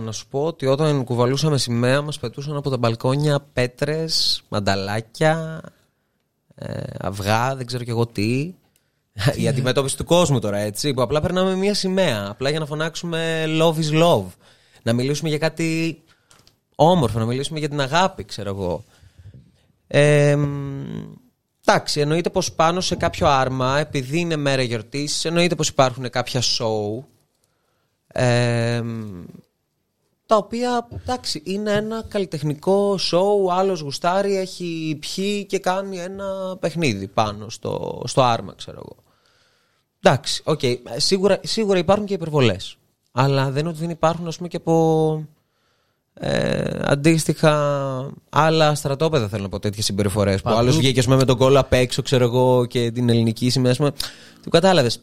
[0.00, 5.62] να σου πω ότι όταν κουβαλούσαμε σημαία μας πετούσαν από τα μπαλκόνια πέτρες, μανταλάκια,
[6.54, 8.54] ε, αυγά, δεν ξέρω και εγώ τι.
[9.42, 13.44] Η αντιμετώπιση του κόσμου τώρα έτσι, που απλά περνάμε μια σημαία, απλά για να φωνάξουμε
[13.46, 14.26] love is love.
[14.82, 16.02] Να μιλήσουμε για κάτι
[16.74, 18.84] όμορφο, να μιλήσουμε για την αγάπη, ξέρω εγώ.
[19.86, 20.44] Ε, μ,
[21.64, 26.42] εντάξει, εννοείται πως πάνω σε κάποιο άρμα, επειδή είναι μέρα γιορτής, εννοείται πως υπάρχουν κάποια
[26.42, 27.04] show
[28.16, 28.82] ε,
[30.26, 37.06] τα οποία εντάξει είναι ένα καλλιτεχνικό σοου, άλλος γουστάρει, έχει πιει και κάνει ένα παιχνίδι
[37.06, 38.96] πάνω στο, στο άρμα ξέρω εγώ.
[40.00, 40.60] Εντάξει, οκ,
[40.96, 42.76] σίγουρα, σίγουρα υπάρχουν και υπερβολές.
[43.12, 45.26] Αλλά δεν είναι ότι δεν υπάρχουν ας πούμε και από
[46.14, 47.52] ε, αντίστοιχα
[48.28, 50.56] άλλα στρατόπεδα θέλω να πω τέτοιες συμπεριφορές που Παντού.
[50.56, 53.70] άλλος βγήκε ας πούμε, με τον κώλο απ' έξω ξέρω εγώ και την ελληνική σημαία
[53.70, 53.92] ας πούμε.
[54.42, 55.00] του κατάλαβες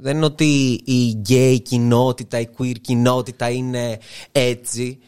[0.00, 3.98] δεν είναι ότι η gay κοινότητα, η queer κοινότητα είναι
[4.32, 4.98] έτσι.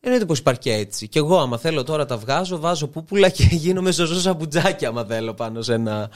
[0.00, 1.08] Εννοείται πως υπάρχει και έτσι.
[1.08, 5.34] Και εγώ άμα θέλω τώρα τα βγάζω, βάζω πούπουλα και γίνομαι Ζωζώ Σαπουντζάκη άμα θέλω
[5.34, 6.10] πάνω σε ένα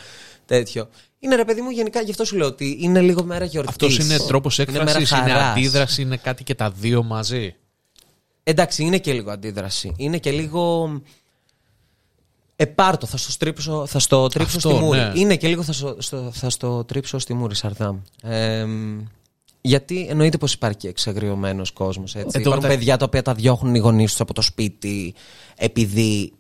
[0.47, 0.89] τέτοιο.
[1.19, 3.73] Είναι ρε παιδί μου γενικά, γι' αυτό σου λέω ότι είναι λίγο μέρα γιορτής.
[3.73, 5.51] Αυτός είναι τρόπος μέρα έκφρασης, είναι, χαράς.
[5.51, 7.55] αντίδραση, είναι κάτι και τα δύο μαζί.
[8.43, 9.95] Εντάξει, είναι και λίγο αντίδραση.
[9.97, 10.91] Είναι και λίγο.
[12.63, 14.99] Επάρτο, θα στο στρίψω, θα στο τρίψω Αυτό, στη μούρη.
[14.99, 15.13] ναι.
[15.15, 17.99] Είναι και λίγο θα στο, στο- θα στο τρίψω στη μούρη, Σαρδάμ.
[18.23, 18.67] Ε,
[19.61, 22.15] γιατί εννοείται πως υπάρχει και εξαγριωμένος κόσμος.
[22.15, 25.15] Εν τω Υπάρχουν μετα- παιδιά τα οποία τα διώχνουν οι γονείς τους από το σπίτι
[25.57, 26.33] επειδή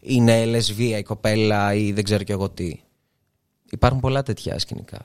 [0.00, 2.80] είναι λεσβία η κοπέλα ή δεν ξέρω κι εγώ τι.
[3.70, 4.98] Υπάρχουν πολλά τέτοια σκηνικά.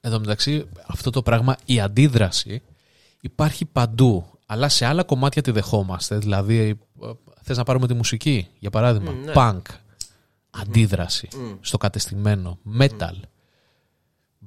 [0.00, 2.62] Εν τω μεταξύ, αυτό το πράγμα, η αντίδραση
[3.20, 4.24] υπάρχει παντού.
[4.46, 6.18] Αλλά σε άλλα κομμάτια τη δεχόμαστε.
[6.18, 6.78] Δηλαδή,
[7.50, 9.32] θες να πάρουμε τη μουσική, για παράδειγμα; ναι.
[9.34, 9.62] Punk.
[10.50, 11.28] Αντίδραση
[11.60, 12.58] στο κατεστημένο.
[12.80, 13.16] Metal.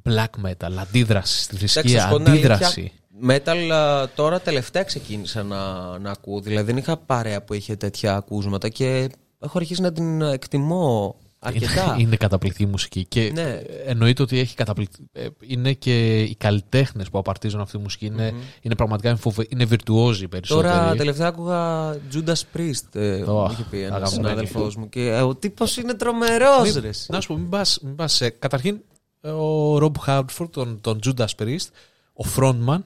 [0.04, 0.72] Black metal.
[0.80, 2.01] Αντίδραση στη Εντάξει, θρησκεία.
[2.01, 2.91] θα σου πω την Αντίδραση.
[3.20, 6.39] αλήθεια, Metal α, τώρα τελευταία ξεκίνησα να, να ακούω.
[6.41, 11.84] Δηλαδή δεν είχα παρέα που είχε τέτοια ακούσματα και έχω αρχίσει να την εκτιμώ αρκετά.
[11.94, 13.06] Είναι, είναι καταπληκτική μουσική.
[13.06, 13.60] Και Ναι.
[13.86, 15.10] εννοείται ότι έχει καταπληκτική.
[15.48, 18.06] Είναι και οι καλλιτέχνες που απαρτίζουν αυτή τη μουσική.
[18.06, 19.46] Είναι, είναι πραγματικά φοβε...
[19.50, 20.74] είναι βιρτουόζοι περισσότεροι.
[20.74, 24.28] Τώρα τελευταία άκουγα Judas Priest, ε, Ω, μου είχε πει ένας αγαπημένη.
[24.28, 24.89] συνάδελφός μου.
[24.89, 26.89] Και ε, ο τύπος είναι τρομερός, Μην- ρε.
[27.08, 28.80] Να σου πω, μην πας, μην πας σε- Καταρχήν,
[29.22, 31.68] ο Ρομπ Χάρτφορντ, τον, τον Judas Priest,
[32.14, 32.82] ο frontman,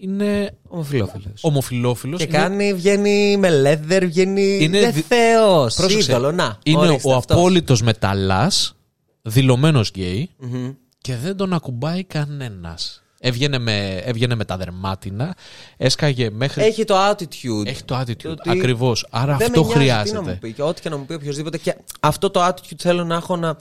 [0.00, 1.32] είναι Ομοφυλόφιλο.
[1.40, 2.18] ομοφιλόφιλος.
[2.20, 4.58] Και είναι, κάνει, βγαίνει με leather, βγαίνει.
[4.60, 5.74] Είναι Είναι δι- θεός.
[5.74, 6.58] Πρόσεξε, Είδωλο, να.
[6.62, 7.36] είναι ορίστε ο αυτός.
[7.36, 8.76] απόλυτος μεταλλάς,
[9.22, 10.70] δηλωμένος γκέι Μμμ.
[11.00, 13.02] και δεν τον ακουμπάει κανένας.
[13.20, 15.34] Έβγαινε με, έβγαινε με τα δερμάτινα,
[15.76, 16.62] έσκαγε μέχρι...
[16.62, 17.66] Έχει το attitude.
[17.66, 19.06] έχει το attitude, ότι ακριβώς.
[19.10, 20.30] Άρα Δεν αυτό με νοιάζει Τι να χρειάζεται.
[20.30, 21.58] μου πει και ό,τι και να μου πει οποιοδήποτε.
[21.58, 23.56] Και αυτό το attitude θέλω να έχω να.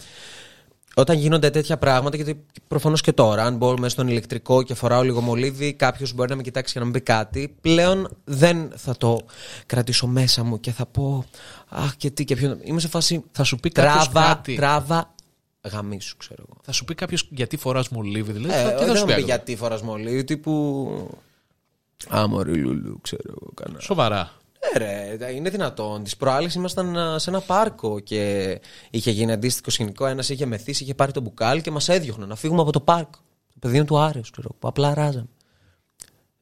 [1.00, 5.02] Όταν γίνονται τέτοια πράγματα, γιατί προφανώς και τώρα, αν μπω μέσα στον ηλεκτρικό και φοράω
[5.04, 7.56] λίγο μολύβι, κάποιος μπορεί να με κοιτάξει και να μου πει κάτι.
[7.62, 9.20] Πλέον δεν θα το
[9.66, 11.26] κρατήσω μέσα μου και θα πω.
[11.70, 12.58] Αχ, και τι και ποιο.
[12.64, 13.24] Είμαι σε φάση.
[13.32, 14.56] Θα σου πει κάποιος τράβα, κάτι.
[14.56, 15.14] τράβα,
[15.72, 16.58] γαμίσου, ξέρω εγώ.
[16.64, 18.54] Θα σου πει κάποιος γιατί φοράς μολύβι, δηλαδή.
[18.54, 19.26] Ε, θα- τι δεν θα θα σου μου πει πει άλλο.
[19.26, 21.18] γιατί φοράς μολύβι, τύπου.
[22.10, 23.80] Άμορη Λουλού, ξέρω εγώ κανένα.
[23.80, 24.32] Σοβαρά.
[24.62, 26.04] Ναι, ρε, είναι δυνατόν.
[26.04, 30.06] Τι προάλλε ήμασταν α, σε ένα πάρκο και είχε γίνει αντίστοιχο σκηνικό.
[30.06, 33.20] Ένας είχε μεθύσει, είχε πάρει το μπουκάλι και μας έδιωχνε να φύγουμε από το πάρκο.
[33.60, 35.28] Το παιδί του άρεσε, ξέρω, που απλά ράζαμε.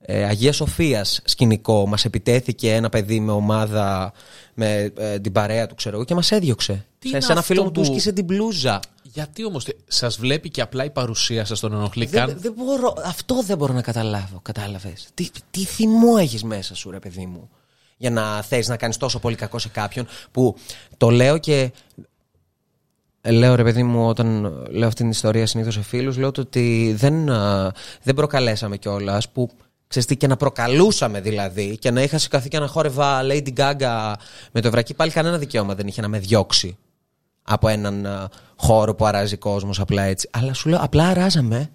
[0.08, 1.88] Ε, Αγία Σοφίας σκηνικό.
[1.88, 4.14] Μας επιτέθηκε ένα παιδί με ομάδα,
[4.54, 6.86] με ε, την παρέα του, ξέρω εγώ, και μας έδιωξε.
[7.00, 8.80] Τι σε, είναι σε ένα αυτό φίλο μου του που- σκίσε την μπλούζα.
[9.04, 12.94] Γιατί όμως σας βλέπει και απλά η παρουσία σας τον ενοχλεί Δεν, καν; δεν μπορώ,
[13.06, 14.40] αυτό δεν μπορώ να καταλάβω.
[14.42, 15.08] Κατάλαβες.
[15.14, 17.50] Τι, τι θυμό έχεις μέσα σου, ρε παιδί μου;
[17.98, 20.56] Για να θες να κάνεις τόσο πολύ κακό σε κάποιον που
[20.98, 21.72] το λέω και.
[23.22, 26.42] ε, Λέω ρε παιδί μου, όταν λέω αυτή την ιστορία συνήθως σε φίλους, λέω το
[26.42, 27.72] ότι δεν, α,
[28.04, 29.30] δεν προκαλέσαμε κιόλας.
[29.30, 29.50] Που
[29.88, 34.14] ξέρεις τι, και να προκαλούσαμε δηλαδή και να είχα σηκωθεί και να χόρευα Lady Gaga
[34.52, 36.78] με το βρακί, πάλι κανένα δικαίωμα δεν είχε να με διώξει
[37.42, 40.30] από έναν α, χώρο που αράζει κόσμος απλά έτσι.
[40.32, 41.70] Αλλά σου λέω, απλά αράζαμε.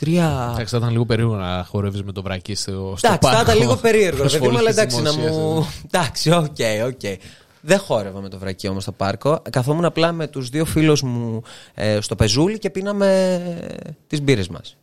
[0.00, 0.48] Τρία.
[0.52, 3.42] Εντάξει, θα ήταν λίγο περίεργο να χορεύεις με το βρακί στο, στο Εντάξει, θα πάρκο.
[3.42, 4.18] ήταν λίγο περίεργο.
[4.18, 5.66] προς Ρε παιδί μου, αλλά όλες τις εντάξει, να δημοσίες, μου.
[5.86, 7.18] Εντάξει, οκ, οκ.
[7.60, 9.42] Δεν χόρευα με το βρακί όμως στο πάρκο.
[9.50, 11.42] Καθόμουν απλά με τους δύο φίλους μου
[11.74, 13.34] ε, στο πεζούλι και πίναμε
[13.84, 14.76] ε, τις μπύρες μας.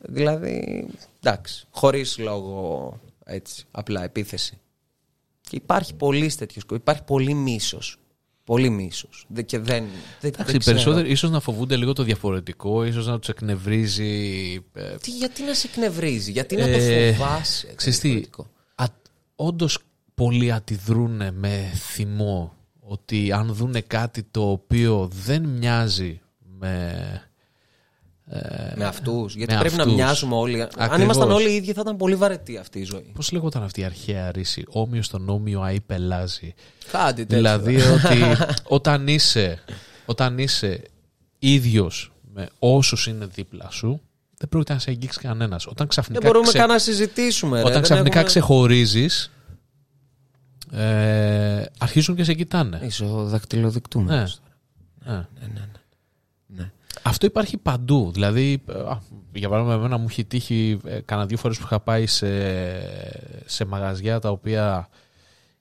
[0.00, 0.86] Δηλαδή,
[1.22, 2.92] εντάξει, χωρίς λόγο
[3.24, 4.58] έτσι, απλά επίθεση.
[5.40, 7.96] Και υπάρχει πολύ τέτοιος Υπάρχει πολύ μίσος.
[8.50, 9.26] Πολύ μίσος.
[9.46, 9.84] Και δεν.
[10.20, 10.74] δεν, Εντάξει, δεν οι ξέρω.
[10.76, 14.54] περισσότεροι ίσως να φοβούνται λίγο το διαφορετικό, ίσως να τους εκνευρίζει.
[14.72, 17.66] ε, Τι, γιατί να σε εκνευρίζει, γιατί να το Ε, φοβάσαι.
[17.66, 18.46] το Ξέρεις τι, διαφορετικό;
[19.34, 19.78] όντως
[20.14, 26.20] πολλοί αντιδρούν με θυμό ότι αν δούνε κάτι το οποίο δεν μοιάζει
[26.58, 27.29] με...
[28.74, 29.34] Με αυτούς.
[29.34, 29.96] Γιατί με πρέπει να αυτούς.
[29.96, 30.62] μοιάζουμε όλοι.
[30.62, 31.02] Αν Ακριβώς.
[31.02, 33.12] ήμασταν όλοι οι ίδιοι, θα ήταν πολύ βαρετή αυτή η ζωή.
[33.14, 36.54] Πώς λεγόταν αυτή η αρχαία ρίση, όμοιος στον όμοιο αή πελάζει.
[36.92, 38.18] Κάτι Δηλαδή ότι
[38.78, 39.58] όταν είσαι,
[40.06, 40.82] όταν είσαι
[41.38, 44.00] ίδιος με όσους είναι δίπλα σου,
[44.38, 45.64] δεν πρόκειται να σε αγγίξει κανένας.
[45.64, 47.54] Όταν Δεν ξαφνικά, μπορούμε ξε- καν να συζητήσουμε.
[47.56, 47.60] ρε.
[47.60, 49.30] όταν Δεν ξαφνικά έχουμε- ξεχωρίζεις,
[50.72, 52.80] ε, αρχίζουν και σε κοιτάνε.
[52.84, 54.40] Είσαι ο δακτυλοδεικτούμενος.
[55.04, 55.12] Ναι.
[55.12, 55.26] Ναι.
[55.54, 55.66] Ναι.
[57.02, 58.10] Αυτό υπάρχει παντού.
[58.12, 58.98] Δηλαδή, ε, α,
[59.32, 62.26] για παράδειγμα, εμένα μου έχει τύχει ε, κάνα δύο φορές που είχα πάει σε,
[63.44, 64.88] σε μαγαζιά τα οποία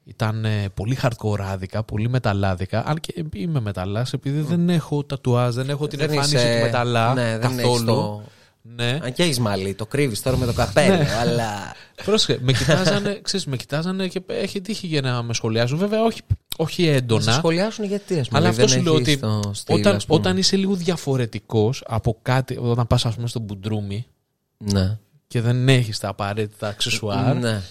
[0.03, 2.83] ήταν ε, πολύ χαρτκοράδικα, πολύ μεταλλάδικα.
[2.87, 6.63] Αν και είμαι μεταλλάς, επειδή δεν έχω τατουάζ, δεν έχω την Δεν εμφάνιση είσαι- του
[6.65, 7.85] μεταλλά Ναι, δεν έχεις καθόλου.
[7.85, 8.21] το-
[8.61, 8.99] Ναι.
[9.03, 11.75] Αν και έχεις μαλλί, το κρύβεις τώρα με το καπέλο, αλλά.
[12.05, 15.77] Πρόσεχε, με κοιτάζανε, ξέρεις, με κοιτάζανε και έχει τύχει για να με σχολιάζουν.
[15.77, 16.21] Βέβαια, όχι,
[16.57, 17.31] όχι Να σε έντονα.
[17.31, 18.39] σχολιάσουν γιατί, ας πούμε.
[18.39, 20.19] Αλλά αυτός δεν σου λέω έχεις ότι το στυλ, όταν, ας πούμε.
[20.19, 24.05] όταν είσαι λίγο διαφορετικός από κάτι, όταν πας ας πούμε στο μπουντρούμι
[24.57, 24.97] Ναι.
[25.27, 27.61] και δεν έχεις τα απαραίτητα αξεσουάρ, Ναι.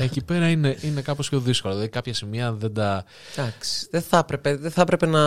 [0.00, 1.72] εκεί πέρα είναι, είναι κάπως πιο δύσκολο.
[1.74, 3.04] Δηλαδή κάποια σημεία δεν τα...
[3.36, 3.86] Εντάξει.
[3.90, 5.22] Δεν θα έπρεπε, δεν θα έπρεπε να,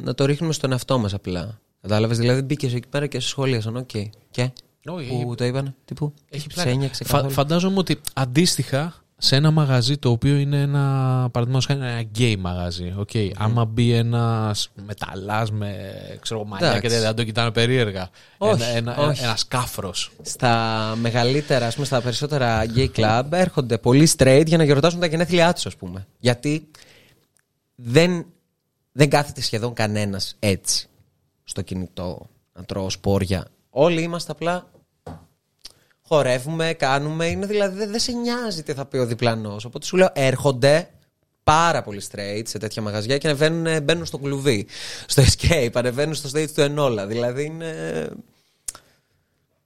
[0.00, 1.58] να το ρίχνουμε στον εαυτό μας απλά.
[1.84, 2.18] Κατάλαβες.
[2.18, 3.76] Δηλαδή μπήκες εκεί πέρα και σε σχολίασαν.
[3.76, 3.90] Οκ.
[4.30, 4.50] Και;
[4.86, 6.12] Όχι, Που το είπανε, τι που.
[6.30, 6.70] έχει Σε πλάκα.
[6.70, 10.80] ένιωξε Φα, καθόλου; φαντάζομαι ότι αντίστοιχα σε ένα μαγαζί το οποίο είναι ένα,
[11.32, 15.76] παραδείγματος χάρη ένα γκέι μαγαζί, okay, άμα μπει ένας μεταλλάς με
[16.20, 16.88] ξέρω, εγώ, μαλλιά και Εντάξει.
[16.94, 18.08] τέτοια, δεν το κοιτάνε περίεργα.
[18.38, 19.22] Όχι, ένα, ένα, όχι.
[19.24, 20.10] ένας κάφρος.
[20.22, 25.06] Στα μεγαλύτερα, ας πούμε, στα περισσότερα gay club έρχονται πολύ straight για να γιορτάσουν τα
[25.06, 26.06] γενέθλιά τους, ας πούμε.
[26.18, 26.68] Γιατί
[27.74, 28.26] δεν,
[28.92, 30.88] δεν κάθεται σχεδόν κανένας έτσι
[31.44, 33.46] στο κινητό να τρώω σπόρια.
[33.70, 34.66] Όλοι είμαστε απλά.
[36.08, 37.26] Χορεύουμε, κάνουμε.
[37.26, 39.64] Είναι δηλαδή δεν, δεν σε νοιάζει τι θα πει ο διπλανός.
[39.64, 40.90] Οπότε σου λέω έρχονται
[41.44, 44.66] πάρα πολύ straight σε τέτοια μαγαζιά και ανεβαίνουν, μπαίνουν στο κλουβί.
[45.06, 47.06] Στο escape, ανεβαίνουν στο stage του Ενόλα.
[47.06, 48.08] Δηλαδή είναι.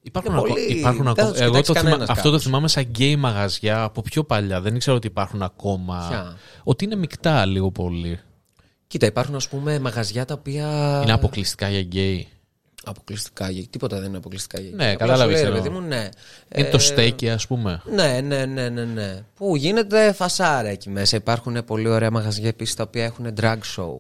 [0.03, 1.31] Υπάρχουν, Και ακο- πολύ- υπάρχουν δεν θα ακόμα.
[1.33, 2.45] τους Εγώ κοιτάξει το θυμα- κανένας αυτό το κάπως.
[2.45, 4.61] θυμάμαι σαν γκέι μαγαζιά από πιο παλιά.
[4.61, 6.07] Δεν ήξερα ότι υπάρχουν ακόμα.
[6.09, 8.21] Ποια; Ότι είναι μεικτά λίγο πολύ.
[8.89, 11.01] Κοίτα, υπάρχουν ας πούμε μαγαζιά τα οποία.
[11.03, 12.29] Είναι αποκλειστικά για γκέι.
[12.85, 15.63] Αποκλειστικά για τίποτα δεν είναι αποκλειστικά για Ναι, Απλά κατάλαβες σου λέει, τι ρε εννοώ.
[15.63, 16.09] παιδί μου, ναι.
[16.57, 17.83] Είναι Ε, το στέκι, ας πούμε.
[17.95, 19.23] Ναι, ναι, ναι, ναι, ναι.
[19.35, 21.17] Που γίνεται φασάρα εκεί μέσα.
[21.17, 23.97] Υπάρχουν πολύ ωραία μαγαζιά επίσης τα οποία έχουν drag show.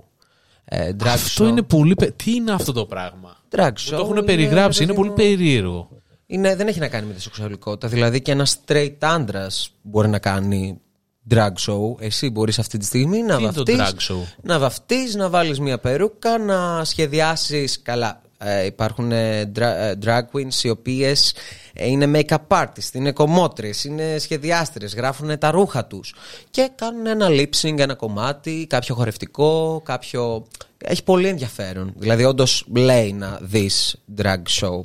[0.64, 1.48] Ε, drag Αυτό show.
[1.48, 1.94] είναι πολύ.
[1.94, 3.90] πε- Τι είναι αυτό το πράγμα; Drag Μου show.
[3.90, 4.78] το έχουν είναι, περιγράψει.
[4.78, 5.88] ρε Είναι παιδί πολύ μου, περίεργο.
[6.26, 7.88] είναι, δεν έχει να κάνει με τη σεξουαλικότητα.
[7.88, 10.80] Δηλαδή και ένας straight άντρας μπορεί να κάνει
[11.30, 11.94] drag show.
[11.98, 14.22] Εσύ μπορείς αυτή τη στιγμή να Τι είναι το βαφτείς, drag show?
[14.42, 18.20] να βαφτείς, να βάλεις μια περούκα, να σχεδιάσεις καλά.
[18.40, 21.34] Ε, υπάρχουν ε, dra- ε, drag queens οι οποίες
[21.72, 26.14] ε, είναι make-up artists, είναι κομμότρες, είναι σχεδιάστρες, γράφουν τα ρούχα τους
[26.50, 30.46] και κάνουν ένα lip sync, ένα κομμάτι, κάποιο χορευτικό, κάποιο...
[30.78, 31.92] Έχει πολύ ενδιαφέρον.
[31.96, 34.80] Δηλαδή όντως λέει να δεις drag show.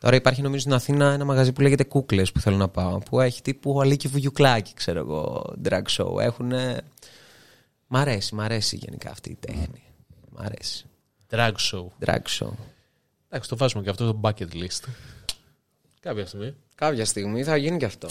[0.00, 3.20] Τώρα υπάρχει νομίζω στην Αθήνα ένα μαγαζί που λέγεται Κούκλες που θέλω να πάω, που
[3.20, 6.20] έχει τύπου Αλίκη Βουγιουκλάκη, ξέρω εγώ, drag show.
[6.20, 6.52] Έχουν...
[7.86, 9.82] Μ' αρέσει, μ' αρέσει γενικά αυτή η τέχνη.
[10.30, 10.84] Μ' αρέσει.
[11.30, 11.86] Drag show.
[12.06, 12.50] Drag show.
[13.28, 14.88] Εντάξει, το βάζουμε και αυτό στο bucket list.
[16.00, 16.54] Κάποια στιγμή.
[16.74, 18.08] Κάποια στιγμή θα γίνει και αυτό.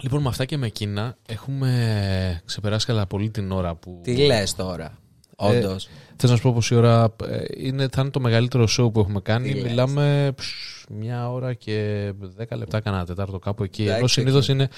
[0.00, 4.00] Λοιπόν, με αυτά και με εκείνα έχουμε ξεπεράσει καλά πολύ την ώρα που.
[4.02, 4.98] Τι λες τώρα,
[5.40, 5.88] όντως.
[6.16, 9.00] Θες να σου πω πως η ώρα ε, είναι, θα είναι το μεγαλύτερο show που
[9.00, 9.52] έχουμε κάνει.
[9.52, 9.70] Τι λες.
[9.70, 10.44] Μιλάμε ψ,
[10.90, 13.82] μια ώρα και δέκα λεπτά, κανένα τετάρτο κάπου εκεί.
[13.82, 14.68] Εντάξει, Ενώ συνήθω είναι.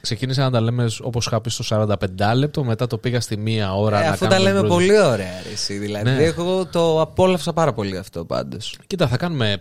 [0.00, 1.94] Ξεκίνησα να τα λέμε όπως είχα πει στο 45
[2.34, 4.76] λεπτό, μετά το πήγα στη μία ώρα Ε, να αφού τα κάνουμε λέμε μπροστά.
[4.76, 5.78] πολύ ωραία, ρε, εσύ.
[5.78, 6.22] Δηλαδή, Ναι.
[6.24, 8.78] εγώ το απόλαυσα πάρα πολύ αυτό πάντως.
[8.86, 9.56] Κοίτα, θα κάνουμε.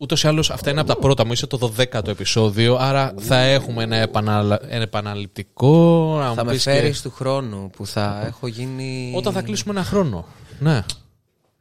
[0.00, 1.32] Ούτως ή άλλως αυτά είναι από τα πρώτα μου.
[1.32, 2.76] Είσαι το 12ο επεισόδιο.
[2.76, 4.58] Άρα θα έχουμε ένα, επαναλα...
[4.68, 6.16] ένα επαναληπτικό.
[6.18, 9.12] να Θα μου με πεις και- φέρεις του χρόνου που θα έχω γίνει...
[9.16, 10.24] Όταν θα κλείσουμε ένα χρόνο.
[10.58, 10.82] Ναι.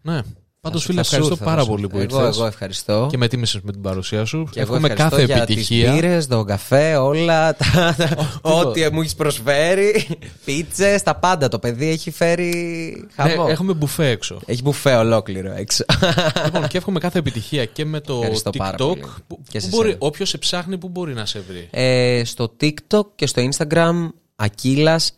[0.02, 0.22] Ναι.
[0.68, 1.96] Πάντως, Θα σου- φίλε, θα σου ευχαριστώ ήρθα, πάρα θα σου πολύ ήρθα.
[1.98, 3.08] που Εγώ, ήρθες εγώ ευχαριστώ.
[3.12, 4.48] και με τίμησες με την παρουσία σου.
[4.52, 5.86] Και εγώ Εύχομαι ευχαριστώ κάθε για επιτυχία.
[5.86, 10.08] τις μπύρες, τον καφέ, όλα, τα, τα- ό,τι μου έχεις προσφέρει,
[10.46, 11.48] πίτσες, τα πάντα.
[11.48, 12.52] Το παιδί έχει φέρει
[13.24, 13.46] Ναι, χαμό.
[13.50, 14.40] έχουμε μπουφέ έξω.
[14.46, 15.86] Έχει μπουφέ ολόκληρο έξω.
[16.46, 18.88] λοιπόν, και εύχομαι κάθε επιτυχία και με το Ευχαριστώ πάρα TikTok.
[18.88, 19.02] πολύ.
[19.28, 20.00] Που, Και που σε μπορεί, σένα.
[20.02, 25.12] όποιος σε ψάχνει, που μπορεί να σε βρει; ε, στο TikTok και στο Instagram Ακύλας,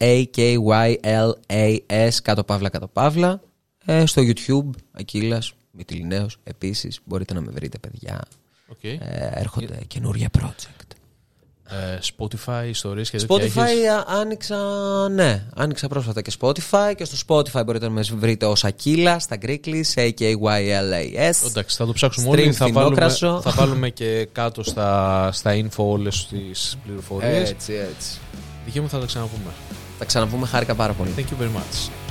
[1.00, 3.42] A-K-Y-L-A-S, κάτω παύλα, κάτω παύλα.
[3.86, 8.22] Ε, στο YouTube Ακύλας, Μητυλινέος, επίσης μπορείτε να με βρείτε παιδιά.
[8.68, 8.84] Οκ.
[8.84, 9.00] Ε,
[9.34, 10.90] έρχονται καινούρια project.
[11.72, 14.58] Ε, Spotify, ιστορίες και τέτοια Spotify έχεις; α, άνοιξα,
[15.10, 19.38] ναι, άνοιξα πρόσφατα και Spotify και στο Spotify μπορείτε να με βρείτε ως Ακύλα, στα
[19.42, 21.48] Greeklis, A-K-Y-L-A-S.
[21.48, 22.54] Εντάξει, θα το ψάξουμε Stream όλοι.
[22.54, 23.42] Θα βάλουμε, φθινόκρασο.
[23.42, 27.50] θα βάλουμε και κάτω στα, στα info όλες τις πληροφορίες.
[27.50, 28.20] Έτσι, έτσι.
[28.66, 29.52] Δική μου θα τα ξαναπούμε.
[29.98, 31.14] Θα ξαναπούμε χάρηκα πάρα πολύ.
[31.18, 32.09] Thank you very much.